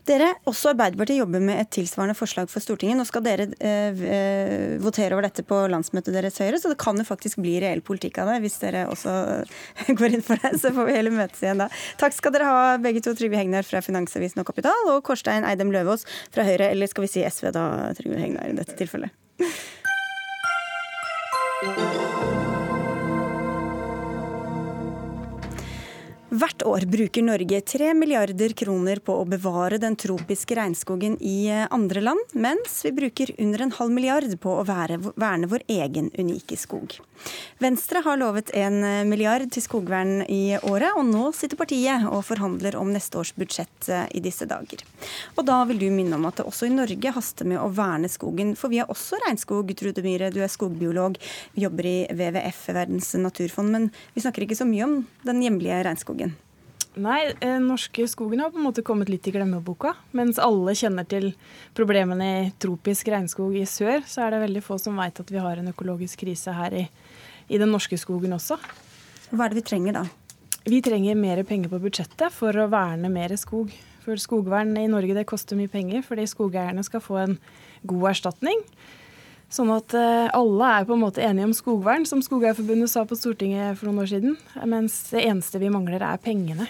Dere, 0.08 0.30
også 0.48 0.72
Arbeiderpartiet 0.72 1.20
jobber 1.20 1.42
med 1.44 1.60
et 1.62 1.70
tilsvarende 1.74 2.16
forslag 2.16 2.50
for 2.52 2.64
Stortinget. 2.64 2.98
Nå 2.98 3.06
skal 3.08 3.24
dere 3.24 3.46
eh, 3.58 4.02
eh, 4.16 4.74
votere 4.82 5.16
over 5.16 5.26
dette 5.26 5.44
på 5.46 5.60
landsmøtet 5.70 6.14
deres 6.14 6.38
Høyre, 6.42 6.60
så 6.60 6.72
det 6.72 6.78
kan 6.80 6.98
jo 6.98 7.06
faktisk 7.06 7.40
bli 7.42 7.56
reell 7.62 7.82
politikk 7.84 8.20
av 8.22 8.32
det 8.32 8.40
hvis 8.44 8.58
dere 8.62 8.86
også 8.92 9.14
går 9.98 10.18
inn 10.18 10.26
for 10.26 10.40
det. 10.42 10.54
Så 10.62 10.72
får 10.74 10.90
vi 10.90 10.98
heller 10.98 11.14
møtes 11.14 11.42
igjen 11.44 11.62
da. 11.64 11.70
Takk 12.00 12.16
skal 12.16 12.34
dere 12.36 12.50
ha 12.50 12.76
begge 12.82 13.04
to, 13.04 13.14
Trygve 13.18 13.38
Hegnar 13.40 13.66
fra 13.66 13.82
Finansavisen 13.84 14.42
og 14.42 14.48
Kapital, 14.50 14.90
og 14.92 15.02
Kårstein 15.06 15.46
Eidem 15.48 15.72
Løvaas 15.74 16.06
fra 16.34 16.46
Høyre, 16.46 16.72
eller 16.74 16.90
skal 16.90 17.06
vi 17.06 17.12
si 17.16 17.24
SV 17.26 17.52
da, 17.54 17.64
Trygve 17.98 18.20
Hegnar 18.20 18.50
i 18.50 18.58
dette 18.58 18.78
tilfellet. 18.78 19.14
Hvert 26.34 26.64
år 26.66 26.82
bruker 26.90 27.22
Norge 27.22 27.60
3 27.60 27.92
milliarder 27.94 28.50
kroner 28.58 28.98
på 29.06 29.14
å 29.20 29.26
bevare 29.28 29.76
den 29.78 29.94
tropiske 29.94 30.56
regnskogen 30.58 31.14
i 31.22 31.46
eh, 31.46 31.68
andre 31.70 32.00
land, 32.02 32.32
mens 32.34 32.80
vi 32.82 32.90
bruker 32.96 33.30
under 33.38 33.62
en 33.62 33.74
halv 33.76 33.94
milliard 33.94 34.26
på 34.42 34.56
å 34.58 34.64
verne 34.66 35.50
vår 35.52 35.62
egen 35.70 36.08
unike 36.18 36.58
skog. 36.58 36.96
Venstre 37.62 38.02
har 38.02 38.18
lovet 38.18 38.50
en 38.58 38.80
eh, 38.82 39.04
milliard 39.06 39.46
til 39.54 39.62
skogvern 39.62 40.24
i 40.26 40.56
året, 40.58 40.96
og 40.98 41.06
nå 41.06 41.28
sitter 41.36 41.60
partiet 41.60 42.08
og 42.08 42.24
forhandler 42.26 42.80
om 42.80 42.90
neste 42.90 43.20
års 43.20 43.30
budsjett 43.38 43.88
eh, 43.92 44.08
i 44.18 44.24
disse 44.24 44.48
dager. 44.50 44.82
Og 45.36 45.46
da 45.46 45.60
vil 45.70 45.84
du 45.84 45.86
minne 45.94 46.18
om 46.18 46.26
at 46.26 46.40
det 46.40 46.48
også 46.50 46.66
i 46.66 46.74
Norge 46.74 47.14
haster 47.14 47.46
med 47.46 47.62
å 47.62 47.70
verne 47.78 48.10
skogen, 48.10 48.56
for 48.58 48.74
vi 48.74 48.82
har 48.82 48.90
også 48.90 49.22
regnskog. 49.22 49.70
Trude 49.78 50.02
Myhre, 50.02 50.32
du 50.34 50.40
er 50.42 50.50
skogbiolog, 50.50 51.20
vi 51.54 51.62
jobber 51.68 51.86
i 51.86 51.96
WWF, 52.10 52.66
Verdens 52.74 53.14
naturfond, 53.22 53.70
men 53.70 53.88
vi 54.16 54.26
snakker 54.26 54.48
ikke 54.48 54.58
så 54.58 54.66
mye 54.66 54.88
om 54.88 54.98
den 55.22 55.46
hjemlige 55.46 55.84
regnskogen. 55.86 56.23
Nei, 56.94 57.32
eh, 57.40 57.58
norske 57.58 58.04
skogen 58.06 58.38
har 58.40 58.52
på 58.54 58.60
en 58.60 58.68
måte 58.68 58.82
kommet 58.86 59.08
litt 59.10 59.26
i 59.26 59.32
glemmeboka. 59.34 59.96
Mens 60.14 60.38
alle 60.38 60.76
kjenner 60.78 61.06
til 61.10 61.32
problemene 61.74 62.28
i 62.36 62.52
tropisk 62.62 63.08
regnskog 63.10 63.56
i 63.58 63.64
sør, 63.66 64.04
så 64.06 64.22
er 64.22 64.30
det 64.30 64.44
veldig 64.44 64.62
få 64.62 64.78
som 64.78 64.94
veit 65.00 65.18
at 65.18 65.30
vi 65.30 65.42
har 65.42 65.58
en 65.58 65.72
økologisk 65.72 66.22
krise 66.22 66.54
her 66.54 66.76
i, 66.78 66.84
i, 67.48 67.58
den 67.58 67.74
norske 67.74 67.98
skogen 67.98 68.36
også. 68.36 68.60
Hva 69.32 69.46
er 69.46 69.50
det 69.50 69.58
vi 69.58 69.66
trenger 69.72 69.98
da? 69.98 70.04
Vi 70.64 70.78
trenger 70.86 71.18
mer 71.18 71.42
penger 71.42 71.72
på 71.72 71.82
budsjettet 71.82 72.30
for 72.32 72.54
å 72.54 72.70
verne 72.70 73.10
mer 73.10 73.34
skog. 73.42 73.74
For 74.04 74.20
skogvern 74.20 74.76
i 74.78 74.86
Norge 74.86 75.16
det 75.18 75.26
koster 75.26 75.58
mye 75.58 75.72
penger, 75.72 76.04
fordi 76.06 76.28
skogeierne 76.30 76.84
skal 76.86 77.02
få 77.02 77.18
en 77.24 77.38
god 77.82 78.12
erstatning. 78.12 78.62
Sånn 79.52 79.70
at 79.74 79.94
eh, 79.94 80.30
alle 80.34 80.70
er 80.78 80.88
på 80.88 80.96
en 80.96 81.04
måte 81.04 81.22
enige 81.22 81.50
om 81.50 81.54
skogvern, 81.54 82.06
som 82.08 82.22
Skogeierforbundet 82.24 82.90
sa 82.90 83.04
på 83.06 83.18
Stortinget 83.18 83.78
for 83.78 83.90
noen 83.90 84.02
år 84.04 84.10
siden. 84.10 84.34
Mens 84.66 85.04
det 85.12 85.26
eneste 85.28 85.60
vi 85.62 85.70
mangler, 85.72 86.02
er 86.02 86.20
pengene. 86.22 86.66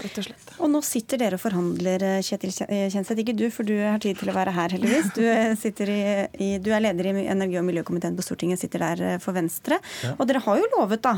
Rett 0.00 0.16
og 0.16 0.24
slett. 0.24 0.52
Og 0.64 0.70
nå 0.72 0.80
sitter 0.86 1.20
dere 1.20 1.36
og 1.36 1.42
forhandler, 1.42 2.04
eh, 2.06 2.22
Kjetil 2.24 2.54
eh, 2.64 2.86
Kjenseth. 2.94 3.20
Ikke 3.20 3.34
du, 3.36 3.44
for 3.52 3.68
du 3.68 3.74
har 3.76 4.00
tid 4.00 4.16
til 4.22 4.32
å 4.32 4.36
være 4.38 4.54
her, 4.56 4.72
heldigvis. 4.78 5.10
Du, 5.18 5.20
i, 5.26 6.06
i, 6.46 6.48
du 6.62 6.70
er 6.72 6.86
leder 6.86 7.10
i 7.10 7.26
energi- 7.34 7.60
og 7.60 7.68
miljøkomiteen 7.68 8.16
på 8.16 8.24
Stortinget, 8.24 8.62
sitter 8.62 8.86
der 8.86 9.20
for 9.20 9.36
Venstre. 9.36 9.82
Ja. 10.06 10.14
Og 10.16 10.24
dere 10.30 10.40
har 10.46 10.62
jo 10.62 10.72
lovet 10.78 11.04
da, 11.04 11.12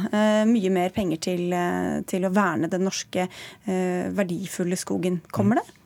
mye 0.50 0.74
mer 0.74 0.90
penger 0.96 1.22
til, 1.30 1.54
til 2.10 2.26
å 2.26 2.34
verne 2.34 2.72
den 2.72 2.86
norske 2.88 3.28
verdifulle 3.64 4.78
skogen. 4.80 5.22
Kommer 5.30 5.62
det? 5.62 5.83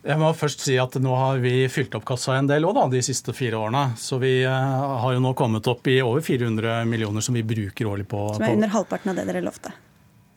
Jeg 0.00 0.16
må 0.16 0.30
først 0.32 0.62
si 0.64 0.78
at 0.80 0.94
Nå 1.02 1.12
har 1.12 1.42
vi 1.42 1.66
fylt 1.68 1.94
opp 1.98 2.06
kassa 2.08 2.38
en 2.38 2.48
del 2.48 2.64
også, 2.64 2.78
da, 2.78 2.86
de 2.94 3.02
siste 3.04 3.34
fire 3.36 3.58
årene. 3.60 3.84
Så 4.00 4.16
vi 4.22 4.38
uh, 4.48 5.00
har 5.02 5.14
jo 5.16 5.20
nå 5.20 5.34
kommet 5.36 5.68
opp 5.68 5.90
i 5.92 5.98
over 6.04 6.24
400 6.24 6.86
millioner 6.88 7.24
som 7.24 7.36
vi 7.36 7.44
bruker 7.44 7.90
årlig 7.90 8.08
på 8.08 8.30
Som 8.38 8.48
er 8.48 8.56
under 8.56 8.72
halvparten 8.72 9.12
av 9.12 9.20
det 9.20 9.28
dere 9.28 9.44
lovte? 9.44 9.74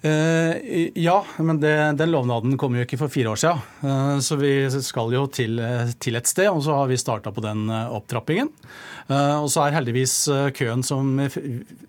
Uh, 0.03 0.59
ja, 0.99 1.21
men 1.39 1.61
det, 1.63 1.71
den 1.95 2.11
lovnaden 2.11 2.57
kom 2.59 2.73
jo 2.75 2.83
ikke 2.83 2.97
for 2.99 3.11
fire 3.11 3.31
år 3.31 3.39
siden. 3.39 3.61
Uh, 3.79 4.17
så 4.19 4.35
vi 4.35 4.51
skal 4.83 5.13
jo 5.15 5.21
til, 5.31 5.61
til, 6.03 6.17
et 6.19 6.27
sted, 6.27 6.49
og 6.51 6.59
så 6.65 6.75
har 6.81 6.89
vi 6.91 6.99
starta 6.99 7.31
på 7.31 7.43
den 7.43 7.69
opptrappingen. 7.71 8.51
Og 9.13 9.49
så 9.51 9.65
er 9.65 9.75
heldigvis 9.75 10.13
køen 10.55 10.79
som 10.87 11.17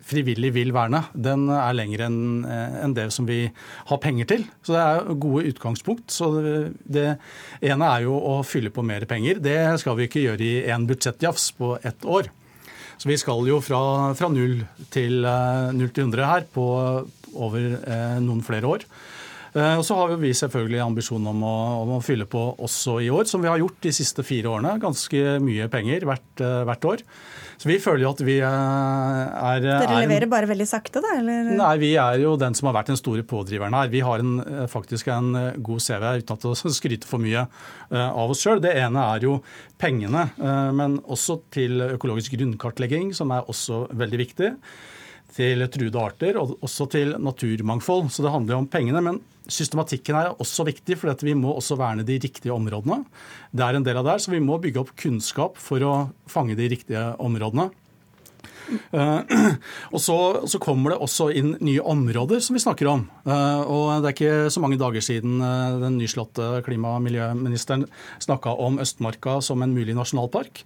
frivillig 0.02 0.48
vil 0.56 0.72
verne, 0.74 1.04
den 1.14 1.44
er 1.46 1.76
lengre 1.76 2.08
enn 2.08 2.42
en 2.42 2.96
det 2.96 3.04
som 3.14 3.28
vi 3.28 3.44
har 3.86 4.00
penger 4.02 4.26
til. 4.32 4.42
Så 4.66 4.74
det 4.74 4.80
er 4.82 5.20
gode 5.22 5.52
utgangspunkt. 5.52 6.10
Så 6.10 6.32
det, 6.34 6.56
det 6.82 7.06
ene 7.70 7.86
er 7.86 8.08
jo 8.08 8.18
å 8.18 8.40
fylle 8.42 8.74
på 8.74 8.82
mer 8.82 9.06
penger. 9.06 9.38
Det 9.38 9.56
skal 9.78 9.94
vi 10.00 10.08
ikke 10.08 10.24
gjøre 10.24 10.42
i 10.42 10.64
én 10.74 10.88
budsjettjafs 10.90 11.52
på 11.60 11.76
ett 11.86 12.02
år. 12.02 12.32
Så 12.98 13.10
vi 13.10 13.18
skal 13.18 13.46
jo 13.46 13.60
fra, 13.62 14.14
fra 14.18 14.30
0 14.30 14.58
til, 14.94 15.22
0 15.22 15.94
til 15.94 16.06
100 16.08 16.26
her 16.30 16.50
på, 16.50 16.66
over 17.36 17.78
eh, 17.82 18.16
noen 18.24 18.42
flere 18.46 18.70
år. 18.70 18.88
Eh, 19.54 19.76
og 19.78 19.84
så 19.86 19.94
har 19.94 20.16
vi 20.18 20.32
selvfølgelig 20.34 20.80
ambisjon 20.82 21.30
om 21.30 21.44
å, 21.46 21.54
om 21.84 21.92
å, 21.94 22.02
fylle 22.02 22.26
på 22.26 22.42
også 22.66 22.98
i 23.04 23.10
år, 23.14 23.28
som 23.30 23.42
vi 23.42 23.50
har 23.50 23.60
gjort 23.62 23.78
de 23.86 23.92
siste 23.94 24.24
fire 24.26 24.50
årene. 24.50 24.74
Ganske 24.82 25.36
mye 25.44 25.68
penger 25.70 26.06
hvert, 26.08 26.30
eh, 26.42 26.62
hvert 26.66 26.86
år. 26.90 27.04
Så 27.54 27.68
vi 27.70 27.76
føler 27.78 28.02
jo 28.02 28.10
at 28.10 28.22
vi 28.26 28.34
er 28.42 29.60
Dere 29.62 30.00
leverer 30.00 30.26
bare 30.26 30.48
veldig 30.50 30.66
sakte, 30.66 30.98
da? 31.04 31.12
Eller? 31.20 31.52
Nei, 31.54 31.74
vi 31.78 31.92
er 32.02 32.18
jo 32.18 32.32
den 32.40 32.56
som 32.58 32.66
har 32.66 32.74
vært 32.80 32.90
den 32.90 32.98
store 32.98 33.22
pådriveren 33.30 33.76
her. 33.78 33.92
Vi 33.92 34.02
har 34.02 34.24
en, 34.24 34.40
faktisk 34.68 35.12
en 35.14 35.30
god 35.62 35.84
CV, 35.84 36.08
uten 36.18 36.34
at 36.34 36.48
å 36.50 36.54
skryte 36.74 37.06
for 37.06 37.22
mye 37.22 37.46
av 37.94 38.34
oss 38.34 38.42
sjøl. 38.42 38.58
Det 38.64 38.74
ene 38.74 39.06
er 39.14 39.28
jo 39.28 39.36
pengene, 39.80 40.26
men 40.74 40.98
også 41.06 41.38
til 41.54 41.78
økologisk 41.92 42.34
grunnkartlegging, 42.34 43.14
som 43.14 43.30
er 43.32 43.46
også 43.46 43.84
veldig 44.02 44.22
viktig 44.24 44.50
til 45.34 45.66
truede 45.72 46.00
arter 46.00 46.38
og 46.40 46.56
også 46.64 46.86
til 46.94 47.14
naturmangfold. 47.18 48.10
Så 48.14 48.24
det 48.24 48.32
handler 48.34 48.56
jo 48.56 48.62
om 48.62 48.70
pengene. 48.70 49.02
Men 49.04 49.20
systematikken 49.50 50.18
er 50.18 50.34
også 50.38 50.66
viktig, 50.68 50.98
for 51.00 51.24
vi 51.26 51.36
må 51.38 51.54
også 51.54 51.78
verne 51.80 52.06
de 52.06 52.18
riktige 52.22 52.54
områdene. 52.54 53.02
Det 53.52 53.66
er 53.66 53.78
en 53.78 53.86
del 53.86 54.00
av 54.00 54.08
det, 54.08 54.18
så 54.22 54.34
vi 54.34 54.42
må 54.42 54.58
bygge 54.62 54.84
opp 54.84 54.94
kunnskap 55.00 55.58
for 55.60 55.84
å 55.84 55.94
fange 56.30 56.56
de 56.58 56.70
riktige 56.72 57.08
områdene. 57.22 57.70
Eh, 58.70 59.20
og 59.94 60.00
så, 60.00 60.18
så, 60.48 60.60
kommer 60.62 60.94
det 60.94 61.00
også 61.04 61.28
inn 61.36 61.54
nye 61.64 61.82
områder 61.82 62.40
som 62.44 62.56
vi 62.56 62.62
snakker 62.62 62.88
om. 62.90 63.04
Eh, 63.26 63.60
og 63.62 64.04
det 64.04 64.10
er 64.10 64.16
ikke 64.16 64.52
så 64.52 64.62
mange 64.64 64.78
dager 64.80 65.04
siden 65.04 65.36
eh, 65.44 65.78
den 65.82 65.98
nyslåtte 66.00 66.62
klima- 66.66 66.96
og 66.96 67.04
miljøministeren 67.04 67.86
snakka 68.24 68.54
om 68.64 68.80
Østmarka 68.82 69.38
som 69.44 69.62
en 69.64 69.74
mulig 69.74 69.96
nasjonalpark. 69.96 70.62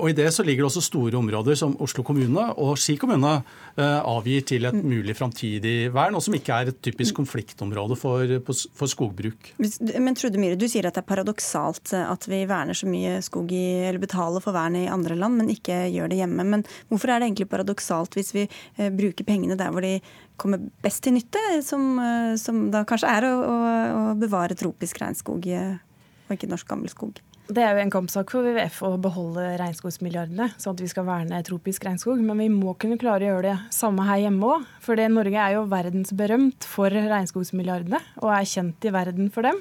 Og 0.00 0.06
i 0.10 0.14
det 0.16 0.28
så 0.34 0.44
ligger 0.44 0.64
det 0.64 0.70
også 0.70 0.82
store 0.84 1.18
områder 1.18 1.56
som 1.58 1.76
Oslo 1.82 2.02
kommune 2.06 2.42
og 2.60 2.76
Ski 2.80 2.96
kommune 3.00 3.30
avgir 3.78 4.42
til 4.48 4.66
et 4.68 4.76
mulig 4.76 5.14
framtidig 5.16 5.90
vern, 5.94 6.16
og 6.18 6.24
som 6.24 6.34
ikke 6.36 6.56
er 6.56 6.70
et 6.70 6.80
typisk 6.84 7.16
konfliktområde 7.20 7.96
for, 7.98 8.34
for 8.46 8.90
skogbruk. 8.90 9.52
Men 9.60 10.18
Trude 10.18 10.40
Myhre, 10.40 10.58
du 10.60 10.66
sier 10.70 10.88
at 10.88 10.96
det 10.96 11.04
er 11.04 11.08
paradoksalt 11.08 11.94
at 12.00 12.26
vi 12.30 12.42
verner 12.50 12.76
så 12.76 12.88
mye 12.90 13.20
skog 13.24 13.52
i, 13.54 13.64
eller 13.88 14.02
betaler 14.02 14.44
for 14.44 14.56
vern 14.56 14.78
i 14.80 14.88
andre 14.90 15.16
land, 15.18 15.38
men 15.40 15.52
ikke 15.54 15.82
gjør 15.94 16.10
det 16.10 16.20
hjemme. 16.20 16.46
Men 16.56 16.66
hvorfor 16.90 17.14
er 17.14 17.22
det 17.22 17.29
egentlig 17.30 17.48
paradoksalt 17.50 18.18
hvis 18.18 18.34
vi 18.36 18.44
eh, 18.46 18.90
bruker 18.92 19.26
pengene 19.26 19.58
der 19.58 19.72
hvor 19.72 19.86
de 19.86 19.96
kommer 20.40 20.60
best 20.84 21.04
til 21.06 21.16
nytte, 21.16 21.40
som, 21.66 21.94
eh, 22.02 22.36
som 22.40 22.68
da 22.74 22.84
kanskje 22.88 23.10
er 23.10 23.30
å, 23.30 23.34
å, 23.40 23.56
å 24.02 24.04
bevare 24.20 24.58
tropisk 24.58 25.00
regnskog 25.02 25.48
og 25.50 26.36
ikke 26.36 26.50
norsk 26.50 26.68
gammelskog? 26.70 27.20
Det 27.50 27.64
er 27.66 27.74
jo 27.74 27.82
en 27.82 27.90
kampsak 27.90 28.30
for 28.30 28.46
WWF 28.46 28.76
å 28.86 28.90
beholde 29.02 29.42
regnskogsmilliardene, 29.58 30.52
sånn 30.60 30.76
at 30.76 30.82
vi 30.84 30.90
skal 30.92 31.06
verne 31.08 31.40
tropisk 31.42 31.82
regnskog. 31.82 32.20
Men 32.22 32.38
vi 32.38 32.46
må 32.52 32.76
kunne 32.78 32.98
klare 33.00 33.26
å 33.26 33.32
gjøre 33.32 33.48
det 33.48 33.74
samme 33.74 34.04
her 34.06 34.20
hjemme 34.22 34.52
òg. 34.52 34.68
For 34.84 35.02
Norge 35.10 35.40
er 35.42 35.56
jo 35.56 35.64
verdensberømt 35.72 36.68
for 36.70 36.94
regnskogsmilliardene, 36.94 37.98
og 38.22 38.30
er 38.36 38.46
kjent 38.52 38.86
i 38.86 38.94
verden 38.94 39.32
for 39.34 39.48
dem. 39.48 39.58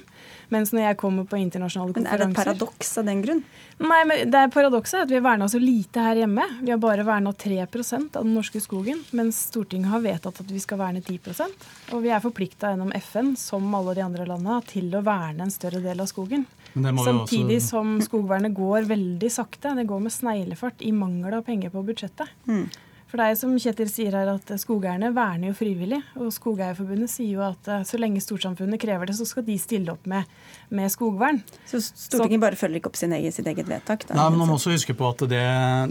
Mens 0.49 0.71
når 0.73 0.81
jeg 0.87 0.97
kommer 0.97 1.25
på 1.29 1.37
internasjonale 1.37 1.93
konferanser 1.93 2.17
Men 2.17 2.29
Er 2.29 2.33
det 2.33 2.39
et 2.39 2.39
paradoks 2.39 2.91
av 2.97 3.05
den 3.09 3.21
grunn? 3.25 3.41
Nei, 3.79 3.99
men 4.09 4.31
det 4.33 4.39
er 4.39 4.51
paradokset 4.53 5.03
at 5.03 5.11
vi 5.11 5.19
har 5.19 5.25
verna 5.25 5.47
så 5.51 5.61
lite 5.61 6.03
her 6.03 6.21
hjemme. 6.23 6.45
Vi 6.61 6.73
har 6.73 6.81
bare 6.81 7.05
verna 7.07 7.31
3% 7.31 8.17
av 8.17 8.25
den 8.25 8.33
norske 8.35 8.61
skogen, 8.63 9.03
mens 9.15 9.43
Stortinget 9.51 9.93
har 9.93 10.03
vedtatt 10.03 10.41
at 10.41 10.51
vi 10.51 10.61
skal 10.63 10.81
verne 10.81 11.03
10% 11.05 11.93
Og 11.93 12.03
vi 12.03 12.11
er 12.11 12.23
forplikta 12.23 12.73
gjennom 12.73 12.91
FN, 12.97 13.35
som 13.39 13.69
alle 13.77 13.95
de 13.99 14.03
andre 14.05 14.25
landene, 14.29 14.59
til 14.67 14.89
å 14.97 15.03
verne 15.05 15.45
en 15.45 15.53
større 15.53 15.83
del 15.85 16.01
av 16.01 16.09
skogen. 16.11 16.47
Samtidig 16.73 17.61
også... 17.61 17.69
som 17.69 17.95
skogvernet 18.03 18.53
går 18.57 18.89
veldig 18.89 19.31
sakte. 19.33 19.73
Det 19.77 19.87
går 19.89 20.05
med 20.05 20.13
sneglefart 20.13 20.81
i 20.85 20.93
mangel 20.95 21.39
av 21.39 21.45
penger 21.47 21.73
på 21.73 21.85
budsjettet. 21.87 22.29
Mm. 22.49 22.67
For 23.09 23.17
det 23.17 23.25
er 23.31 23.37
som 23.39 23.55
Kjetil 23.57 23.89
sier 23.89 24.13
her, 24.13 24.29
at 24.35 24.51
skogeierne 24.61 25.09
verner 25.15 25.49
jo 25.49 25.55
frivillig. 25.57 25.97
Og 26.21 26.29
Skogeierforbundet 26.33 27.09
sier 27.09 27.39
jo 27.39 27.41
at 27.41 27.65
eh, 27.65 27.81
så 27.87 27.97
lenge 27.97 28.21
storsamfunnet 28.21 28.77
krever 28.81 29.09
det, 29.09 29.15
så 29.17 29.25
skal 29.25 29.45
de 29.47 29.55
stille 29.57 29.89
opp 29.95 30.05
med, 30.09 30.29
med 30.77 30.91
skogvern. 30.93 31.39
Så 31.65 31.81
Stortinget 31.81 32.37
så, 32.37 32.43
bare 32.43 32.59
følger 32.59 32.77
ikke 32.77 32.91
opp 32.91 32.99
sin 32.99 33.15
egen, 33.17 33.33
sitt 33.33 33.49
eget 33.49 33.65
vedtak? 33.69 34.05
Da, 34.05 34.13
Nei, 34.13 34.27
men 34.29 34.43
Man 34.43 34.51
må 34.51 34.57
også 34.59 34.75
huske 34.75 34.93
på 34.97 35.09
at 35.09 35.23
det, 35.31 35.41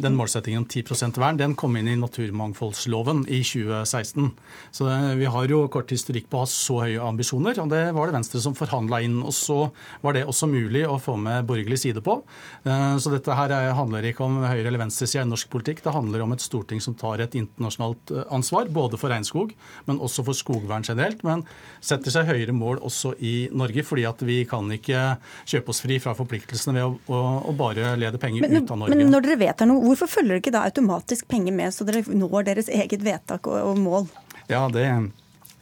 den 0.05 0.19
målsettingen 0.19 0.63
om 0.63 0.69
10% 0.71 1.19
vern 1.19 1.41
den 1.41 1.57
kom 1.59 1.75
inn 1.81 1.91
i 1.91 1.97
naturmangfoldsloven 1.99 3.25
i 3.27 3.41
2016. 3.43 4.31
Så 4.79 4.87
det, 4.87 5.01
vi 5.19 5.33
har 5.35 5.51
jo 5.51 5.65
kort 5.75 5.91
historikk 5.91 6.31
på 6.31 6.39
å 6.39 6.45
ha 6.45 6.53
så 6.53 6.79
høye 6.85 7.03
ambisjoner, 7.03 7.59
og 7.65 7.75
det 7.75 7.83
var 7.99 8.13
det 8.13 8.19
Venstre 8.21 8.45
som 8.47 8.55
forhandla 8.59 9.03
inn. 9.09 9.19
Og 9.27 9.35
så 9.35 9.59
var 10.07 10.15
det 10.15 10.23
også 10.31 10.47
mulig 10.55 10.87
å 10.87 11.01
få 11.03 11.19
med 11.19 11.51
borgerlig 11.51 11.83
side 11.83 12.05
på. 12.07 12.21
Eh, 12.63 12.95
så 13.03 13.17
dette 13.17 13.41
her 13.43 13.59
handler 13.75 14.07
ikke 14.07 14.23
om 14.23 14.39
høyre- 14.47 14.69
eller 14.69 14.85
venstresida 14.87 15.27
i 15.27 15.33
norsk 15.35 15.51
politikk, 15.51 15.83
det 15.83 15.99
handler 15.99 16.23
om 16.23 16.39
et 16.39 16.47
storting 16.47 16.79
som 16.85 16.95
tar 16.95 17.08
tar 17.09 17.25
et 17.25 17.37
internasjonalt 17.39 18.13
eh, 18.13 18.25
ansvar, 18.35 18.69
både 18.73 19.01
for 19.01 19.13
regnskog, 19.13 19.55
men 19.89 20.01
også 20.05 20.25
for 20.27 20.37
skogvern 20.37 20.87
generelt. 20.87 21.25
Men 21.27 21.45
setter 21.81 22.15
seg 22.15 22.29
høyere 22.29 22.55
mål 22.57 22.83
også 22.85 23.15
i 23.19 23.35
Norge, 23.57 23.85
fordi 23.87 24.07
at 24.09 24.25
vi 24.27 24.41
kan 24.49 24.69
ikke 24.75 25.05
kjøpe 25.49 25.75
oss 25.75 25.83
fri 25.85 26.01
fra 26.03 26.15
forpliktelsene 26.19 26.77
ved 26.79 26.89
å, 26.89 26.97
å, 27.15 27.23
å 27.51 27.57
bare 27.59 27.95
lede 28.01 28.21
penger 28.21 28.47
men, 28.47 28.63
ut 28.63 28.75
av 28.75 28.83
Norge. 28.85 28.99
Men 28.99 29.15
når 29.15 29.27
dere 29.27 29.41
vedtar 29.47 29.71
noe, 29.71 29.85
hvorfor 29.87 30.11
følger 30.19 30.37
dere 30.37 30.45
ikke 30.45 30.57
da 30.59 30.67
automatisk 30.69 31.29
penger 31.31 31.57
med, 31.57 31.75
så 31.75 31.87
dere 31.89 32.05
når 32.09 32.53
deres 32.53 32.71
eget 32.73 33.05
vedtak 33.05 33.49
og, 33.51 33.73
og 33.73 33.81
mål? 33.83 34.13
Ja, 34.49 34.67
det 34.73 34.87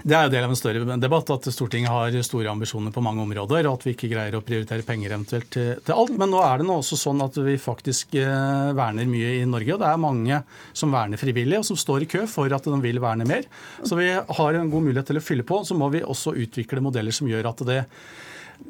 det 0.05 0.15
er 0.15 0.27
jo 0.27 0.33
del 0.35 0.45
av 0.45 0.53
en 0.53 0.59
større 0.59 0.97
debatt 1.01 1.31
at 1.33 1.47
Stortinget 1.51 1.91
har 1.91 2.17
store 2.27 2.51
ambisjoner 2.53 2.93
på 2.93 3.03
mange 3.05 3.23
områder, 3.25 3.67
og 3.67 3.79
at 3.79 3.87
vi 3.87 3.95
ikke 3.95 4.11
greier 4.13 4.37
å 4.37 4.43
prioritere 4.45 4.85
penger 4.87 5.15
eventuelt 5.15 5.49
til, 5.57 5.95
alt. 5.95 6.13
Men 6.21 6.31
nå 6.35 6.43
er 6.45 6.61
det 6.61 6.67
nå 6.69 6.77
også 6.83 6.99
sånn 7.01 7.25
at 7.25 7.39
vi 7.47 7.57
faktisk 7.61 8.15
eh, 8.21 8.75
verner 8.77 9.09
mye 9.09 9.33
i 9.41 9.49
Norge. 9.49 9.73
Og 9.75 9.83
det 9.83 9.89
er 9.89 10.03
mange 10.03 10.43
som 10.77 10.93
verner 10.95 11.21
frivillig, 11.21 11.63
og 11.63 11.69
som 11.71 11.81
står 11.81 12.05
i 12.05 12.11
kø 12.13 12.27
for 12.31 12.53
at 12.53 12.69
de 12.69 12.81
vil 12.85 13.01
verne 13.03 13.27
mer. 13.29 13.49
Så 13.83 13.99
vi 13.99 14.13
har 14.13 14.61
en 14.61 14.71
god 14.71 14.87
mulighet 14.91 15.11
til 15.11 15.23
å 15.23 15.25
fylle 15.25 15.49
på. 15.49 15.63
Så 15.67 15.79
må 15.79 15.89
vi 15.95 16.05
også 16.05 16.37
utvikle 16.37 16.85
modeller 16.85 17.17
som 17.17 17.31
gjør 17.31 17.51
at 17.51 17.65
det 17.67 17.83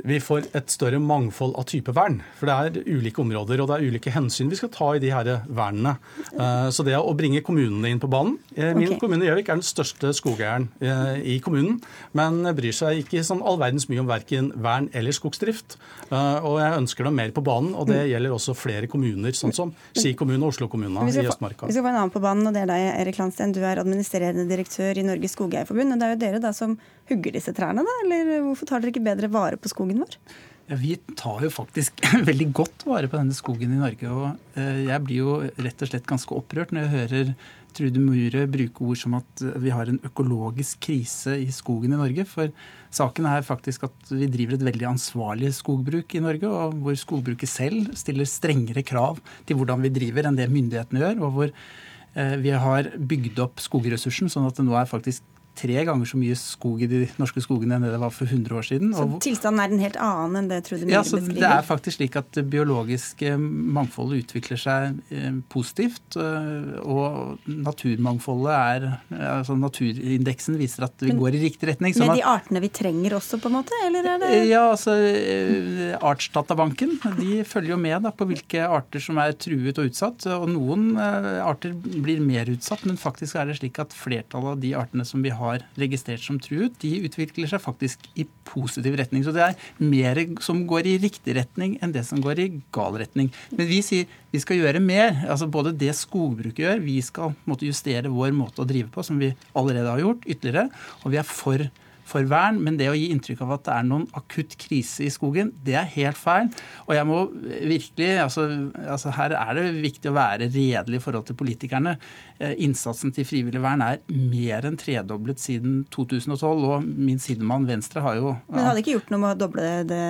vi 0.06 0.18
får 0.22 0.50
et 0.56 0.70
større 0.70 0.98
mangfold 1.02 1.54
av 1.58 1.66
type 1.70 1.92
vern. 1.96 2.20
For 2.38 2.48
det 2.48 2.56
er 2.56 2.90
ulike 2.96 3.22
områder 3.22 3.62
og 3.62 3.70
det 3.70 3.78
er 3.78 3.86
ulike 3.90 4.12
hensyn 4.14 4.50
vi 4.52 4.58
skal 4.58 4.70
ta 4.74 4.92
i 4.94 5.02
de 5.02 5.10
her 5.14 5.30
vernene. 5.46 5.96
Eh, 6.32 6.68
så 6.74 6.84
det 6.86 6.96
å 6.98 7.14
bringe 7.18 7.42
kommunene 7.46 7.90
inn 7.90 8.02
på 8.02 8.10
banen 8.10 8.36
eh, 8.54 8.72
Min 8.76 8.92
okay. 8.92 9.00
kommune 9.02 9.26
Gjøvik 9.26 9.50
er 9.50 9.58
den 9.58 9.66
største 9.66 10.12
skogeieren 10.16 10.68
eh, 10.80 11.18
i 11.36 11.38
kommunen, 11.42 11.80
men 12.16 12.42
bryr 12.56 12.74
seg 12.76 13.02
ikke 13.02 13.24
sånn 13.26 13.42
all 13.46 13.58
verdens 13.60 13.88
mye 13.90 14.02
om 14.02 14.10
verken 14.10 14.52
vern 14.62 14.90
eller 14.96 15.14
skogsdrift. 15.16 15.78
Og 16.10 16.58
jeg 16.60 16.76
ønsker 16.80 17.08
dem 17.08 17.16
mer 17.18 17.32
på 17.34 17.42
banen, 17.44 17.72
og 17.74 17.88
det 17.90 18.04
gjelder 18.10 18.34
også 18.34 18.54
flere 18.56 18.88
kommuner, 18.90 19.34
sånn 19.36 19.54
som 19.56 19.72
Ski 19.96 20.12
kommune 20.18 20.38
og 20.44 20.54
Oslo 20.54 20.68
kommune 20.70 21.02
i 21.10 21.24
Østmarka. 21.26 21.66
Vi 21.66 21.74
skal 21.74 21.86
få 21.86 21.90
en 21.90 21.98
annen 21.98 22.14
på 22.14 22.22
banen, 22.22 22.46
og 22.46 22.54
det 22.54 22.62
er 22.62 22.70
deg, 22.70 22.84
Erik 23.02 23.18
Landsten. 23.20 23.54
Du 23.56 23.62
er 23.64 23.80
administrerende 23.82 24.46
direktør 24.48 24.98
i 25.00 25.04
Norges 25.06 25.34
Skogeierforbund. 25.36 25.96
og 25.96 26.00
Det 26.00 26.06
er 26.06 26.14
jo 26.14 26.20
dere 26.22 26.42
da 26.42 26.52
som 26.56 26.76
hugger 27.10 27.36
disse 27.36 27.54
trærne, 27.56 27.84
da? 27.86 27.96
Eller 28.04 28.44
hvorfor 28.46 28.68
tar 28.68 28.82
dere 28.82 28.94
ikke 28.94 29.06
bedre 29.06 29.32
vare 29.32 29.58
på 29.60 29.72
skogen 29.72 30.02
vår? 30.02 30.18
Ja, 30.66 30.76
Vi 30.80 30.96
tar 31.14 31.44
jo 31.46 31.50
faktisk 31.52 32.00
veldig 32.30 32.48
godt 32.56 32.86
vare 32.88 33.10
på 33.10 33.20
denne 33.20 33.36
skogen 33.36 33.76
i 33.76 33.82
Norge. 33.82 34.10
og 34.10 34.58
eh, 34.58 34.82
Jeg 34.88 35.04
blir 35.06 35.22
jo 35.22 35.36
rett 35.62 35.84
og 35.84 35.92
slett 35.92 36.08
ganske 36.08 36.34
opprørt 36.34 36.74
når 36.74 36.86
jeg 36.86 36.94
hører 36.96 37.36
Trude 37.76 38.00
Mure 38.00 38.46
bruke 38.48 38.86
ord 38.88 38.98
som 38.98 39.14
at 39.18 39.42
vi 39.60 39.72
har 39.74 39.90
en 39.90 40.00
økologisk 40.06 40.80
krise 40.86 41.34
i 41.42 41.50
skogen 41.52 41.92
i 41.92 42.00
Norge. 42.00 42.24
For 42.28 42.50
saken 42.94 43.28
er 43.28 43.44
faktisk 43.46 43.84
at 43.90 44.12
vi 44.12 44.30
driver 44.32 44.56
et 44.56 44.64
veldig 44.64 44.88
ansvarlig 44.94 45.52
skogbruk 45.54 46.16
i 46.16 46.22
Norge, 46.24 46.48
og 46.48 46.78
hvor 46.80 46.96
skogbruket 46.96 47.52
selv 47.52 47.92
stiller 47.98 48.28
strengere 48.28 48.84
krav 48.86 49.20
til 49.46 49.60
hvordan 49.60 49.84
vi 49.84 49.92
driver 49.92 50.26
enn 50.26 50.40
det 50.40 50.48
myndighetene 50.52 51.04
gjør. 51.04 51.22
og 51.28 51.36
hvor 51.36 51.52
eh, 51.52 52.36
vi 52.42 52.56
har 52.64 52.90
bygd 52.96 53.44
opp 53.44 53.62
skogressursen 53.62 54.32
sånn 54.32 54.48
at 54.48 54.56
det 54.56 54.66
nå 54.66 54.74
er 54.80 54.88
faktisk 54.88 55.35
tre 55.56 55.84
ganger 55.88 56.08
så 56.08 56.18
mye 56.20 56.36
skog 56.38 56.82
i 56.84 56.88
de 56.90 57.02
norske 57.20 57.42
skogene 57.44 57.76
enn 57.76 57.86
det 57.86 57.92
det 57.96 58.00
var 58.02 58.12
for 58.14 58.28
100 58.28 58.56
år 58.58 58.66
siden. 58.66 58.92
Så 58.96 59.06
tilstanden 59.24 59.62
er 59.62 59.72
en 59.72 59.82
helt 59.82 59.98
annen 60.02 60.40
enn 60.40 60.50
det 60.50 60.60
Trude 60.66 60.84
Myhre 60.84 60.98
ja, 60.98 61.02
beskriver? 61.04 61.38
Det 61.40 61.50
er 61.50 61.66
faktisk 61.66 61.98
slik 61.98 62.18
at 62.20 62.30
det 62.36 62.44
biologiske 62.52 63.32
mangfoldet 63.40 64.24
utvikler 64.24 64.60
seg 64.60 65.00
eh, 65.14 65.38
positivt. 65.52 66.18
Eh, 66.20 66.76
og 66.84 67.46
naturmangfoldet 67.48 68.52
er 68.56 68.88
altså 69.16 69.56
Naturindeksen 69.56 70.58
viser 70.60 70.86
at 70.88 71.00
vi 71.02 71.12
Men, 71.12 71.20
går 71.22 71.38
i 71.38 71.42
riktig 71.46 71.70
retning. 71.72 71.96
Med 72.02 72.20
de 72.20 72.26
artene 72.28 72.62
vi 72.64 72.70
trenger 72.74 73.16
også, 73.18 73.40
på 73.42 73.50
en 73.50 73.58
måte? 73.58 73.80
Eller 73.86 74.10
er 74.12 74.22
det 74.22 74.32
Ja, 74.50 74.66
altså 74.74 74.96
eh, 75.00 75.96
Artsdatabanken 75.96 76.98
de 77.20 77.40
følger 77.48 77.74
jo 77.74 77.80
med 77.80 78.04
da, 78.06 78.12
på 78.12 78.28
hvilke 78.28 78.66
arter 78.66 79.02
som 79.02 79.20
er 79.22 79.36
truet 79.40 79.80
og 79.80 79.90
utsatt. 79.90 80.28
Og 80.36 80.48
noen 80.52 80.94
arter 80.96 81.72
blir 81.76 82.20
mer 82.24 82.48
utsatt, 82.52 82.84
men 82.88 83.00
faktisk 83.00 83.38
er 83.38 83.48
det 83.48 83.58
slik 83.60 83.80
at 83.82 83.94
flertallet 83.96 84.56
av 84.56 84.62
de 84.62 84.74
artene 84.78 85.06
som 85.08 85.24
vi 85.24 85.32
har 85.34 85.45
har 85.46 85.64
registrert 85.80 86.24
som 86.24 86.40
truet, 86.42 86.76
de 86.82 86.92
utvikler 87.06 87.50
seg 87.50 87.62
faktisk 87.62 88.04
i 88.18 88.26
positiv 88.48 88.98
retning. 88.98 89.24
Så 89.24 89.34
det 89.34 89.44
er 89.46 89.56
mer 89.82 90.20
som 90.44 90.64
går 90.68 90.90
i 90.90 90.98
riktig 91.06 91.36
retning 91.38 91.78
enn 91.80 91.94
det 91.94 92.04
som 92.08 92.20
går 92.24 92.42
i 92.42 92.50
gal 92.74 92.98
retning. 93.00 93.32
Men 93.54 93.70
vi 93.70 93.80
sier 93.86 94.10
vi 94.34 94.42
skal 94.42 94.60
gjøre 94.60 94.82
mer. 94.84 95.14
altså 95.30 95.48
Både 95.48 95.72
det 95.72 95.94
skogbruket 95.96 96.64
gjør, 96.66 96.84
vi 96.84 96.98
skal 97.04 97.34
måtte 97.48 97.68
justere 97.68 98.12
vår 98.12 98.34
måte 98.36 98.62
å 98.62 98.68
drive 98.68 98.90
på, 98.92 99.04
som 99.06 99.20
vi 99.22 99.32
allerede 99.56 99.88
har 99.88 100.02
gjort, 100.02 100.26
ytterligere. 100.28 100.68
Og 101.04 101.14
vi 101.14 101.20
er 101.22 101.28
for 101.28 101.68
for 102.06 102.26
vern, 102.30 102.60
men 102.62 102.78
det 102.78 102.88
å 102.90 102.94
gi 102.94 103.08
inntrykk 103.10 103.42
av 103.44 103.56
at 103.56 103.64
det 103.66 103.74
er 103.74 103.86
noen 103.88 104.04
akutt 104.16 104.54
krise 104.60 105.06
i 105.06 105.12
skogen, 105.12 105.50
det 105.66 105.74
er 105.78 105.88
helt 105.96 106.18
feil. 106.20 106.50
Og 106.86 106.94
jeg 106.94 107.08
må 107.08 107.22
virkelig, 107.42 108.10
altså, 108.22 108.46
altså 108.86 109.14
Her 109.16 109.34
er 109.40 109.58
det 109.58 109.66
viktig 109.82 110.12
å 110.12 110.16
være 110.16 110.46
redelig 110.46 111.00
i 111.00 111.02
forhold 111.02 111.26
til 111.26 111.38
politikerne. 111.38 111.96
Eh, 112.36 112.52
innsatsen 112.66 113.14
til 113.16 113.24
frivillig 113.24 113.60
vern 113.64 113.80
er 113.80 114.00
mer 114.12 114.66
enn 114.68 114.76
tredoblet 114.76 115.40
siden 115.40 115.78
2012, 115.94 116.64
og 116.68 116.84
min 116.84 117.20
sidemann 117.22 117.64
Venstre 117.68 118.02
har 118.04 118.18
jo 118.18 118.34
Men 118.50 118.66
hadde 118.66 118.82
ikke 118.82 118.96
gjort 118.98 119.12
noe 119.14 119.22
med 119.22 119.30
å 119.30 119.38
doble 119.46 119.70
det 119.88 120.00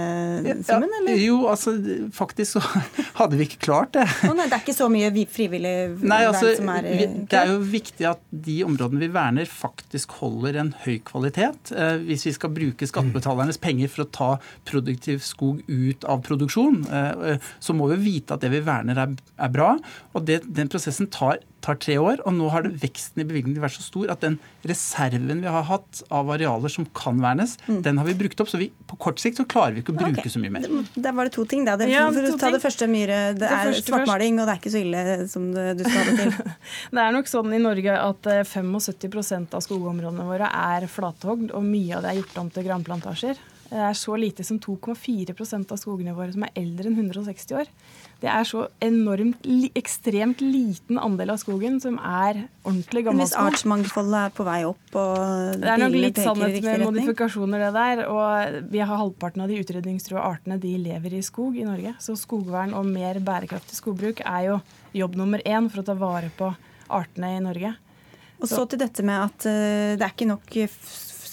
summen, 0.66 0.90
ja, 0.90 0.98
eller? 0.98 1.20
Jo, 1.22 1.36
altså 1.52 1.76
faktisk 2.16 2.56
så 2.56 2.62
hadde 3.20 3.38
vi 3.38 3.46
ikke 3.46 3.62
klart 3.68 3.94
det. 3.94 4.08
Oh, 4.26 4.34
nei, 4.34 4.48
det 4.50 4.58
er 4.58 4.64
ikke 4.64 4.74
så 4.74 4.90
mye 4.90 5.12
frivillig 5.30 5.74
nei, 6.02 6.20
altså, 6.26 6.50
vern 6.50 6.58
som 6.58 6.74
er 6.74 6.90
vi, 6.90 7.08
Det 7.30 7.40
er 7.44 7.52
jo 7.52 7.62
viktig 7.76 8.10
at 8.10 8.26
de 8.50 8.58
områdene 8.66 9.04
vi 9.06 9.12
verner, 9.14 9.46
faktisk 9.46 10.18
holder 10.18 10.60
en 10.64 10.74
høy 10.82 10.98
kvalitet. 11.06 11.70
Eh, 11.70 12.02
hvis 12.10 12.26
vi 12.26 12.34
skal 12.34 12.54
bruke 12.58 12.90
skattebetalernes 12.90 13.62
penger 13.62 13.92
for 13.92 14.02
å 14.02 14.10
ta 14.10 14.30
produktiv 14.66 15.22
skog 15.26 15.62
ut 15.70 16.10
av 16.10 16.26
produksjon, 16.26 16.82
eh, 16.90 17.50
så 17.62 17.76
må 17.76 17.86
vi 17.94 18.02
vite 18.02 18.34
at 18.34 18.42
det 18.42 18.50
vi 18.50 18.66
verner 18.66 18.98
er, 19.06 19.14
er 19.14 19.54
bra. 19.54 19.76
Og 20.16 20.26
det, 20.26 20.42
den 20.58 20.72
prosessen 20.72 21.06
tar 21.06 21.38
tar 21.66 21.78
tre 21.82 21.96
år. 22.00 22.22
Og 22.26 22.34
nå 22.36 22.48
har 22.52 22.66
det 22.66 22.76
veksten 22.82 23.22
i 23.22 23.26
bevilgningene 23.26 23.64
vært 23.64 23.76
så 23.78 23.84
stor 23.84 24.12
at 24.14 24.22
den 24.24 24.38
reserven 24.66 25.42
vi 25.42 25.50
har 25.50 25.66
hatt 25.68 26.02
av 26.14 26.30
arealer 26.34 26.72
som 26.72 26.86
kan 26.96 27.18
vernes, 27.22 27.56
mm. 27.66 27.80
den 27.86 28.00
har 28.00 28.08
vi 28.08 28.16
brukt 28.18 28.40
opp. 28.42 28.50
Så 28.52 28.60
vi, 28.60 28.70
på 28.90 28.98
kort 29.02 29.22
sikt 29.22 29.40
så 29.40 29.46
klarer 29.48 29.76
vi 29.76 29.84
ikke 29.84 29.94
å 29.94 29.98
bruke 29.98 30.22
okay. 30.22 30.32
så 30.32 30.42
mye 30.42 30.54
mer. 30.54 30.68
Der 30.94 31.16
var 31.16 31.28
det 31.28 31.34
to 31.36 31.46
ting. 31.48 31.66
Da. 31.68 31.76
Det, 31.80 31.90
ja, 31.92 32.06
for 32.14 32.30
å 32.30 32.36
ta 32.40 32.52
det 32.54 32.62
første, 32.62 32.88
Myhre. 32.90 33.20
Det, 33.34 33.42
det 33.42 33.50
er 33.50 33.80
svartmaling, 33.80 34.40
og 34.40 34.48
det 34.48 34.56
er 34.56 34.62
ikke 34.62 34.74
så 34.74 34.84
ille 34.84 35.04
som 35.32 35.50
det, 35.54 35.66
du 35.80 35.84
skal 35.86 35.98
ha 35.98 36.06
det 36.08 36.16
til. 36.22 36.54
det 36.98 37.04
er 37.04 37.18
nok 37.18 37.30
sånn 37.30 37.56
i 37.56 37.62
Norge 37.62 37.98
at 37.98 38.30
75 38.52 39.12
eh, 39.18 39.44
av 39.56 39.66
skogområdene 39.66 40.30
våre 40.30 40.50
er 40.50 40.88
flathogd, 40.90 41.50
og 41.56 41.66
mye 41.66 41.98
av 41.98 42.06
det 42.06 42.12
er 42.12 42.22
gjort 42.22 42.42
om 42.44 42.54
til 42.54 42.66
granplantasjer. 42.68 43.44
Det 43.66 43.78
er 43.82 43.96
så 43.98 44.14
lite 44.18 44.44
som 44.46 44.58
2,4% 44.62 45.72
av 45.74 45.78
skogene 45.80 46.14
våre 46.14 46.30
som 46.34 46.44
er 46.46 46.54
eldre 46.60 46.90
enn 46.90 47.00
160 47.00 47.58
år. 47.58 47.70
Det 48.16 48.28
er 48.32 48.46
så 48.48 48.62
enormt, 48.80 49.44
ekstremt 49.76 50.40
liten 50.40 50.96
andel 50.96 51.34
av 51.34 51.40
skogen 51.42 51.76
som 51.82 51.98
er 52.00 52.46
ordentlig 52.62 53.02
gammel 53.04 53.28
skog. 53.28 53.28
Hvis 53.28 53.58
artsmangfoldet 53.60 54.20
er 54.22 54.34
på 54.38 54.46
vei 54.46 54.58
opp 54.64 54.96
og 54.96 55.58
Det 55.60 55.68
er 55.68 55.82
nok 55.82 55.96
litt 56.00 56.20
sannhet 56.24 56.64
med 56.64 56.84
modifikasjoner, 56.86 57.66
det 57.66 57.72
der. 57.76 58.04
Og 58.08 58.60
vi 58.72 58.80
har 58.80 59.02
halvparten 59.02 59.44
av 59.44 59.52
de 59.52 59.60
utrydningstrua 59.60 60.24
artene 60.24 60.56
de 60.62 60.72
lever 60.80 61.18
i 61.18 61.24
skog 61.26 61.58
i 61.60 61.66
Norge. 61.68 61.92
Så 62.00 62.16
skogvern 62.16 62.72
og 62.78 62.88
mer 62.88 63.20
bærekraftig 63.20 63.76
skogbruk 63.76 64.24
er 64.24 64.48
jo 64.48 64.60
jobb 64.96 65.20
nummer 65.20 65.44
én 65.44 65.68
for 65.68 65.84
å 65.84 65.88
ta 65.90 65.98
vare 66.00 66.32
på 66.38 66.48
artene 66.96 67.34
i 67.36 67.42
Norge. 67.44 67.76
Og 68.40 68.48
så 68.48 68.64
til 68.68 68.80
dette 68.80 69.04
med 69.04 69.28
at 69.28 69.44
uh, 69.48 69.92
det 69.96 70.04
er 70.04 70.12
ikke 70.12 70.28
nok 70.28 70.56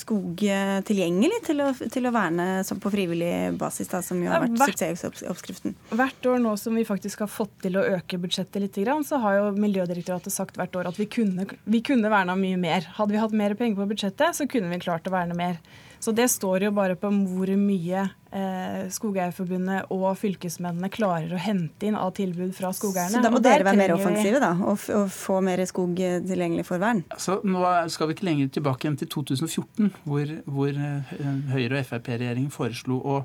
skog 0.03 0.43
tilgjengelig 0.87 1.39
til 1.47 1.63
å, 1.63 1.69
til 1.73 2.07
å 2.07 2.13
verne 2.13 2.47
på 2.83 2.91
frivillig 2.93 3.53
basis, 3.59 3.89
da, 3.91 4.01
som 4.05 4.19
jo 4.23 4.31
har 4.31 4.43
vært 4.45 4.75
suksessoppskriften? 4.75 5.77
Hvert 5.93 6.29
år 6.29 6.41
nå 6.43 6.55
som 6.59 6.75
vi 6.77 6.85
faktisk 6.87 7.23
har 7.25 7.31
fått 7.31 7.55
til 7.65 7.79
å 7.79 7.85
øke 7.95 8.19
budsjettet 8.21 8.61
litt, 8.63 8.81
så 9.07 9.19
har 9.23 9.39
jo 9.39 9.49
Miljødirektoratet 9.63 10.33
sagt 10.33 10.57
hvert 10.59 10.75
år 10.75 10.89
at 10.89 10.99
vi 10.99 11.07
kunne, 11.11 11.47
vi 11.63 11.81
kunne 11.85 12.11
verna 12.11 12.35
mye 12.39 12.59
mer. 12.59 12.87
Hadde 12.97 13.15
vi 13.15 13.21
hatt 13.21 13.35
mer 13.37 13.55
penger 13.59 13.79
på 13.79 13.89
budsjettet, 13.93 14.37
så 14.37 14.47
kunne 14.49 14.71
vi 14.73 14.81
klart 14.83 15.07
å 15.07 15.13
verne 15.13 15.37
mer. 15.37 15.59
Så 16.03 16.11
det 16.11 16.27
står 16.33 16.67
jo 16.67 16.73
bare 16.75 16.97
på 16.99 17.07
hvor 17.07 17.49
mye 17.55 18.01
eh, 18.03 18.79
Skogeierforbundet 18.91 19.93
og 19.93 20.09
fylkesmennene 20.19 20.89
klarer 20.91 21.31
å 21.31 21.39
hente 21.39 21.87
inn 21.87 21.95
av 21.95 22.11
tilbud 22.17 22.51
fra 22.57 22.73
skogeierne. 22.75 23.15
Så 23.15 23.23
da 23.23 23.31
må 23.31 23.39
dere 23.43 23.63
være 23.63 23.79
mer 23.79 23.95
offensive 23.95 24.41
da, 24.43 24.51
og, 24.59 24.83
og, 24.91 25.07
få 25.13 25.39
mer 25.45 25.63
skog 25.69 25.95
tilgjengelig 26.27 26.67
for 26.67 26.83
vern? 26.83 27.05
Altså, 27.13 27.39
nå 27.47 27.63
skal 27.93 28.11
vi 28.11 28.17
ikke 28.17 28.27
lenger 28.27 28.51
tilbake 28.59 28.89
enn 28.89 28.99
til 28.99 29.11
2014, 29.15 29.93
hvor, 30.03 30.35
hvor 30.57 30.83
eh, 30.89 31.15
Høyre- 31.53 31.79
og 31.79 31.89
Frp-regjeringen 31.93 32.51
foreslo 32.51 32.99
å 32.99 33.23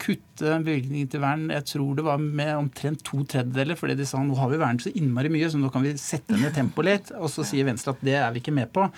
kutte 0.00 0.56
bevilgningen 0.64 1.10
til 1.10 1.22
vern. 1.22 1.48
Jeg 1.54 1.66
tror 1.74 1.98
det 1.98 2.06
var 2.06 2.22
med 2.22 2.52
omtrent 2.56 3.02
to 3.06 3.22
tredjedeler, 3.30 3.78
fordi 3.78 3.98
de 3.98 4.06
sa 4.08 4.22
nå 4.22 4.36
har 4.38 4.50
vi 4.50 4.60
vernet 4.60 4.86
så 4.86 4.94
innmari 4.94 5.30
mye, 5.32 5.50
så 5.50 5.60
nå 5.60 5.70
kan 5.72 5.84
vi 5.84 5.94
sette 6.00 6.38
ned 6.38 6.54
tempoet 6.56 6.88
litt. 6.88 7.12
Og 7.18 7.30
så 7.32 7.46
sier 7.46 7.66
Venstre 7.68 7.94
at 7.94 8.02
det 8.04 8.18
er 8.18 8.34
vi 8.34 8.42
ikke 8.42 8.54
med 8.54 8.72
på. 8.74 8.88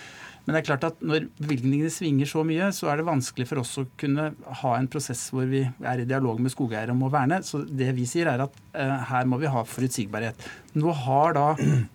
Men 0.46 0.54
det 0.54 0.60
er 0.60 0.66
klart 0.68 0.84
at 0.86 1.00
når 1.02 1.24
bevilgningene 1.40 1.90
svinger 1.90 2.28
så 2.30 2.44
mye, 2.46 2.68
så 2.74 2.92
er 2.92 3.00
det 3.00 3.08
vanskelig 3.08 3.48
for 3.50 3.62
oss 3.64 3.72
å 3.82 3.86
kunne 3.98 4.28
ha 4.60 4.74
en 4.76 4.86
prosess 4.90 5.24
hvor 5.34 5.48
vi 5.50 5.64
er 5.66 6.02
i 6.02 6.06
dialog 6.06 6.38
med 6.42 6.52
skogeiere 6.54 6.94
om 6.94 7.02
å 7.02 7.10
verne. 7.10 7.40
Så 7.42 7.64
det 7.66 7.90
vi 7.96 8.04
sier 8.06 8.30
er 8.30 8.44
at 8.44 8.60
eh, 8.78 8.92
her 9.10 9.26
må 9.26 9.40
vi 9.42 9.50
ha 9.50 9.64
forutsigbarhet. 9.66 10.46
Nå 10.78 10.92
har 11.02 11.34
da 11.34 11.46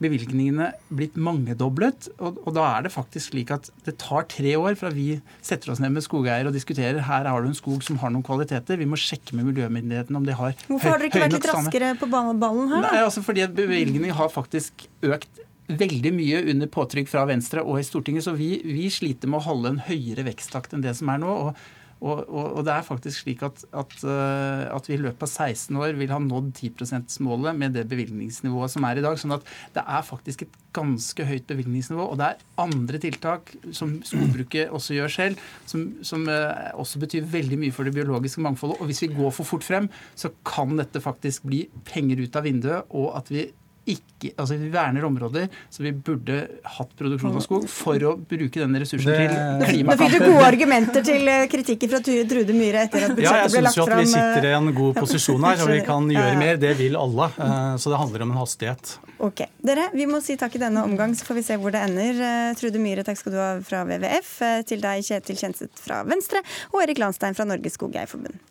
bevilgningene 0.04 0.72
blitt 0.92 1.16
mangedoblet, 1.16 2.10
og, 2.20 2.42
og 2.44 2.58
da 2.58 2.66
er 2.74 2.88
det 2.88 2.92
faktisk 2.92 3.32
slik 3.32 3.54
at 3.56 3.70
det 3.86 3.96
tar 4.02 4.28
tre 4.32 4.58
år 4.60 4.76
fra 4.80 4.92
vi 4.92 5.14
setter 5.40 5.72
oss 5.72 5.80
ned 5.84 5.96
med 5.96 6.04
skogeiere 6.04 6.52
og 6.52 6.58
diskuterer 6.58 7.00
her 7.08 7.30
har 7.30 7.46
du 7.46 7.48
en 7.48 7.56
skog 7.56 7.86
som 7.88 8.02
har 8.04 8.12
noen 8.12 8.26
kvaliteter. 8.26 8.82
Vi 8.82 8.90
må 8.90 9.00
sjekke 9.00 9.38
med 9.38 9.48
miljømyndighetene 9.48 10.20
om 10.20 10.28
de 10.28 10.36
har 10.36 10.58
Hvorfor 10.66 10.92
har 10.92 11.00
dere 11.00 11.08
ikke 11.08 11.24
vært 11.24 11.38
litt 11.38 11.50
raskere 11.54 11.94
på 12.02 12.12
ballen 12.12 12.68
her? 12.74 12.84
Nei, 12.90 13.00
altså 13.06 13.24
fordi 13.24 13.48
bevilgningene 13.62 14.18
har 14.20 14.34
faktisk 14.34 14.90
økt 15.08 15.40
veldig 15.80 16.14
mye 16.16 16.42
under 16.54 16.72
påtrykk 16.72 17.12
fra 17.12 17.28
Venstre 17.30 17.64
og 17.66 17.80
i 17.80 17.86
Stortinget, 17.86 18.26
så 18.28 18.36
vi, 18.38 18.56
vi 18.66 18.90
sliter 18.94 19.32
med 19.32 19.42
å 19.42 19.48
holde 19.50 19.76
en 19.76 19.86
høyere 19.88 20.26
veksttakt 20.28 20.76
enn 20.76 20.84
det 20.86 20.96
som 20.98 21.12
er 21.14 21.24
nå. 21.24 21.38
og 21.48 21.62
og, 22.02 22.24
og, 22.34 22.46
og, 22.58 22.62
det 22.66 22.74
er 22.74 22.86
faktisk 22.86 23.22
slik 23.22 23.44
at, 23.46 23.62
at, 23.78 23.92
uh, 24.02 24.64
at, 24.74 24.88
vi 24.90 24.96
i 24.96 25.02
løpet 25.04 25.22
av 25.22 25.30
16 25.30 25.78
år 25.78 25.94
vil 26.00 26.10
ha 26.10 26.18
nådd 26.22 26.50
10 26.58 26.82
%-målet 26.82 27.58
med 27.58 27.76
det 27.78 27.84
bevilgningsnivået 27.92 28.74
som 28.74 28.88
er 28.90 28.98
i 28.98 29.04
dag. 29.06 29.20
sånn 29.22 29.36
at 29.36 29.46
det 29.76 29.84
er 29.86 30.08
faktisk 30.08 30.42
et 30.48 30.58
ganske 30.74 31.28
høyt 31.30 31.46
bevilgningsnivå. 31.52 32.08
Og 32.10 32.18
det 32.18 32.32
er 32.32 32.42
andre 32.64 33.02
tiltak 33.04 33.54
som 33.78 34.00
skogbruket 34.08 34.74
også 34.74 34.98
gjør 34.98 35.14
selv, 35.14 35.46
som, 35.70 35.86
som 36.02 36.26
uh, 36.26 36.74
også 36.82 37.04
betyr 37.06 37.30
veldig 37.30 37.62
mye 37.62 37.76
for 37.76 37.86
det 37.86 37.94
biologiske 38.00 38.42
mangfoldet. 38.42 38.82
Og 38.82 38.90
hvis 38.90 39.06
vi 39.06 39.14
går 39.14 39.38
for 39.38 39.54
fort 39.54 39.68
frem, 39.68 39.92
så 40.18 40.34
kan 40.48 40.74
dette 40.82 41.06
faktisk 41.06 41.46
bli 41.46 41.68
penger 41.86 42.26
ut 42.26 42.42
av 42.42 42.50
vinduet, 42.50 42.98
og 42.98 43.14
at 43.22 43.30
vi 43.30 43.52
ikke, 43.94 44.32
altså 44.36 44.58
vi 44.60 44.70
verner 44.74 45.06
områder 45.08 45.48
så 45.70 45.84
vi 45.84 45.92
burde 45.96 46.38
hatt 46.78 46.92
produksjon 46.98 47.36
av 47.38 47.44
skog 47.46 47.68
for 47.72 48.06
å 48.08 48.14
bruke 48.18 48.62
denne 48.62 48.82
ressursen 48.84 49.12
det, 49.12 49.28
til 49.28 49.66
klimakampen. 49.70 49.92
Nå 49.92 49.98
fikk 50.02 50.16
du 50.16 50.26
gode 50.28 50.48
argumenter 50.48 51.06
til 51.08 51.32
eh, 51.32 51.46
kritikken 51.52 51.92
fra 51.92 52.02
Trude 52.06 52.56
Myhre 52.58 52.86
etter 52.88 53.08
at 53.08 53.16
budsjettet 53.18 53.56
ble 53.56 53.64
lagt 53.66 53.72
fram. 53.72 53.72
Ja, 53.72 53.72
jeg 53.72 53.72
syns 53.72 53.80
jo 53.80 53.88
at 53.88 54.02
vi 54.02 54.10
sitter 54.14 54.50
i 54.50 54.54
en 54.58 54.70
god 54.78 55.00
posisjon 55.00 55.48
her, 55.48 55.64
og 55.66 55.72
vi 55.74 55.80
kan 55.92 56.12
gjøre 56.18 56.38
mer. 56.42 56.62
Det 56.62 56.76
vil 56.82 57.00
alle. 57.00 57.32
Eh, 57.48 57.74
så 57.82 57.94
det 57.94 58.04
handler 58.04 58.28
om 58.28 58.36
en 58.36 58.42
hastighet. 58.44 58.94
Ok. 59.32 59.44
Dere, 59.72 59.90
vi 59.96 60.08
må 60.10 60.22
si 60.26 60.38
takk 60.40 60.58
i 60.58 60.64
denne 60.66 60.86
omgang, 60.88 61.16
så 61.18 61.28
får 61.28 61.42
vi 61.42 61.48
se 61.50 61.60
hvor 61.62 61.74
det 61.76 61.84
ender. 61.90 62.24
Eh, 62.30 62.54
Trude 62.60 62.82
Myhre, 62.84 63.08
takk 63.08 63.20
skal 63.22 63.36
du 63.36 63.42
ha 63.42 63.52
fra 63.66 63.84
WWF. 63.88 64.38
Til 64.70 64.86
deg, 64.86 65.06
Kjetil 65.08 65.42
Kjenseth 65.42 65.84
fra 65.86 66.04
Venstre, 66.08 66.44
og 66.74 66.82
Erik 66.86 67.02
Landstein 67.02 67.38
fra 67.38 67.48
Norges 67.50 67.80
Skogeierforbund. 67.80 68.51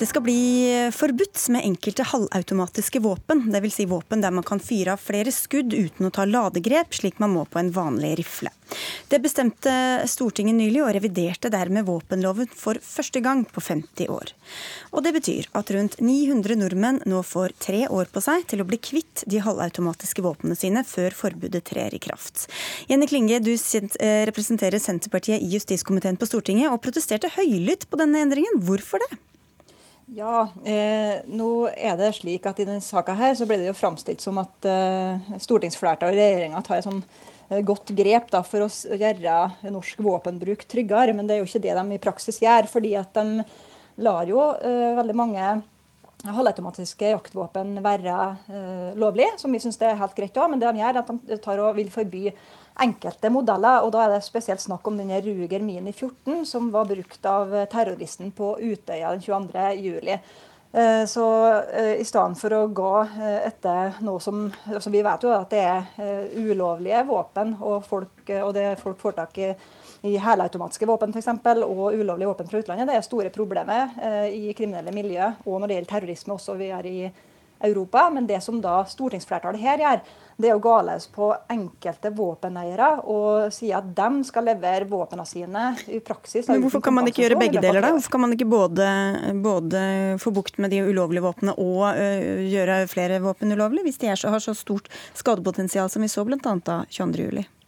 Det 0.00 0.06
skal 0.08 0.22
bli 0.24 0.90
forbudt 0.96 1.42
med 1.52 1.64
enkelte 1.64 2.06
halvautomatiske 2.08 3.02
våpen, 3.04 3.42
dvs. 3.52 3.74
Si 3.74 3.84
våpen 3.84 4.22
der 4.24 4.32
man 4.32 4.46
kan 4.48 4.62
fyre 4.64 4.94
av 4.94 5.02
flere 5.04 5.28
skudd 5.28 5.74
uten 5.76 6.08
å 6.08 6.10
ta 6.16 6.24
ladegrep, 6.24 6.94
slik 6.96 7.20
man 7.20 7.34
må 7.34 7.42
på 7.44 7.60
en 7.60 7.68
vanlig 7.74 8.14
rifle. 8.22 8.48
Det 9.12 9.18
bestemte 9.20 9.74
Stortinget 10.08 10.56
nylig, 10.56 10.80
og 10.86 10.94
reviderte 10.96 11.52
dermed 11.52 11.84
våpenloven 11.84 12.48
for 12.56 12.80
første 12.80 13.20
gang 13.20 13.44
på 13.44 13.60
50 13.60 14.08
år. 14.08 14.32
Og 14.96 15.04
det 15.04 15.12
betyr 15.18 15.52
at 15.60 15.76
rundt 15.76 16.00
900 16.00 16.56
nordmenn 16.62 17.04
nå 17.04 17.20
får 17.20 17.58
tre 17.60 17.84
år 17.92 18.08
på 18.08 18.24
seg 18.24 18.48
til 18.48 18.64
å 18.64 18.70
bli 18.72 18.80
kvitt 18.80 19.26
de 19.28 19.44
halvautomatiske 19.44 20.24
våpnene 20.24 20.56
sine 20.56 20.80
før 20.88 21.12
forbudet 21.24 21.66
trer 21.74 21.92
i 21.92 22.00
kraft. 22.00 22.46
Jenny 22.88 23.10
Klinge, 23.10 23.44
du 23.44 23.52
eh, 23.52 24.24
representerer 24.32 24.80
Senterpartiet 24.80 25.44
i 25.44 25.56
justiskomiteen 25.58 26.16
på 26.16 26.32
Stortinget, 26.32 26.72
og 26.72 26.80
protesterte 26.80 27.36
høylytt 27.36 27.90
på 27.90 28.00
denne 28.00 28.24
endringen. 28.24 28.64
Hvorfor 28.64 29.04
det? 29.04 29.18
Ja, 30.10 30.48
eh, 30.66 31.20
nå 31.30 31.68
er 31.70 31.98
det 32.00 32.14
slik 32.16 32.46
at 32.50 32.58
I 32.58 32.66
denne 32.66 32.82
saka 32.82 33.14
her 33.14 33.36
så 33.38 33.46
ble 33.46 33.60
det 33.60 33.68
jo 33.68 33.76
framstilt 33.78 34.22
som 34.24 34.40
at 34.42 34.66
eh, 34.66 35.36
stortingsflertallet 35.38 36.16
og 36.16 36.18
regjeringa 36.18 36.62
tar 36.66 36.80
et 36.80 36.88
sånn 36.88 37.04
Eh, 37.50 37.64
godt 37.66 37.90
grep 37.98 38.30
da, 38.30 38.44
for 38.46 38.62
å 38.62 38.68
gjøre 38.70 39.70
norsk 39.74 40.00
våpenbruk 40.06 40.64
tryggere. 40.70 41.14
Men 41.16 41.26
det 41.26 41.36
er 41.36 41.42
jo 41.42 41.48
ikke 41.48 41.64
det 41.66 41.74
de 41.74 41.96
i 41.96 42.02
praksis 42.02 42.40
gjør. 42.42 42.70
fordi 42.70 42.94
at 42.98 43.12
de 43.14 43.44
lar 44.00 44.24
jo 44.28 44.40
eh, 44.62 44.94
veldig 44.96 45.16
mange 45.16 45.50
halvautomatiske 46.20 47.14
jaktvåpen 47.14 47.78
være 47.82 48.16
eh, 48.52 48.90
lovlig, 48.94 49.26
som 49.40 49.52
vi 49.52 49.60
syns 49.62 49.80
er 49.82 49.98
helt 49.98 50.14
greit 50.14 50.36
òg. 50.36 50.50
Men 50.50 50.62
det 50.62 50.70
de 50.70 50.82
gjør, 50.82 50.94
er 50.94 51.02
at 51.02 51.12
de 51.32 51.40
tar 51.42 51.64
og 51.64 51.76
vil 51.76 51.90
forby 51.90 52.30
enkelte 52.78 53.30
modeller. 53.30 53.82
og 53.82 53.92
Da 53.92 54.04
er 54.04 54.14
det 54.14 54.24
spesielt 54.24 54.60
snakk 54.60 54.86
om 54.86 54.96
denne 55.00 55.22
Ruger 55.24 55.62
Mini 55.62 55.92
14, 55.92 56.44
som 56.46 56.70
var 56.70 56.86
brukt 56.90 57.26
av 57.26 57.52
terroristen 57.72 58.30
på 58.32 58.56
Utøya 58.60 59.10
den 59.10 59.20
22. 59.24 59.66
juli. 59.80 60.20
Eh, 60.72 61.06
så 61.06 61.52
eh, 61.62 62.00
i 62.00 62.04
stedet 62.06 62.38
for 62.38 62.54
å 62.54 62.66
gå 62.70 62.90
eh, 63.02 63.40
etter 63.48 63.96
noe 64.06 64.20
som 64.22 64.44
altså 64.70 64.92
Vi 64.94 65.00
vet 65.02 65.24
jo 65.26 65.32
at 65.34 65.50
det 65.50 65.62
er 65.66 66.36
ulovlige 66.38 67.00
våpen, 67.08 67.56
og, 67.58 67.82
folk, 67.88 68.22
og 68.36 68.52
det 68.54 68.76
folk 68.82 69.00
får 69.00 69.18
tak 69.18 69.38
i 69.38 69.52
i 70.00 70.14
helautomatiske 70.16 70.86
våpen 70.88 71.10
f.eks. 71.12 71.26
og 71.60 71.92
ulovlige 71.92 72.28
våpen 72.30 72.46
fra 72.48 72.60
utlandet. 72.62 72.86
Det 72.88 72.94
er 72.96 73.02
store 73.04 73.28
problemer 73.34 73.90
i 74.32 74.54
kriminelle 74.56 74.94
miljø 74.96 75.26
og 75.44 75.58
når 75.60 75.68
det 75.68 75.76
gjelder 75.76 75.90
terrorisme 75.90 76.36
også 76.38 76.54
vi 76.56 76.70
er 76.72 76.88
i 76.88 76.94
Europa. 77.60 78.08
Men 78.14 78.26
det 78.26 78.40
som 78.44 78.60
da 78.62 78.80
stortingsflertallet 78.88 79.60
her 79.60 79.84
gjør, 79.84 80.02
det 80.40 80.48
er 80.48 80.56
å 80.56 80.62
gå 80.62 80.74
løs 80.86 81.06
på 81.12 81.28
enkelte 81.52 82.12
våpeneiere 82.16 82.88
og 83.12 83.52
si 83.52 83.68
at 83.76 83.90
de 83.96 84.24
skal 84.24 84.48
levere 84.48 84.88
våpnene 84.88 85.26
sine 85.28 85.66
i 85.92 86.00
praksis. 86.04 86.48
Men 86.48 86.64
Hvorfor 86.64 86.84
kan 86.86 86.96
man 86.96 87.10
ikke 87.10 87.26
gjøre 87.26 87.40
begge 87.42 87.62
deler, 87.62 87.82
da? 87.84 87.92
Hvorfor 87.96 88.16
kan 88.16 88.24
man 88.24 88.34
ikke 88.36 88.48
både, 88.48 88.88
både 89.44 89.84
få 90.22 90.32
bukt 90.34 90.60
med 90.62 90.72
de 90.72 90.82
ulovlige 90.88 91.26
våpnene 91.26 91.56
og 91.60 91.84
uh, 91.92 92.42
gjøre 92.48 92.82
flere 92.90 93.20
våpen 93.24 93.52
ulovlig, 93.52 93.84
hvis 93.88 94.00
de 94.00 94.16
så, 94.16 94.32
har 94.32 94.44
så 94.44 94.56
stort 94.56 94.88
skadepotensial 95.18 95.92
som 95.92 96.04
vi 96.04 96.12
så 96.12 96.24
bl.a. 96.24 96.40
av 96.40 96.86
22.07? 96.88 97.59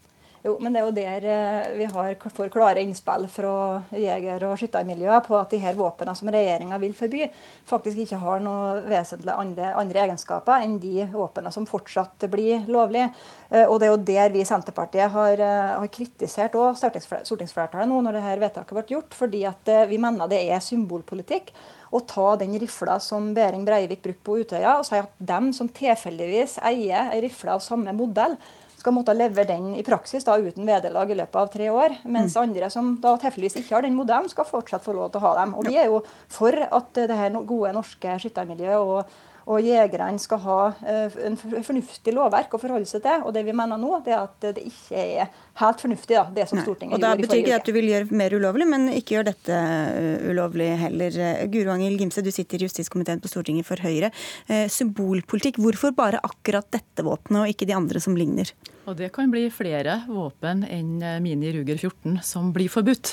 Jo, 0.42 0.56
men 0.58 0.74
det 0.74 0.80
er 0.80 0.86
jo 0.88 0.94
der 0.96 1.24
eh, 1.30 1.74
vi 1.78 1.86
har, 1.86 2.14
får 2.34 2.48
klare 2.50 2.82
innspill 2.82 3.28
fra 3.30 3.52
jeger- 3.94 4.42
og 4.48 4.56
skyttermiljøet 4.58 5.28
på 5.28 5.36
at 5.38 5.52
de 5.54 5.60
her 5.62 5.76
våpnene 5.78 6.16
som 6.18 6.30
regjeringa 6.34 6.80
vil 6.82 6.96
forby, 6.98 7.28
faktisk 7.70 8.00
ikke 8.02 8.18
har 8.18 8.40
noe 8.42 8.80
vesentlig 8.90 9.30
andre, 9.36 9.68
andre 9.78 10.00
egenskaper 10.02 10.64
enn 10.64 10.80
de 10.82 11.04
våpnene 11.12 11.52
som 11.54 11.68
fortsatt 11.68 12.26
blir 12.32 12.66
lovlige. 12.66 13.12
Eh, 13.52 13.68
og 13.68 13.78
det 13.78 13.86
er 13.86 13.92
jo 13.92 14.00
der 14.08 14.34
vi 14.34 14.42
i 14.42 14.48
Senterpartiet 14.48 15.14
har, 15.14 15.44
eh, 15.46 15.76
har 15.78 15.92
kritisert 15.94 16.58
stortingsflertallet 16.58 17.92
nå 17.92 18.00
når 18.02 18.18
dette 18.18 18.40
vedtaket 18.42 18.78
ble 18.80 18.84
gjort, 18.96 19.14
fordi 19.14 19.44
vi 19.92 20.00
mener 20.02 20.26
det 20.26 20.40
er 20.42 20.64
symbolpolitikk 20.64 21.52
å 21.92 22.00
ta 22.08 22.32
den 22.40 22.56
rifla 22.58 22.96
som 23.04 23.30
Behring 23.36 23.62
Breivik 23.68 24.02
brukte 24.02 24.26
på 24.26 24.40
Utøya, 24.42 24.74
og 24.80 24.88
si 24.88 24.98
at 24.98 25.14
dem 25.22 25.52
som 25.54 25.70
tilfeldigvis 25.70 26.56
eier 26.66 27.12
ei 27.12 27.20
rifle 27.26 27.54
av 27.54 27.62
samme 27.62 27.94
modell, 27.94 28.34
skal 28.82 28.96
måtte 28.96 29.14
levere 29.16 29.48
den 29.54 29.72
i 29.78 29.84
praksis 29.86 30.26
da, 30.26 30.36
uten 30.36 30.66
vederlag 30.68 31.10
i 31.10 31.18
løpet 31.18 31.40
av 31.40 31.50
tre 31.52 31.70
år. 31.72 31.98
Mens 32.04 32.36
mm. 32.36 32.42
andre 32.42 32.70
som 32.74 32.94
da 33.02 33.14
tilfeldigvis 33.22 33.62
ikke 33.62 33.78
har 33.78 33.86
den 33.86 33.98
modellen, 33.98 34.30
skal 34.32 34.48
fortsatt 34.48 34.84
få 34.84 34.96
lov 34.98 35.12
til 35.12 35.22
å 35.22 35.28
ha 35.28 35.34
dem. 35.40 35.54
Og 35.58 35.68
Vi 35.70 35.78
er 35.78 35.90
jo 35.90 36.02
for 36.32 36.56
at 36.66 36.90
det 36.98 37.18
her 37.18 37.36
gode 37.46 37.76
norske 37.78 38.18
skyttermiljøet 38.24 38.80
og 38.82 39.20
Og 39.50 39.58
jegerne 39.58 40.20
skal 40.22 40.38
ha 40.44 40.58
eh, 40.86 41.14
en 41.26 41.36
fornuftig 41.36 42.12
lovverk 42.14 42.52
å 42.54 42.60
forholde 42.62 42.86
seg 42.86 43.02
til. 43.02 43.24
Og 43.26 43.34
det 43.34 43.42
vi 43.42 43.54
mener 43.56 43.80
nå, 43.80 43.96
det 44.04 44.14
er 44.14 44.20
at 44.20 44.46
det 44.54 44.62
ikke 44.68 45.02
er 45.02 45.32
helt 45.60 45.80
fornuftig, 45.80 46.16
da, 46.16 46.24
det 46.34 46.48
som 46.48 46.58
Nei. 46.58 46.64
Stortinget 46.66 46.96
og 46.96 47.00
gjorde 47.00 47.06
i 47.06 47.06
forrige 47.06 47.22
uke. 47.22 47.22
Da 47.22 47.22
betyr 47.22 47.44
ikke 47.44 47.60
at 47.60 47.68
du 47.68 47.72
vil 47.76 47.88
gjøre 47.90 48.18
mer 48.22 48.36
ulovlig, 48.36 48.68
men 48.72 48.88
ikke 48.92 49.16
gjør 49.16 49.28
dette 49.28 49.60
eh, 49.60 50.26
ulovlig 50.32 50.68
heller. 50.80 51.22
Guro 51.52 51.74
Angel 51.76 51.96
Gimse, 52.00 52.24
du 52.24 52.32
sitter 52.34 52.60
i 52.60 52.68
justiskomiteen 52.68 53.22
på 53.22 53.30
Stortinget 53.30 53.68
for 53.68 53.80
Høyre. 53.84 54.12
Eh, 54.48 54.66
symbolpolitikk, 54.72 55.60
hvorfor 55.62 55.94
bare 55.96 56.22
akkurat 56.24 56.68
dette 56.72 57.06
våpenet 57.06 57.44
og 57.44 57.52
ikke 57.52 57.68
de 57.68 57.76
andre 57.76 58.02
som 58.02 58.16
ligner? 58.18 58.52
Og 58.82 58.96
Det 58.98 59.12
kan 59.14 59.30
bli 59.30 59.44
flere 59.54 60.00
våpen 60.08 60.64
enn 60.66 60.96
Mini 61.22 61.52
Ruger 61.54 61.78
14 61.78 62.16
som 62.26 62.48
blir 62.50 62.66
forbudt. 62.66 63.12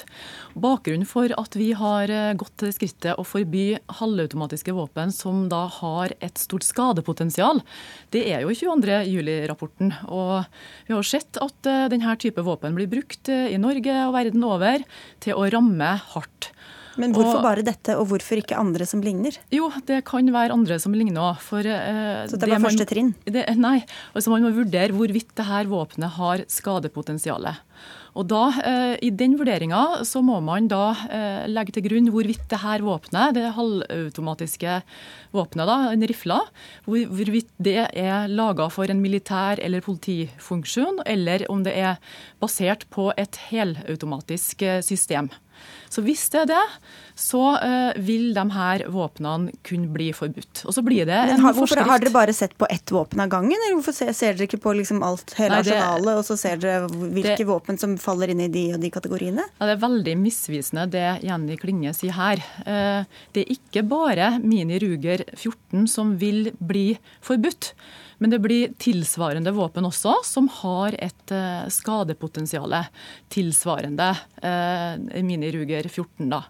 Bakgrunnen 0.58 1.06
for 1.06 1.30
at 1.38 1.54
vi 1.54 1.68
har 1.78 2.10
gått 2.42 2.56
til 2.58 2.74
skrittet 2.74 3.20
å 3.22 3.26
forby 3.28 3.78
halvautomatiske 4.00 4.74
våpen 4.74 5.14
som 5.14 5.44
da 5.52 5.68
har 5.70 6.16
et 6.26 6.42
stort 6.42 6.66
skadepotensial, 6.66 7.62
det 8.10 8.24
er 8.34 8.48
jo 8.48 8.56
22. 8.58 8.98
juli-rapporten. 9.12 9.94
Og 10.10 10.42
vi 10.90 10.98
har 10.98 11.06
sett 11.06 11.38
at 11.38 11.62
denne 11.62 12.00
denne 12.00 12.16
type 12.30 12.46
våpen 12.46 12.78
blir 12.78 12.90
brukt 12.92 13.30
eh, 13.32 13.50
i 13.54 13.60
Norge 13.62 13.96
og 14.06 14.16
verden 14.16 14.46
over 14.48 14.86
til 15.24 15.38
å 15.38 15.50
ramme 15.52 15.96
hardt. 16.14 16.52
Men 17.00 17.16
hvorfor 17.16 17.40
og, 17.40 17.46
bare 17.46 17.64
dette, 17.66 17.96
og 18.00 18.10
hvorfor 18.12 18.42
ikke 18.42 18.58
andre 18.60 18.88
som 18.90 19.04
ligner? 19.04 19.38
Jo, 19.56 19.70
det 19.88 20.02
kan 20.10 20.28
være 20.34 20.56
andre 20.56 20.80
som 20.82 20.96
ligner 20.96 21.32
òg. 21.32 21.46
Eh, 21.64 22.28
Så 22.28 22.40
det 22.40 22.52
var 22.52 22.64
første 22.66 22.88
trinn? 22.90 23.14
Det, 23.24 23.46
nei. 23.60 23.80
Altså 24.14 24.34
man 24.34 24.44
må 24.46 24.52
vurdere 24.56 24.96
hvorvidt 24.96 25.32
dette 25.40 25.64
våpenet 25.70 26.18
har 26.20 26.44
skadepotensialet. 26.52 27.64
Og 28.18 28.26
da, 28.28 28.42
eh, 28.66 28.96
I 29.06 29.12
den 29.14 29.38
vurderinga 29.40 30.04
så 30.08 30.22
må 30.26 30.40
man 30.44 30.68
da 30.68 30.92
eh, 31.08 31.48
legge 31.48 31.76
til 31.76 31.86
grunn 31.86 32.10
hvorvidt 32.12 32.48
det 32.52 32.62
her 32.64 32.84
våpenet, 32.84 33.36
det 33.38 33.54
halvautomatiske 33.56 34.80
våpenet, 35.36 35.70
da, 35.70 35.78
en 35.94 36.08
rifle, 36.10 36.40
hvor, 36.88 37.04
hvorvidt 37.14 37.52
det 37.62 37.78
er 37.88 38.32
laga 38.34 38.70
for 38.74 38.90
en 38.90 39.04
militær 39.04 39.62
eller 39.64 39.86
politifunksjon, 39.86 41.04
eller 41.06 41.46
om 41.54 41.64
det 41.64 41.78
er 41.78 42.02
basert 42.42 42.88
på 42.92 43.12
et 43.16 43.40
helautomatisk 43.52 44.66
eh, 44.66 44.82
system. 44.86 45.30
Så 45.90 46.04
hvis 46.06 46.28
det 46.30 46.44
er 46.44 46.50
det, 46.52 46.66
så 47.20 47.42
uh, 47.58 47.98
vil 47.98 48.30
de 48.36 48.44
her 48.54 48.84
våpnene 48.94 49.54
kunne 49.66 49.90
bli 49.92 50.10
forbudt. 50.16 50.64
Og 50.70 50.76
så 50.76 50.84
blir 50.86 51.08
det 51.10 51.18
en 51.18 51.42
har, 51.44 51.56
hvorfor 51.58 51.82
Har 51.88 52.02
dere 52.02 52.14
bare 52.14 52.36
sett 52.36 52.54
på 52.60 52.68
ett 52.70 52.94
våpen 52.94 53.24
av 53.24 53.32
gangen, 53.32 53.58
eller 53.58 53.80
hvorfor 53.80 53.96
ser, 53.98 54.12
ser 54.16 54.38
dere 54.38 54.48
ikke 54.48 54.62
på 54.64 54.76
liksom 54.78 55.02
alt, 55.06 55.34
hele 55.40 55.60
arsenalet, 55.64 56.22
og 56.22 56.26
så 56.28 56.38
ser 56.40 56.62
dere 56.62 56.90
hvilke 56.90 57.40
det, 57.42 57.48
våpen 57.50 57.82
som 57.82 57.98
faller 58.02 58.32
inn 58.32 58.46
i 58.46 58.52
de 58.54 58.66
og 58.78 58.84
de 58.84 58.94
kategoriene? 58.94 59.48
Ja, 59.58 59.72
Det 59.72 59.78
er 59.78 59.86
veldig 59.88 60.18
misvisende 60.22 60.86
det 60.94 61.08
Jenny 61.26 61.58
Klinge 61.60 61.96
sier 61.98 62.16
her. 62.16 62.44
Uh, 62.64 63.02
det 63.36 63.46
er 63.46 63.56
ikke 63.58 63.86
bare 63.90 64.36
Mini 64.44 64.80
Ruger 64.82 65.26
14 65.34 65.90
som 65.90 66.14
vil 66.22 66.54
bli 66.60 66.92
forbudt. 67.26 67.74
Men 68.20 68.34
det 68.34 68.42
blir 68.44 68.74
tilsvarende 68.82 69.54
våpen 69.56 69.88
også, 69.88 70.18
som 70.28 70.50
har 70.60 70.98
et 71.00 71.34
uh, 71.34 71.68
skadepotensial 71.72 72.76
tilsvarende 73.32 74.12
miniruger 74.40 75.26
Mini 75.26 75.52
Ruger 75.54 75.88
14. 75.88 76.30
da. 76.32 76.44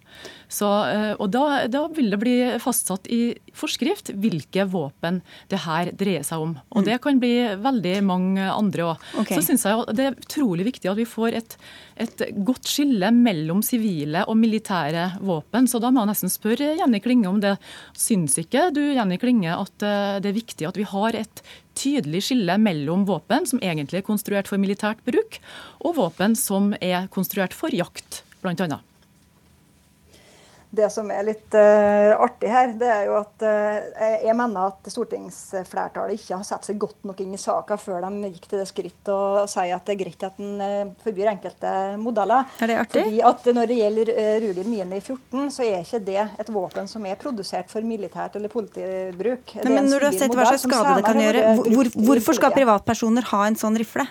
Så, 0.50 0.68
uh, 0.68 1.14
og 1.22 1.30
da, 1.34 1.44
da, 1.70 1.84
vil 1.94 2.10
det 2.10 2.20
bli 2.22 2.36
fastsatt 2.62 3.06
i 3.14 3.36
forskrift 3.56 4.12
hvilke 4.18 4.66
våpen 4.70 5.22
det 5.52 5.62
her 5.66 5.92
dreier 5.98 6.26
seg 6.26 6.42
om. 6.42 6.56
Og 6.74 6.88
det 6.88 6.98
kan 7.04 7.22
bli 7.22 7.36
veldig 7.62 7.96
mange 8.08 8.48
andre 8.50 8.90
òg. 8.92 9.06
Okay. 9.22 9.38
Så 9.38 9.46
syns 9.46 9.68
jeg 9.68 9.96
det 9.98 10.10
er 10.10 10.18
utrolig 10.18 10.66
viktig 10.72 10.90
at 10.92 11.00
vi 11.00 11.08
får 11.10 11.38
et, 11.40 11.56
et 12.02 12.26
godt 12.46 12.68
skille 12.70 13.12
mellom 13.14 13.62
sivile 13.66 14.26
og 14.26 14.40
militære 14.42 15.22
våpen. 15.22 15.70
Så 15.70 15.82
da 15.84 15.94
må 15.94 16.04
jeg 16.04 16.14
nesten 16.14 16.34
spørre 16.34 16.74
Jenny 16.82 17.02
Klinge 17.04 17.30
om 17.30 17.40
det. 17.44 17.56
Syns 17.98 18.40
ikke 18.42 18.70
du 18.74 18.82
Jenny 18.88 19.20
Klinge, 19.22 19.54
at 19.54 19.76
det 19.80 20.32
er 20.32 20.38
viktig 20.38 20.68
at 20.70 20.80
vi 20.80 20.88
har 20.90 21.18
et 21.20 21.44
tydelig 21.80 22.26
skille 22.28 22.58
mellom 22.62 23.06
våpen 23.08 23.48
som 23.50 23.62
egentlig 23.64 24.02
er 24.02 24.08
konstruert 24.08 24.50
for 24.52 24.62
militært 24.62 25.02
bruk, 25.08 25.40
og 25.80 25.98
våpen 26.00 26.36
som 26.40 26.74
er 26.82 27.08
konstruert 27.14 27.56
for 27.56 27.74
jakt, 27.76 28.24
bl.a. 28.44 28.80
Det 30.70 30.86
som 30.94 31.08
er 31.10 31.24
litt 31.26 31.56
uh, 31.58 32.14
artig 32.22 32.50
her, 32.52 32.74
det 32.78 32.90
er 32.94 33.08
jo 33.08 33.16
at 33.18 33.42
uh, 33.42 34.04
jeg 34.22 34.36
mener 34.38 34.68
at 34.70 34.90
stortingsflertallet 34.94 36.20
ikke 36.20 36.38
har 36.38 36.46
satt 36.46 36.68
seg 36.68 36.78
godt 36.82 37.08
nok 37.10 37.24
inn 37.24 37.34
i 37.34 37.40
saka 37.42 37.74
før 37.82 38.06
de 38.06 38.30
gikk 38.30 38.46
til 38.52 38.62
det 38.62 38.68
skritt 38.70 39.10
å 39.10 39.48
si 39.50 39.66
at 39.74 39.90
det 39.90 39.96
er 39.96 40.00
greit 40.04 40.28
at 40.28 40.38
en 40.38 40.62
uh, 40.62 40.94
forbyr 41.02 41.32
enkelte 41.34 41.74
modeller. 41.98 42.46
Er 42.62 42.70
det 42.70 42.78
artig? 42.84 43.08
Fordi 43.08 43.26
at 43.32 43.50
Når 43.58 43.74
det 43.74 43.80
gjelder 43.80 44.14
uh, 44.14 44.32
Ruger 44.46 44.70
Mini 44.70 45.02
14, 45.02 45.50
så 45.58 45.66
er 45.66 45.82
ikke 45.82 46.04
det 46.12 46.22
et 46.46 46.54
våpen 46.54 46.94
som 46.94 47.10
er 47.10 47.18
produsert 47.18 47.74
for 47.74 47.90
militært 47.90 48.38
eller 48.38 48.54
politibruk. 48.54 49.58
Men, 49.64 49.74
men 49.74 49.90
når 49.90 50.06
du 50.06 50.12
har 50.12 50.20
sett 50.22 50.38
hva 50.38 50.52
slags 50.52 50.70
skade 50.70 50.98
det 51.00 51.10
kan 51.10 51.26
gjøre, 51.26 51.46
hvor, 51.66 51.94
hvorfor 52.12 52.38
skal 52.38 52.54
privatpersoner 52.54 53.32
ha 53.34 53.46
en 53.50 53.58
sånn 53.58 53.82
rifle? 53.82 54.06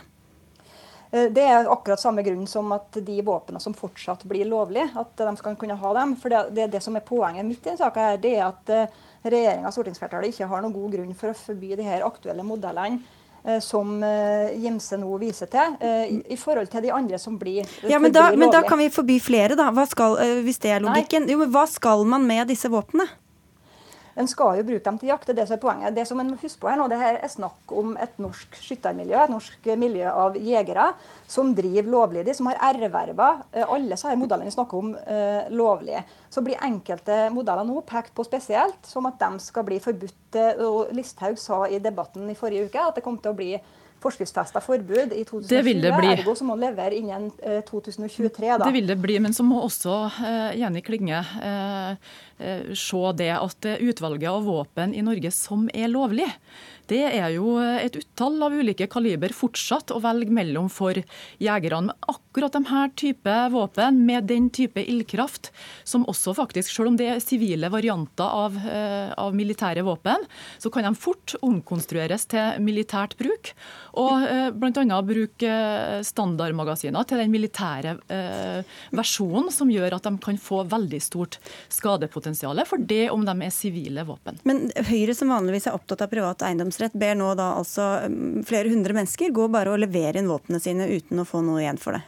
Eh, 1.11 1.29
det 1.33 1.45
er 1.45 1.69
akkurat 1.71 2.01
samme 2.01 2.23
grunn 2.23 2.47
som 2.47 2.73
at 2.77 2.99
de 3.05 3.21
våpnene 3.25 3.61
som 3.61 3.75
fortsatt 3.77 4.25
blir 4.29 4.49
lovlige, 4.49 4.91
at 4.99 5.15
de 5.17 5.37
skal 5.41 5.57
kunne 5.61 5.79
ha 5.81 5.93
dem. 6.01 6.17
For 6.21 6.33
det, 6.33 6.43
det, 6.57 6.71
det 6.75 6.83
som 6.85 6.97
er 6.99 7.07
poenget 7.07 7.47
mitt 7.49 7.63
i 7.63 7.71
denne 7.71 7.81
saka, 7.81 8.11
det 8.21 8.35
er 8.37 8.49
at 8.49 8.75
uh, 8.75 8.99
regjeringa 9.25 9.71
og 9.71 9.77
stortingsflertallet 9.77 10.35
ikke 10.35 10.51
har 10.51 10.65
noen 10.65 10.77
god 10.77 10.99
grunn 10.99 11.15
for 11.17 11.33
å 11.33 11.39
forby 11.39 11.73
de 11.79 11.87
her 11.87 12.05
aktuelle 12.07 12.45
modellene 12.47 13.01
uh, 13.47 13.57
som 13.65 13.97
Jimse 14.59 14.99
nå 15.01 15.15
viser 15.23 15.49
til, 15.53 15.79
i, 15.81 16.19
i, 16.35 16.37
forhold 16.37 16.69
til 16.73 16.85
de 16.85 16.93
andre 16.93 17.21
som 17.23 17.39
blir 17.41 17.63
ja, 17.89 18.01
men 18.03 18.13
da, 18.13 18.29
men 18.37 18.53
da 18.53 18.61
kan 18.67 18.81
vi 18.81 18.91
forby 18.93 19.17
flere, 19.23 19.57
da. 19.57 19.71
Skal, 19.89 20.19
hvis 20.45 20.61
det 20.61 20.75
er 20.75 20.85
logikken. 20.85 21.31
Jo, 21.31 21.41
men 21.41 21.55
hva 21.55 21.65
skal 21.71 22.05
man 22.09 22.29
med 22.29 22.51
disse 22.53 22.69
våpnene? 22.73 23.09
En 24.19 24.29
skal 24.31 24.59
jo 24.59 24.67
bruke 24.67 24.83
dem 24.83 24.99
til 24.99 25.13
jakt. 25.13 25.29
Det 25.29 25.35
er 25.35 25.39
det 25.41 25.47
som 25.49 25.57
er 25.57 25.63
poenget. 25.63 25.95
Det 25.95 26.05
som 26.09 26.21
en 26.21 26.33
må 26.33 26.39
huske 26.41 26.61
på 26.63 26.71
her 26.71 26.79
nå, 26.81 26.89
det 26.91 26.99
her 26.99 27.21
er 27.23 27.31
snakk 27.31 27.75
om 27.81 27.93
et 28.03 28.17
norsk 28.19 28.59
skyttermiljø, 28.59 29.15
et 29.21 29.33
norsk 29.33 29.69
miljø 29.79 30.11
av 30.11 30.39
jegere 30.43 30.89
som 31.31 31.53
driver 31.57 31.91
lovlydig, 31.93 32.35
som 32.35 32.51
har 32.51 32.59
erverva 32.73 33.31
eh, 33.53 33.63
alle 33.65 33.95
disse 33.95 34.17
modellene 34.19 34.51
vi 34.51 34.57
snakker 34.57 34.83
om, 34.83 34.95
eh, 34.99 35.51
lovlig. 35.55 36.03
Så 36.35 36.43
blir 36.45 36.59
enkelte 36.67 37.29
modeller 37.35 37.69
nå 37.69 37.83
pekt 37.87 38.15
på 38.17 38.27
spesielt 38.27 38.91
som 38.91 39.07
at 39.11 39.21
de 39.23 39.45
skal 39.45 39.67
bli 39.69 39.79
forbudt. 39.83 40.15
Og 40.67 40.91
Listhaug 40.93 41.39
sa 41.41 41.63
i 41.71 41.79
debatten 41.81 42.27
i 42.29 42.37
forrige 42.37 42.69
uke 42.69 42.83
at 42.83 42.99
det 42.99 43.05
kom 43.07 43.17
til 43.23 43.33
å 43.33 43.39
bli 43.39 43.55
forskriftsfesta 44.03 44.63
forbud 44.65 45.13
i 45.13 45.25
2020. 45.25 45.49
Det 45.51 45.63
vil 45.67 45.83
det 45.83 45.93
bli. 45.97 46.13
Ergo 46.15 46.35
så 46.39 46.47
må 46.47 46.57
man 46.57 46.69
levere 46.69 46.99
innen 46.99 47.29
2023. 47.69 48.55
Da. 48.55 48.65
Det 48.65 48.75
vil 48.77 48.89
det 48.89 48.99
bli, 49.03 49.19
men 49.23 49.37
så 49.37 49.47
må 49.47 49.61
også 49.65 49.99
uh, 50.21 50.51
Jenny 50.59 50.83
Klinge 50.87 51.21
uh, 51.21 52.17
se 52.79 53.05
det 53.19 53.33
at 53.35 53.71
utvalget 53.79 54.31
av 54.31 54.45
våpen 54.47 54.95
i 54.95 55.03
Norge 55.03 55.33
som 55.35 55.67
er 55.75 55.91
lovlig, 55.91 56.29
det 56.89 57.03
er 57.05 57.33
jo 57.35 57.59
et 57.61 57.99
utall 57.99 58.39
av 58.47 58.55
ulike 58.57 58.87
kaliber 58.89 59.35
fortsatt 59.37 59.93
å 59.93 60.01
velge 60.01 60.33
mellom 60.33 60.71
for 60.73 60.97
jegerne. 61.43 61.91
Men 61.91 61.93
akkurat 62.39 62.53
de 62.53 62.65
her 62.67 62.89
type 62.95 63.49
våpen 63.51 64.07
med 64.07 64.25
den 64.25 64.51
type 64.51 64.81
ildkraft, 64.81 65.51
som 65.85 66.05
også 66.07 66.35
faktisk, 66.37 66.71
selv 66.71 66.93
om 66.93 66.97
det 66.97 67.09
er 67.11 67.23
sivile 67.23 67.67
varianter 67.71 68.25
av, 68.25 68.57
eh, 68.57 69.11
av 69.19 69.35
militære 69.35 69.83
våpen, 69.83 70.23
så 70.59 70.71
kan 70.71 70.85
de 70.85 70.95
fort 70.95 71.35
omkonstrueres 71.43 72.29
til 72.31 72.61
militært 72.63 73.17
bruk. 73.19 73.51
Og 73.99 74.23
eh, 74.23 74.51
bl.a. 74.55 75.01
bruke 75.03 75.55
standardmagasiner 76.07 77.07
til 77.09 77.19
den 77.19 77.33
militære 77.33 77.97
eh, 78.09 78.63
versjonen, 78.95 79.51
som 79.51 79.71
gjør 79.71 79.97
at 79.99 80.07
de 80.07 80.15
kan 80.23 80.39
få 80.39 80.63
veldig 80.69 81.01
stort 81.03 81.41
skadepotensial 81.69 82.63
for 82.69 82.79
det 82.79 83.09
om 83.11 83.25
de 83.27 83.35
er 83.43 83.51
sivile 83.55 84.05
våpen. 84.07 84.39
Men 84.47 84.69
Høyre, 84.89 85.15
som 85.15 85.33
vanligvis 85.33 85.67
er 85.67 85.75
opptatt 85.75 86.05
av 86.07 86.13
privat 86.13 86.43
eiendomsrett 86.47 86.95
ber 86.95 87.19
nå 87.19 87.33
da 87.39 87.57
altså 87.59 88.07
mm, 88.07 88.47
flere 88.47 88.71
hundre 88.71 88.95
mennesker 88.95 89.35
gå 89.35 89.49
bare 89.51 89.75
og 89.75 89.83
levere 89.83 90.23
inn 90.23 90.31
våpnene 90.31 90.63
sine 90.63 90.87
uten 90.87 91.19
å 91.19 91.27
få 91.27 91.43
noe 91.43 91.65
igjen 91.65 91.83
for 91.83 91.99
det. 91.99 92.05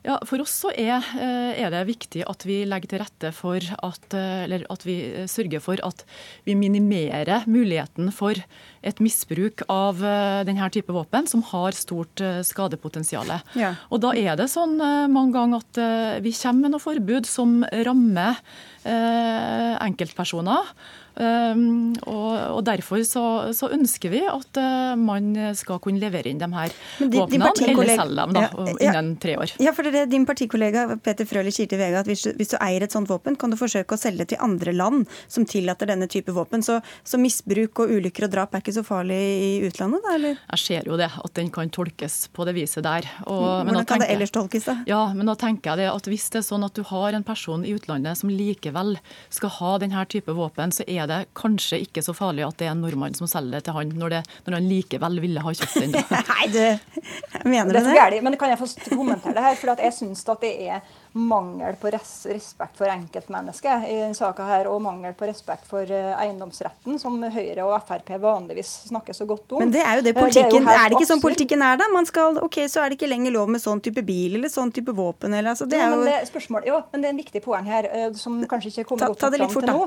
Ja, 0.00 0.16
For 0.24 0.40
oss 0.40 0.54
så 0.62 0.70
er, 0.72 1.04
eh, 1.20 1.60
er, 1.60 1.68
det 1.74 1.82
viktig 1.90 2.22
at 2.24 2.46
vi 2.48 2.62
legger 2.64 2.88
til 2.88 3.02
rette 3.02 3.32
for 3.36 3.60
at, 3.60 4.06
eh, 4.16 4.44
eller 4.46 4.64
at 4.72 4.86
vi 4.88 4.96
eh, 5.10 5.26
sørger 5.28 5.60
for 5.60 5.82
at 5.84 6.06
vi 6.46 6.56
minimerer 6.56 7.44
muligheten 7.44 8.08
for 8.12 8.40
et 8.86 9.00
misbruk 9.02 9.64
av 9.68 10.00
denne 10.48 10.68
type 10.72 10.92
våpen, 10.94 11.26
som 11.28 11.42
har 11.50 11.76
stort 11.76 12.22
skadepotensial. 12.46 13.28
Ja. 13.58 13.74
Og 13.90 14.00
Da 14.00 14.14
er 14.16 14.38
det 14.40 14.48
sånn 14.52 14.78
mange 15.12 15.34
ganger 15.36 15.60
at 15.60 16.22
vi 16.24 16.32
kommer 16.32 16.66
med 16.66 16.74
noe 16.76 16.82
forbud 16.82 17.28
som 17.28 17.60
rammer 17.84 18.40
enkeltpersoner. 18.84 20.72
Um, 21.20 21.90
og, 22.06 22.32
og, 22.54 22.60
Derfor 22.64 23.02
så, 23.04 23.22
så, 23.56 23.68
ønsker 23.74 24.12
vi 24.12 24.20
at 24.24 24.56
uh, 24.56 24.94
man 24.96 25.34
skal 25.58 25.80
kunne 25.82 26.00
levere 26.00 26.30
inn 26.30 26.38
de 26.40 26.46
her 26.54 26.70
de, 26.70 27.08
våpnene, 27.12 27.50
de 27.58 27.66
eller 27.72 27.90
selge 27.98 28.22
dem 28.22 28.36
da, 28.36 28.44
ja, 28.46 28.66
ja, 28.70 28.92
innen 28.92 29.10
tre 29.20 29.34
år. 29.42 29.52
Ja, 29.60 29.74
for 29.76 29.84
det 29.84 30.04
er 30.04 30.08
Din 30.08 30.24
partikollega 30.28 30.86
Peter 31.02 31.28
Frølich 31.28 31.58
sier 31.58 31.68
til 31.68 31.82
VG 31.82 31.98
at 32.00 32.08
hvis 32.08 32.24
du, 32.24 32.30
hvis 32.38 32.54
du, 32.54 32.56
eier 32.62 32.86
et 32.86 32.94
sånt 32.94 33.10
våpen, 33.10 33.36
kan 33.40 33.52
du 33.52 33.58
forsøke 33.60 33.98
å 33.98 34.00
selge 34.00 34.30
til 34.32 34.40
andre 34.40 34.72
land 34.76 35.04
som 35.26 35.44
tillater 35.48 35.90
denne 35.90 36.08
type 36.10 36.32
våpen. 36.32 36.64
Så, 36.64 36.78
så 37.04 37.20
misbruk 37.20 37.84
og 37.84 37.92
ulykker 37.98 38.28
og 38.28 38.32
drap 38.36 38.54
er 38.54 38.64
ikke 38.64 38.69
så 38.74 38.82
farlig 38.86 39.18
i 39.18 39.50
utlandet, 39.68 40.02
da? 40.04 40.14
eller? 40.16 40.40
Jeg 40.52 40.62
ser 40.62 40.88
jo 40.88 40.98
det, 41.00 41.08
at 41.12 41.34
den 41.38 41.50
kan 41.54 41.70
tolkes 41.72 42.16
på 42.34 42.46
det 42.48 42.54
viset 42.56 42.84
der. 42.86 43.08
Og, 43.26 43.66
Hvordan 43.66 43.88
kan 43.88 44.02
det 44.02 44.10
ellers 44.14 44.32
tolkes, 44.34 44.68
da? 44.68 44.76
Ja, 44.88 45.00
men 45.16 45.30
da 45.30 45.36
tenker 45.38 45.72
jeg 45.72 45.82
det 45.82 45.88
at 45.90 46.08
Hvis 46.10 46.28
det 46.32 46.40
er 46.42 46.46
sånn 46.46 46.66
at 46.66 46.76
du 46.76 46.82
har 46.86 47.16
en 47.16 47.26
person 47.26 47.64
i 47.66 47.74
utlandet 47.76 48.18
som 48.20 48.32
likevel 48.32 48.96
skal 49.32 49.54
ha 49.58 49.74
denne 49.82 50.04
type 50.10 50.34
våpen, 50.36 50.74
så 50.74 50.86
er 50.86 51.10
det 51.10 51.20
kanskje 51.38 51.82
ikke 51.86 52.04
så 52.04 52.14
farlig 52.16 52.46
at 52.46 52.58
det 52.60 52.68
er 52.68 52.74
en 52.74 52.82
nordmann 52.84 53.16
som 53.18 53.30
selger 53.30 53.58
det 53.58 53.66
til 53.68 53.76
han, 53.76 53.92
når, 54.00 54.16
det, 54.16 54.22
når 54.46 54.58
han 54.58 54.70
likevel 54.70 55.20
ville 55.22 55.44
ha 55.44 55.54
kjøpt 55.60 55.78
den. 55.84 55.96
Nei, 56.32 56.48
du 56.50 57.46
mener 57.50 57.76
det? 57.76 57.84
det? 57.86 57.98
Gærlig, 57.98 58.24
men 58.26 58.38
kan 58.40 58.52
jeg 58.52 58.60
få 58.60 58.70
kommentere 58.90 59.36
det 59.36 59.46
her? 59.48 59.60
For 59.60 59.86
jeg 59.86 59.96
syns 59.96 60.26
at 60.30 60.44
det 60.44 60.54
er 60.70 60.82
mangel 61.12 61.74
på 61.80 61.90
respekt 61.90 62.78
for 62.78 62.90
enkeltmennesket 62.90 63.86
i 63.88 63.96
denne 63.98 64.16
saka 64.16 64.46
her, 64.46 64.68
og 64.70 64.82
mangel 64.84 65.14
på 65.18 65.26
respekt 65.26 65.66
for 65.68 65.86
eh, 65.86 66.10
eiendomsretten, 66.22 66.98
som 67.02 67.16
Høyre 67.22 67.66
og 67.66 67.74
Frp 67.88 68.12
vanligvis 68.22 68.70
snakker 68.90 69.16
så 69.16 69.26
godt 69.28 69.56
om. 69.56 69.64
Men 69.64 69.74
det 69.74 69.82
er 69.82 69.98
jo 69.98 70.06
det 70.06 70.14
politikken 70.18 70.68
det 70.68 70.74
er, 70.74 70.84
er, 70.84 70.92
det 70.92 71.00
ikke 71.00 71.10
sånn 71.10 71.24
politikken 71.24 71.64
er, 71.66 71.80
da? 71.80 71.88
Man 71.92 72.06
skal, 72.08 72.38
ok, 72.44 72.60
Så 72.70 72.84
er 72.84 72.92
det 72.92 73.00
ikke 73.00 73.10
lenger 73.10 73.34
lov 73.34 73.50
med 73.50 73.62
sånn 73.62 73.82
type 73.82 74.04
bil 74.06 74.38
eller 74.38 74.52
sånn 74.52 74.70
type 74.74 74.94
våpen. 74.94 75.34
Eller, 75.34 75.54
altså, 75.54 75.66
det 75.70 75.80
er 75.80 75.90
jo... 75.90 75.98
men 75.98 76.12
det, 76.12 76.20
spørsmål, 76.30 76.68
jo, 76.70 76.78
men 76.92 77.02
det 77.02 77.10
er 77.10 77.16
en 77.16 77.24
viktig 77.24 77.42
poeng 77.44 77.66
her, 77.66 77.90
eh, 77.90 78.06
som 78.20 78.38
kanskje 78.50 78.74
ikke 78.74 78.92
kommer 78.92 79.14
godt 79.14 79.24
ta 79.24 79.32
fram 79.34 79.58
til 79.58 79.68
nå 79.70 79.82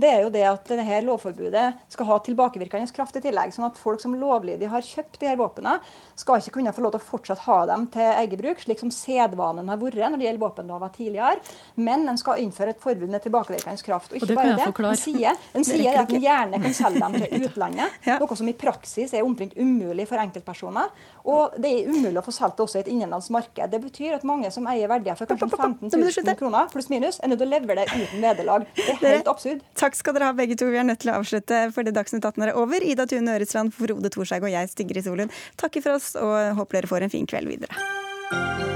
det 0.00 0.10
er 0.10 0.22
jo 0.24 0.30
det 0.32 0.44
at 0.48 0.70
dette 0.70 1.00
lovforbudet 1.06 1.66
skal 1.92 2.08
ha 2.08 2.18
tilbakevirkende 2.24 2.90
kraft 2.94 3.18
i 3.18 3.22
tillegg. 3.24 3.52
Sånn 3.54 3.68
at 3.68 3.78
folk 3.80 4.02
som 4.02 4.16
lovlydig 4.18 4.70
har 4.72 4.84
kjøpt 4.84 5.20
de 5.20 5.28
her 5.30 5.38
våpnene, 5.40 5.78
skal 6.20 6.40
ikke 6.40 6.58
kunne 6.58 6.72
få 6.76 6.84
lov 6.84 6.94
til 6.94 7.00
å 7.00 7.06
fortsatt 7.06 7.44
ha 7.46 7.58
dem 7.70 7.86
til 7.94 8.04
eget 8.04 8.40
bruk, 8.40 8.60
slik 8.60 8.82
som 8.82 8.92
sedvanen 8.92 9.70
har 9.72 9.80
vært 9.80 10.00
når 10.00 10.20
det 10.20 10.26
gjelder 10.26 10.42
våpenlover 10.42 10.92
tidligere. 10.96 11.54
Men 11.80 12.04
en 12.10 12.20
skal 12.20 12.42
innføre 12.42 12.74
et 12.74 12.82
forbud 12.82 13.08
med 13.08 13.24
tilbakevirkende 13.24 13.86
kraft. 13.86 14.12
Og 14.12 14.20
ikke 14.20 14.34
og 14.34 14.40
bare 14.40 14.56
det. 14.58 14.88
En 14.90 15.00
sier, 15.00 15.40
en 15.56 15.66
sier 15.66 16.00
at 16.02 16.12
en 16.12 16.24
gjerne 16.24 16.60
kan 16.64 16.76
selge 16.76 17.04
dem 17.04 17.16
til 17.20 17.46
utlandet, 17.48 18.00
ja. 18.06 18.18
noe 18.20 18.38
som 18.40 18.50
i 18.50 18.56
praksis 18.56 19.14
er 19.16 19.26
omtrent 19.26 19.56
umulig 19.56 20.06
for 20.10 20.20
enkeltpersoner. 20.22 20.92
Og 21.30 21.56
det 21.60 21.70
er 21.70 21.90
umulig 21.90 22.20
å 22.20 22.24
få 22.24 22.34
solgt 22.34 22.60
også 22.64 22.80
i 22.80 22.84
et 22.84 22.92
innenlands 22.92 23.30
marked. 23.32 23.72
Det 23.72 23.80
betyr 23.82 24.18
at 24.18 24.26
mange 24.28 24.50
som 24.54 24.68
eier 24.70 24.90
verdier 24.90 25.18
for 25.18 25.28
kanskje 25.30 25.50
15 25.56 25.92
000 25.92 26.38
kroner 26.40 26.70
pluss 26.72 26.90
minus, 26.92 27.20
er 27.20 27.32
nødt 27.32 27.42
til 27.42 27.48
å 27.48 27.54
levere 27.54 27.84
det 27.84 27.88
uten 27.92 28.24
vederlag. 28.24 28.66
Det 28.76 28.96
er 28.96 29.18
helt 29.18 29.30
absurd. 29.30 29.64
Takk 29.78 29.89
skal 29.98 30.16
dere 30.16 30.30
ha 30.30 30.36
begge 30.36 30.58
to. 30.58 30.70
Vi 30.70 30.80
er 30.80 30.86
nødt 30.86 31.02
til 31.04 31.12
å 31.12 31.18
avslutte 31.20 31.62
fordi 31.74 31.94
Dagsnytt 31.96 32.26
18 32.26 32.48
er 32.48 32.56
over. 32.58 32.84
Ida 32.84 33.06
Tune 33.10 33.36
Ørestrand, 33.38 33.74
Frode 33.76 34.12
Thorshaug 34.12 34.46
og 34.46 34.54
jeg, 34.54 34.72
Stigrid 34.72 35.06
Solund, 35.06 35.40
takker 35.60 35.84
for 35.84 35.98
oss 35.98 36.12
og 36.20 36.60
håper 36.60 36.80
dere 36.80 36.92
får 36.94 37.08
en 37.08 37.16
fin 37.18 37.30
kveld 37.30 37.50
videre. 37.50 38.69